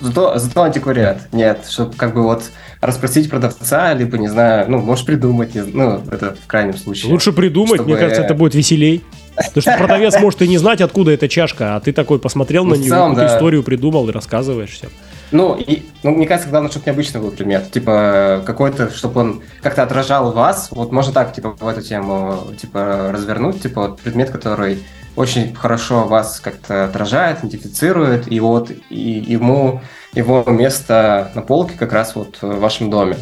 зато, 0.01 0.39
зато 0.39 0.63
антиквариат. 0.63 1.33
Нет, 1.33 1.67
чтобы 1.69 1.95
как 1.95 2.15
бы 2.15 2.23
вот 2.23 2.45
расспросить 2.81 3.29
продавца, 3.29 3.93
либо, 3.93 4.17
не 4.17 4.29
знаю, 4.29 4.71
ну, 4.71 4.79
можешь 4.79 5.05
придумать, 5.05 5.51
ну, 5.55 6.01
это 6.11 6.35
в 6.43 6.47
крайнем 6.47 6.77
случае. 6.77 7.13
Лучше 7.13 7.33
придумать, 7.33 7.75
Чтобы- 7.75 7.91
мне 7.91 7.99
кажется, 7.99 8.23
это 8.23 8.35
будет 8.35 8.55
веселей. 8.55 9.05
Потому 9.49 9.63
что 9.63 9.79
продавец 9.79 10.19
может 10.21 10.43
и 10.43 10.49
не 10.49 10.59
знать, 10.59 10.81
откуда 10.81 11.11
эта 11.13 11.29
чашка, 11.29 11.77
а 11.77 11.81
ты 11.81 11.93
такой 11.93 12.19
посмотрел 12.19 12.65
Ну, 12.65 12.75
на 12.75 12.79
нее, 12.79 12.89
целом, 12.91 13.15
да. 13.15 13.27
историю 13.27 13.63
придумал 13.63 14.09
и 14.09 14.13
рассказываешь 14.13 14.71
все. 14.71 14.89
Ну, 15.33 15.57
и, 15.57 15.85
ну, 16.03 16.11
мне 16.11 16.27
кажется, 16.27 16.51
главное, 16.51 16.71
чтобы 16.71 16.87
необычный 16.87 17.21
был 17.21 17.31
предмет. 17.31 17.71
Типа, 17.71 18.43
какой-то, 18.45 18.91
чтобы 18.91 19.21
он 19.21 19.43
как-то 19.63 19.83
отражал 19.85 20.33
вас. 20.33 20.69
Вот 20.73 20.91
можно 20.91 21.13
так, 21.13 21.33
типа, 21.33 21.57
в 21.59 21.69
эту 21.69 21.83
тему, 21.83 22.39
типа, 22.61 23.11
развернуть. 23.13 23.63
Типа, 23.63 23.83
вот 23.83 24.01
предмет, 24.01 24.31
который 24.31 24.83
очень 25.17 25.55
хорошо 25.55 26.05
вас 26.05 26.41
как-то 26.41 26.85
отражает, 26.87 27.39
идентифицирует, 27.41 28.31
и 28.31 28.41
вот 28.41 28.71
и 28.91 29.25
ему 29.29 29.81
его 30.15 30.45
место 30.49 31.31
на 31.35 31.43
полке 31.43 31.75
как 31.79 31.93
раз 31.93 32.15
вот 32.15 32.39
в 32.41 32.59
вашем 32.59 32.91
доме. 32.91 33.17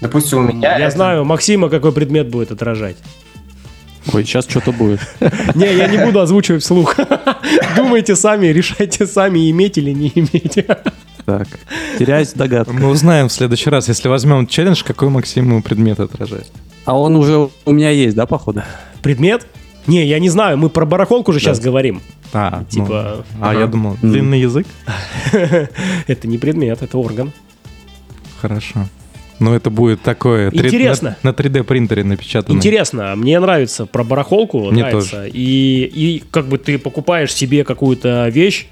Допустим, 0.00 0.38
у 0.38 0.42
меня... 0.42 0.78
Я 0.78 0.86
это- 0.86 0.96
знаю, 0.96 1.24
Максима 1.24 1.68
какой 1.68 1.92
предмет 1.92 2.28
будет 2.28 2.50
отражать. 2.50 2.96
Ой, 4.12 4.24
сейчас 4.24 4.46
что-то 4.48 4.72
будет. 4.72 5.00
Не, 5.54 5.74
я 5.76 5.86
не 5.86 5.98
буду 5.98 6.20
озвучивать 6.20 6.62
вслух. 6.62 6.96
Думайте 7.76 8.16
сами, 8.16 8.46
решайте 8.46 9.06
сами, 9.06 9.50
иметь 9.50 9.78
или 9.78 9.92
не 9.92 10.10
иметь. 10.14 10.66
Так, 11.24 11.46
теряюсь 11.98 12.32
в 12.32 12.36
догадках. 12.36 12.74
Мы 12.74 12.88
узнаем 12.88 13.28
в 13.28 13.32
следующий 13.32 13.70
раз, 13.70 13.88
если 13.88 14.08
возьмем 14.08 14.46
челлендж, 14.46 14.82
какой 14.82 15.08
Максим 15.08 15.50
ему 15.50 15.62
предмет 15.62 16.00
отражает. 16.00 16.50
А 16.84 16.98
он 16.98 17.14
уже 17.14 17.48
у 17.64 17.72
меня 17.72 17.90
есть, 17.90 18.16
да, 18.16 18.26
походу? 18.26 18.62
Предмет? 19.02 19.46
Не, 19.86 20.04
я 20.04 20.18
не 20.18 20.28
знаю, 20.28 20.58
мы 20.58 20.68
про 20.68 20.84
барахолку 20.84 21.32
же 21.32 21.38
сейчас 21.38 21.60
говорим. 21.60 22.02
А, 22.32 22.60
ну, 22.60 22.64
Типа, 22.66 23.24
а 23.40 23.54
я 23.54 23.66
думал, 23.66 23.96
длинный 24.00 24.40
язык? 24.40 24.66
это 25.32 26.28
не 26.28 26.38
предмет, 26.38 26.82
это 26.82 26.98
орган. 26.98 27.32
Хорошо. 28.40 28.88
Ну, 29.42 29.54
это 29.54 29.70
будет 29.70 30.02
такое... 30.02 30.50
Интересно. 30.52 31.16
На, 31.22 31.32
на 31.32 31.34
3D 31.34 31.64
принтере 31.64 32.04
напечатанное. 32.04 32.56
Интересно, 32.56 33.14
мне 33.16 33.40
нравится 33.40 33.86
про 33.86 34.04
барахолку, 34.04 34.70
Мне 34.70 34.82
нравится. 34.82 35.26
И, 35.26 35.90
и 35.92 36.22
как 36.30 36.46
бы 36.46 36.58
ты 36.58 36.78
покупаешь 36.78 37.34
себе 37.34 37.64
какую-то 37.64 38.28
вещь, 38.28 38.66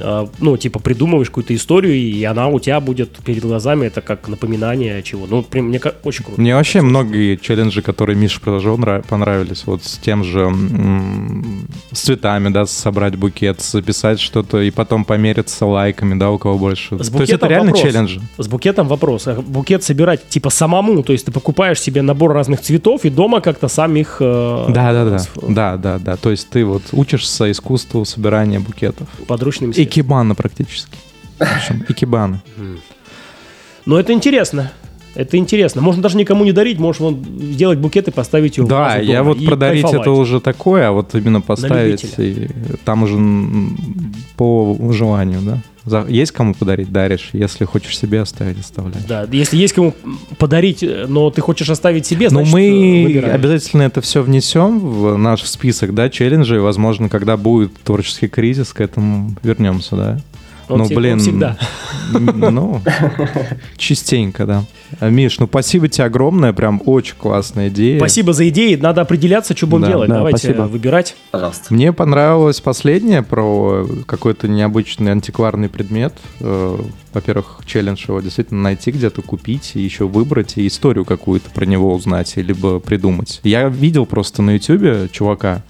а, 0.00 0.28
ну, 0.40 0.56
типа 0.56 0.80
придумываешь 0.80 1.28
какую-то 1.28 1.54
историю, 1.54 1.94
и 1.94 2.24
она 2.24 2.48
у 2.48 2.58
тебя 2.58 2.80
будет 2.80 3.10
перед 3.18 3.42
глазами, 3.42 3.86
это 3.86 4.00
как 4.00 4.26
напоминание 4.26 5.02
чего. 5.02 5.26
Ну, 5.28 5.42
прям, 5.42 5.66
мне 5.66 5.80
очень 6.02 6.24
круто. 6.24 6.40
Мне 6.40 6.56
вообще 6.56 6.80
многие 6.80 7.36
челленджи, 7.36 7.80
которые 7.80 8.16
Миша 8.16 8.40
предложил, 8.40 8.76
нрав- 8.78 9.06
понравились. 9.06 9.62
Вот 9.66 9.84
с 9.84 9.96
тем 9.98 10.24
же 10.24 10.52
с 11.92 12.00
цветами, 12.00 12.48
да, 12.48 12.66
собрать 12.66 13.14
букет, 13.16 13.60
записать 13.60 14.18
что-то 14.18 14.60
и 14.60 14.70
потом 14.70 15.04
помериться 15.04 15.66
лайками, 15.66 16.18
да, 16.18 16.30
у 16.30 16.38
кого 16.38 16.58
больше. 16.58 16.98
С 16.98 17.10
То 17.10 17.20
есть 17.20 17.32
это 17.32 17.46
реально 17.46 17.70
вопрос. 17.70 17.82
челленджи. 17.82 18.20
С 18.38 18.48
букетом 18.48 18.88
вопрос. 18.88 19.28
А 19.28 19.40
Букет 19.40 19.84
собирать 19.84 19.99
типа 20.28 20.50
самому, 20.50 21.02
то 21.02 21.12
есть 21.12 21.26
ты 21.26 21.32
покупаешь 21.32 21.80
себе 21.80 22.02
набор 22.02 22.32
разных 22.32 22.60
цветов 22.60 23.04
и 23.04 23.10
дома 23.10 23.40
как-то 23.40 23.68
сам 23.68 23.96
их... 23.96 24.16
э, 24.20 24.66
Да, 24.68 24.92
да, 24.92 25.04
да. 25.04 25.18
Да, 25.48 25.76
да, 25.76 25.98
да. 25.98 26.16
То 26.16 26.30
есть 26.30 26.48
ты 26.50 26.64
вот 26.64 26.82
учишься 26.92 27.50
искусству 27.50 28.04
собирания 28.04 28.60
букетов. 28.60 29.08
Подручными. 29.26 29.72
Икебана 29.76 30.34
практически. 30.34 30.96
Икебана. 31.88 32.42
Но 33.86 33.98
это 33.98 34.12
интересно. 34.12 34.70
Это 35.14 35.36
интересно. 35.36 35.82
Можно 35.82 36.02
даже 36.02 36.16
никому 36.16 36.44
не 36.44 36.52
дарить, 36.52 36.78
можешь 36.78 37.00
вон 37.00 37.18
сделать 37.52 37.78
букет 37.78 38.08
и 38.08 38.10
поставить 38.10 38.56
его 38.58 38.68
Да, 38.68 38.96
я 38.96 39.22
вот 39.22 39.44
продарить 39.44 39.82
кайфовать. 39.82 40.06
это 40.06 40.10
уже 40.12 40.40
такое, 40.40 40.88
а 40.88 40.92
вот 40.92 41.14
именно 41.14 41.40
поставить, 41.40 42.04
и 42.18 42.48
там 42.84 43.02
уже 43.02 43.16
по 44.36 44.76
желанию, 44.92 45.40
да. 45.42 45.58
За- 45.86 46.04
Есть 46.08 46.32
кому 46.32 46.54
подарить, 46.54 46.92
даришь. 46.92 47.30
Если 47.32 47.64
хочешь 47.64 47.98
себе 47.98 48.20
оставить, 48.20 48.60
оставляешь. 48.60 49.04
Да, 49.08 49.26
если 49.32 49.56
есть 49.56 49.72
кому 49.72 49.94
подарить, 50.38 50.82
э, 50.82 51.06
но 51.08 51.30
ты 51.30 51.40
хочешь 51.40 51.70
оставить 51.70 52.04
себе, 52.06 52.26
Но 52.26 52.44
значит, 52.44 52.52
э, 52.54 52.56
мы 52.56 53.04
выбираешь. 53.06 53.34
обязательно 53.34 53.82
это 53.82 54.02
все 54.02 54.22
внесем 54.22 54.78
в 54.78 55.16
наш 55.16 55.42
список, 55.44 55.94
да, 55.94 56.10
челленджей. 56.10 56.60
Возможно, 56.60 57.08
когда 57.08 57.38
будет 57.38 57.72
творческий 57.82 58.28
кризис, 58.28 58.74
к 58.74 58.80
этому 58.82 59.34
вернемся, 59.42 59.96
да. 59.96 60.20
Он 60.70 60.78
ну, 60.78 60.84
он 60.84 60.94
блин, 60.94 61.18
всегда. 61.18 61.56
ну, 62.12 62.80
частенько, 63.76 64.46
да. 64.46 64.64
А, 64.98 65.08
Миш, 65.10 65.38
ну 65.38 65.46
спасибо 65.46 65.88
тебе 65.88 66.04
огромное, 66.04 66.52
прям 66.52 66.82
очень 66.84 67.14
классная 67.16 67.68
идея. 67.68 67.98
Спасибо 67.98 68.32
за 68.32 68.48
идеи, 68.48 68.74
надо 68.76 69.00
определяться, 69.02 69.56
что 69.56 69.66
будем 69.66 69.82
Да, 69.82 69.88
делать. 69.88 70.08
да, 70.08 70.16
Давайте 70.16 70.38
спасибо. 70.38 70.62
выбирать. 70.62 71.16
Пожалуйста. 71.30 71.72
Мне 71.72 71.92
понравилось 71.92 72.60
последнее 72.60 73.22
про 73.22 73.86
какой-то 74.06 74.48
необычный 74.48 75.12
антикварный 75.12 75.68
предмет. 75.68 76.14
Э, 76.40 76.78
Во-первых, 77.12 77.60
челлендж 77.66 78.04
его 78.08 78.20
действительно 78.20 78.62
найти 78.62 78.90
где-то, 78.92 79.22
купить, 79.22 79.72
и 79.74 79.80
еще 79.80 80.06
выбрать, 80.06 80.56
и 80.56 80.66
историю 80.66 81.04
какую-то 81.04 81.50
про 81.50 81.64
него 81.64 81.92
узнать, 81.94 82.36
либо 82.36 82.78
придумать. 82.80 83.40
Я 83.42 83.68
видел 83.68 84.06
просто 84.06 84.42
на 84.42 84.54
ютюбе 84.56 85.08
чувака, 85.10 85.62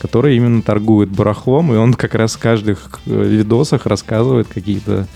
который 0.00 0.36
именно 0.36 0.62
торгует 0.62 1.08
барахлом, 1.10 1.72
и 1.72 1.76
он 1.76 1.94
как 1.94 2.14
раз 2.14 2.34
в 2.34 2.38
каждых 2.38 3.00
э, 3.06 3.10
видосах 3.24 3.86
рассказывает 3.86 4.48
какие-то 4.48 5.06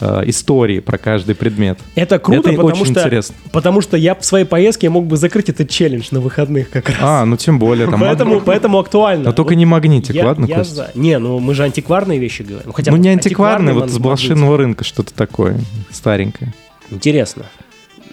э, 0.00 0.22
истории 0.26 0.80
про 0.80 0.98
каждый 0.98 1.34
предмет. 1.34 1.78
Это 1.94 2.18
круто, 2.18 2.50
Это 2.50 2.56
потому 2.60 2.68
очень 2.82 2.92
что, 2.92 3.00
интересно. 3.02 3.34
потому 3.52 3.80
что 3.80 3.96
я 3.96 4.14
в 4.14 4.24
своей 4.24 4.44
поездке 4.44 4.88
мог 4.90 5.06
бы 5.06 5.16
закрыть 5.16 5.48
этот 5.48 5.68
челлендж 5.70 6.08
на 6.10 6.20
выходных 6.20 6.70
как 6.70 6.88
раз. 6.88 6.98
А, 7.00 7.24
ну 7.24 7.36
тем 7.36 7.58
более. 7.58 7.86
Там 7.88 8.00
поэтому, 8.00 8.34
маг- 8.36 8.42
поэтому 8.44 8.78
актуально. 8.78 9.24
Но 9.24 9.32
только 9.32 9.50
Вот 9.50 9.56
не 9.56 9.66
магнитик, 9.66 10.14
я- 10.14 10.26
ладно, 10.26 10.44
я 10.46 10.56
Костя? 10.58 10.74
за. 10.74 10.90
Не, 10.94 11.18
ну 11.18 11.38
мы 11.38 11.54
же 11.54 11.62
антикварные 11.64 12.18
вещи 12.18 12.42
говорим. 12.42 12.66
Ну, 12.66 12.72
хотя 12.72 12.90
Ну 12.90 12.96
не 12.98 13.08
антикварный, 13.08 13.72
вот 13.72 13.80
ман- 13.80 13.88
с 13.88 13.98
блошиного 13.98 14.56
рынка 14.56 14.84
что-то 14.84 15.12
такое 15.14 15.58
старенькое. 15.90 16.52
Интересно. 16.90 17.46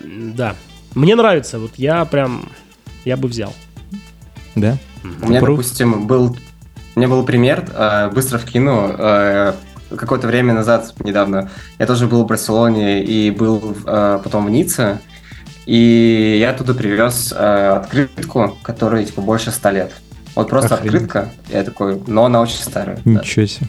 Да. 0.03 0.55
Мне 0.95 1.15
нравится, 1.15 1.59
вот 1.59 1.71
я 1.77 2.05
прям, 2.05 2.49
я 3.05 3.17
бы 3.17 3.27
взял. 3.27 3.53
Да? 4.55 4.77
У 5.03 5.27
меня, 5.27 5.39
Круто. 5.39 5.53
допустим, 5.61 6.07
был, 6.07 6.37
у 6.95 6.99
меня 6.99 7.07
был 7.09 7.23
пример, 7.25 7.65
э, 7.73 8.09
быстро 8.13 8.37
вкину, 8.37 8.93
э, 8.97 9.53
какое-то 9.95 10.27
время 10.27 10.53
назад, 10.53 10.93
недавно, 11.03 11.49
я 11.79 11.85
тоже 11.85 12.07
был 12.07 12.23
в 12.23 12.27
Барселоне 12.27 13.03
и 13.03 13.31
был 13.31 13.75
э, 13.85 14.19
потом 14.23 14.45
в 14.45 14.49
Ницце, 14.49 14.99
и 15.65 16.37
я 16.39 16.51
оттуда 16.51 16.73
привез 16.73 17.33
э, 17.35 17.77
открытку, 17.81 18.57
которой 18.63 19.05
типа 19.05 19.21
больше 19.21 19.51
100 19.51 19.69
лет. 19.71 19.91
Вот 20.35 20.49
просто 20.49 20.75
Охренеть. 20.75 20.95
открытка, 21.03 21.29
я 21.49 21.63
такой, 21.63 22.01
но 22.07 22.25
она 22.25 22.41
очень 22.41 22.57
старая. 22.61 22.99
да. 23.05 23.19
Ничего 23.21 23.45
себе. 23.45 23.67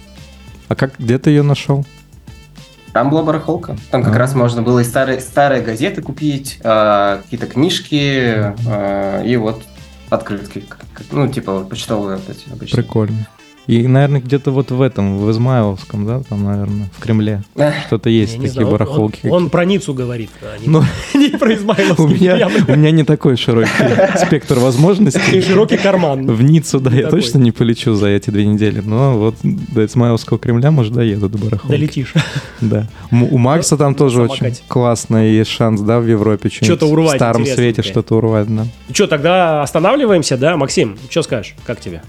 А 0.69 0.75
как, 0.75 0.95
где 0.99 1.19
ты 1.19 1.31
ее 1.31 1.43
нашел? 1.43 1.85
Там 2.95 3.11
была 3.11 3.23
барахолка. 3.23 3.77
Там 3.91 4.03
как 4.03 4.15
А. 4.15 4.19
раз 4.19 4.35
можно 4.35 4.63
было 4.63 4.79
и 4.79 4.85
старые, 4.85 5.21
старые 5.21 5.63
газеты 5.63 6.01
купить, 6.01 6.59
э, 6.63 7.21
какие-то 7.23 7.47
книжки 7.47 8.55
э, 8.67 9.23
и 9.27 9.37
вот 9.37 9.63
открытки. 10.11 10.65
Ну, 11.11 11.29
типа 11.29 11.53
вот 11.53 11.69
почтовые 11.69 12.17
вот 12.19 12.29
эти 12.29 12.51
обычные. 12.51 12.83
Прикольно. 12.83 13.29
И, 13.67 13.87
наверное, 13.87 14.21
где-то 14.21 14.51
вот 14.51 14.71
в 14.71 14.83
этом, 14.83 15.19
в 15.19 15.31
Измайловском, 15.31 16.07
да, 16.07 16.21
там, 16.29 16.45
наверное, 16.45 16.89
в 16.97 17.01
Кремле. 17.01 17.43
Что-то 17.87 18.11
есть 18.11 18.35
такие 18.35 18.51
знаю, 18.51 18.71
барахолки. 18.71 19.21
Он, 19.27 19.45
он 19.45 19.51
про 19.51 19.65
Ниццу 19.65 19.95
говорит, 19.95 20.31
а 20.43 20.59
не, 20.59 20.69
Ну, 20.69 20.83
не 21.15 21.29
про 21.31 21.55
Измайловский. 21.55 22.05
у 22.05 22.09
меня, 22.09 22.37
явно. 22.37 22.65
у 22.75 22.77
меня 22.77 22.91
не 22.91 23.05
такой 23.05 23.37
широкий 23.37 23.71
спектр 24.27 24.57
И 24.59 24.61
возможностей. 24.61 25.41
широкий 25.41 25.79
карман. 25.79 26.27
В 26.27 26.43
Ниццу, 26.43 26.79
да, 26.81 26.91
Не 26.91 26.99
я 26.99 27.03
такой. 27.05 27.21
точно 27.21 27.39
не 27.39 27.53
полечу 27.53 27.95
за 27.95 28.09
эти 28.09 28.31
две 28.31 28.45
недели, 28.45 28.81
но 28.81 29.19
вот 29.19 29.37
до 29.43 29.85
Измайловского 29.85 30.39
Кремля, 30.39 30.71
может, 30.71 30.93
доеду 30.93 31.29
до 31.29 31.39
барахолки. 31.39 31.71
Долетишь. 31.71 32.13
Да. 32.61 32.87
У 33.11 33.37
Макса 33.37 33.77
там 33.77 33.93
на 33.93 33.99
тоже 33.99 34.23
очень 34.23 34.55
классно 34.69 35.27
есть 35.29 35.51
шанс, 35.51 35.81
да, 35.83 36.01
в 36.01 36.07
Европе 36.07 36.49
что-нибудь 36.49 36.67
Что-то 36.79 36.87
урвать 36.87 37.13
в 37.13 37.17
старом 37.17 37.45
свете 37.45 37.83
что-то 37.83 38.17
урвать, 38.17 38.47
да. 38.55 38.67
Что, 38.93 39.07
тогда 39.07 39.63
останавливаемся, 39.63 40.37
да? 40.39 40.57
Максим, 40.57 40.97
что 41.11 41.23
скажешь? 41.23 41.55
Как 41.67 41.81
тебе? 41.81 42.03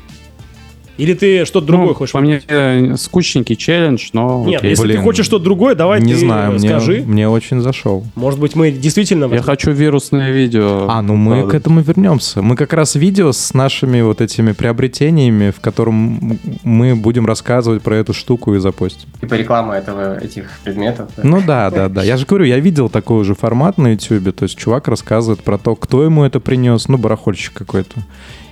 Или 0.98 1.14
ты 1.14 1.46
что-то 1.46 1.68
другое 1.68 1.90
Ну, 1.90 1.94
хочешь? 1.94 2.14
По 2.14 2.20
мне, 2.20 2.42
э, 2.48 2.96
скучненький 2.98 3.56
челлендж, 3.56 4.10
но 4.14 4.44
Нет, 4.46 4.60
окей. 4.60 4.70
если 4.72 4.84
Блин. 4.84 4.98
ты 4.98 5.04
хочешь 5.04 5.26
что-то 5.26 5.44
другое, 5.44 5.76
давай 5.76 6.02
не 6.02 6.14
ты 6.14 6.20
знаю, 6.20 6.54
мне, 6.54 6.70
скажи. 6.70 7.04
мне 7.06 7.28
очень 7.28 7.62
зашел. 7.62 8.06
Может 8.16 8.40
быть, 8.40 8.56
мы 8.56 8.72
действительно... 8.72 9.26
Я 9.34 9.42
хочу 9.42 9.72
вирусное 9.72 10.32
видео. 10.32 10.88
А, 10.90 11.02
ну 11.02 11.16
мы 11.16 11.36
Правда. 11.38 11.52
к 11.52 11.54
этому 11.56 11.82
вернемся. 11.82 12.42
Мы 12.42 12.56
как 12.56 12.74
раз 12.74 12.96
видео 12.96 13.32
с 13.32 13.54
нашими 13.54 14.02
вот 14.02 14.22
этими 14.22 14.54
приобретениями, 14.54 15.52
в 15.52 15.60
котором 15.60 16.40
мы 16.64 16.96
будем 16.96 17.26
рассказывать 17.26 17.82
про 17.82 17.98
эту 17.98 18.14
штуку 18.14 18.56
и 18.56 18.60
запостим. 18.60 19.10
Типа 19.20 19.34
реклама 19.34 19.76
этого, 19.76 20.18
этих 20.18 20.60
предметов. 20.64 21.10
да. 21.18 21.24
Ну 21.24 21.42
да, 21.46 21.70
да, 21.72 21.90
да. 21.90 22.04
Я 22.04 22.18
же 22.18 22.26
говорю, 22.26 22.46
я 22.46 22.60
видел 22.60 22.90
такой 22.90 23.24
же 23.26 23.36
формат 23.36 23.78
на 23.78 23.90
YouTube, 23.92 24.34
то 24.36 24.44
есть 24.44 24.58
чувак 24.58 24.88
рассказывает 24.88 25.44
про 25.44 25.58
то, 25.58 25.76
кто 25.76 26.04
ему 26.04 26.24
это 26.24 26.40
принес, 26.40 26.88
ну, 26.88 26.98
барахольщик 26.98 27.54
какой-то. 27.54 28.00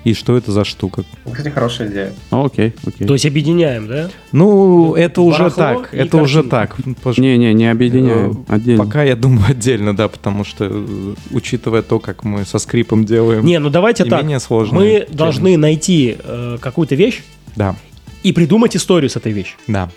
И 0.04 0.14
что 0.14 0.36
это 0.38 0.52
за 0.52 0.64
штука. 0.66 1.04
Кстати, 1.26 1.50
хорошая 1.50 1.90
идея. 1.90 2.14
Окей, 2.30 2.74
окей. 2.86 3.08
То 3.08 3.14
есть 3.14 3.26
объединяем, 3.26 3.88
да? 3.88 4.10
Ну, 4.32 4.96
это 4.96 5.22
уже 5.22 5.50
так, 5.50 5.94
это 5.94 6.18
уже 6.18 6.44
так. 6.44 6.76
Пож- 7.04 7.20
Не-не, 7.20 7.54
не 7.54 7.70
объединяем, 7.72 8.44
Э, 8.50 8.56
отдельно. 8.56 8.84
Пока 8.86 9.04
я 9.04 9.16
думаю 9.16 9.46
отдельно, 9.50 9.96
да, 9.96 10.08
потому 10.08 10.44
что, 10.44 10.66
э, 10.70 11.14
учитывая 11.32 11.82
то, 11.82 12.00
как 12.00 12.24
мы 12.24 12.46
со 12.46 12.60
скрипом 12.60 13.06
делаем, 13.06 13.46
Не, 13.46 13.60
ну 13.60 13.70
давайте 13.70 14.06
так. 14.06 14.22
менее 14.24 14.40
сложные 14.40 15.08
Мы 15.10 15.16
должны 15.16 15.58
найти 15.58 16.18
э, 16.22 16.58
какую-то 16.60 16.96
вещь 16.96 17.22
Да, 17.56 17.76
и 18.24 18.32
придумать 18.34 18.76
историю 18.76 19.10
с 19.10 19.16
этой 19.16 19.32
вещью. 19.32 19.58
да. 19.68 19.90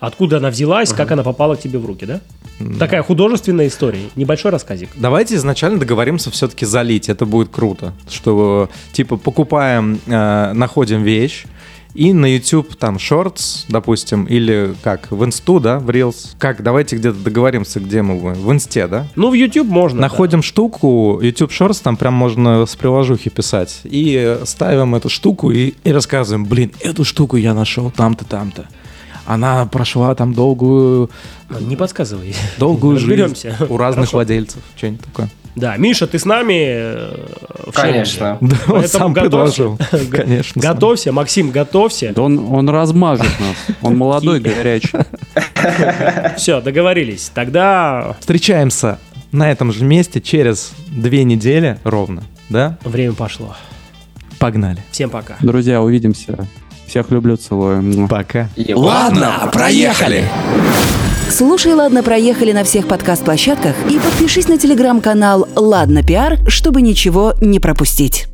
Откуда 0.00 0.38
она 0.38 0.50
взялась, 0.50 0.92
как 0.92 1.12
она 1.12 1.22
попала 1.22 1.54
к 1.54 1.60
тебе 1.60 1.78
в 1.78 1.86
руки, 1.86 2.06
да? 2.06 2.20
Такая 2.78 3.02
художественная 3.02 3.68
история. 3.68 4.10
Небольшой 4.16 4.50
рассказик. 4.50 4.90
Давайте 4.96 5.36
изначально 5.36 5.78
договоримся 5.78 6.30
все-таки 6.30 6.66
залить, 6.66 7.08
это 7.08 7.24
будет 7.26 7.48
круто. 7.50 7.92
Что, 8.08 8.68
типа, 8.92 9.16
покупаем, 9.16 10.00
э, 10.06 10.52
находим 10.52 11.02
вещь, 11.02 11.44
и 11.94 12.12
на 12.12 12.26
YouTube 12.26 12.76
там 12.76 12.98
шортс, 12.98 13.64
допустим, 13.68 14.24
или 14.24 14.74
как, 14.82 15.10
в 15.10 15.24
инсту, 15.24 15.58
да, 15.60 15.78
в 15.78 15.90
Reels. 15.90 16.34
Как, 16.38 16.62
давайте 16.62 16.96
где-то 16.96 17.18
договоримся, 17.18 17.80
где 17.80 18.02
мы 18.02 18.14
будем. 18.14 18.34
В 18.34 18.52
инсте, 18.52 18.86
да? 18.86 19.06
Ну, 19.16 19.30
в 19.30 19.34
YouTube 19.34 19.68
можно. 19.68 20.00
Находим 20.00 20.42
штуку, 20.42 21.20
YouTube 21.20 21.50
Shorts, 21.50 21.80
там 21.82 21.96
прям 21.96 22.14
можно 22.14 22.64
с 22.64 22.76
приложухи 22.76 23.30
писать. 23.30 23.80
И 23.84 24.38
ставим 24.44 24.94
эту 24.94 25.08
штуку 25.08 25.50
и, 25.50 25.74
и 25.82 25.92
рассказываем, 25.92 26.44
блин, 26.44 26.72
эту 26.80 27.04
штуку 27.04 27.36
я 27.36 27.54
нашел 27.54 27.90
там-то, 27.90 28.24
там-то. 28.24 28.68
Она 29.26 29.66
прошла 29.66 30.14
там 30.14 30.32
долгую. 30.34 31.10
Не 31.60 31.76
подсказывай. 31.76 32.34
долгую 32.58 32.98
жизнь 32.98 33.10
Разберемся. 33.22 33.56
у 33.68 33.76
разных 33.76 34.06
Хорошо. 34.10 34.16
владельцев. 34.16 34.60
Что-нибудь 34.76 35.04
такое. 35.04 35.28
Да, 35.56 35.76
Миша, 35.76 36.06
ты 36.06 36.18
с 36.18 36.24
нами 36.24 36.54
э, 36.68 37.26
в 37.66 37.72
Конечно. 37.72 38.38
Да, 38.40 38.56
он 38.68 38.80
Поэтому 38.80 38.88
сам 38.88 39.12
готовься. 39.12 39.62
предложил. 39.64 39.78
Конечно. 40.10 40.62
Готовься, 40.62 41.12
Максим, 41.12 41.50
готовься. 41.50 42.12
Да 42.14 42.22
он, 42.22 42.38
он 42.54 42.68
размажет 42.68 43.26
нас. 43.40 43.76
Он 43.82 43.96
молодой, 43.96 44.38
горячий. 44.40 44.90
Все, 46.36 46.60
договорились. 46.60 47.30
Тогда 47.34 48.16
Встречаемся 48.20 48.98
на 49.32 49.50
этом 49.50 49.72
же 49.72 49.84
месте 49.84 50.20
через 50.20 50.72
две 50.86 51.24
недели 51.24 51.78
ровно, 51.84 52.22
да? 52.48 52.78
время 52.84 53.14
пошло. 53.14 53.56
Погнали. 54.38 54.78
Всем 54.92 55.10
пока. 55.10 55.36
Друзья, 55.40 55.82
увидимся. 55.82 56.48
Всех 56.90 57.12
люблю, 57.12 57.36
целую. 57.36 58.08
Пока. 58.08 58.48
И- 58.56 58.74
Ладно, 58.74 59.48
проехали. 59.52 60.24
Слушай, 61.30 61.74
ладно, 61.74 62.02
проехали 62.02 62.50
на 62.50 62.64
всех 62.64 62.88
подкаст-площадках 62.88 63.76
и 63.88 64.00
подпишись 64.00 64.48
на 64.48 64.58
телеграм-канал 64.58 65.46
«Ладно, 65.54 66.02
пиар», 66.02 66.38
чтобы 66.48 66.82
ничего 66.82 67.34
не 67.40 67.60
пропустить. 67.60 68.26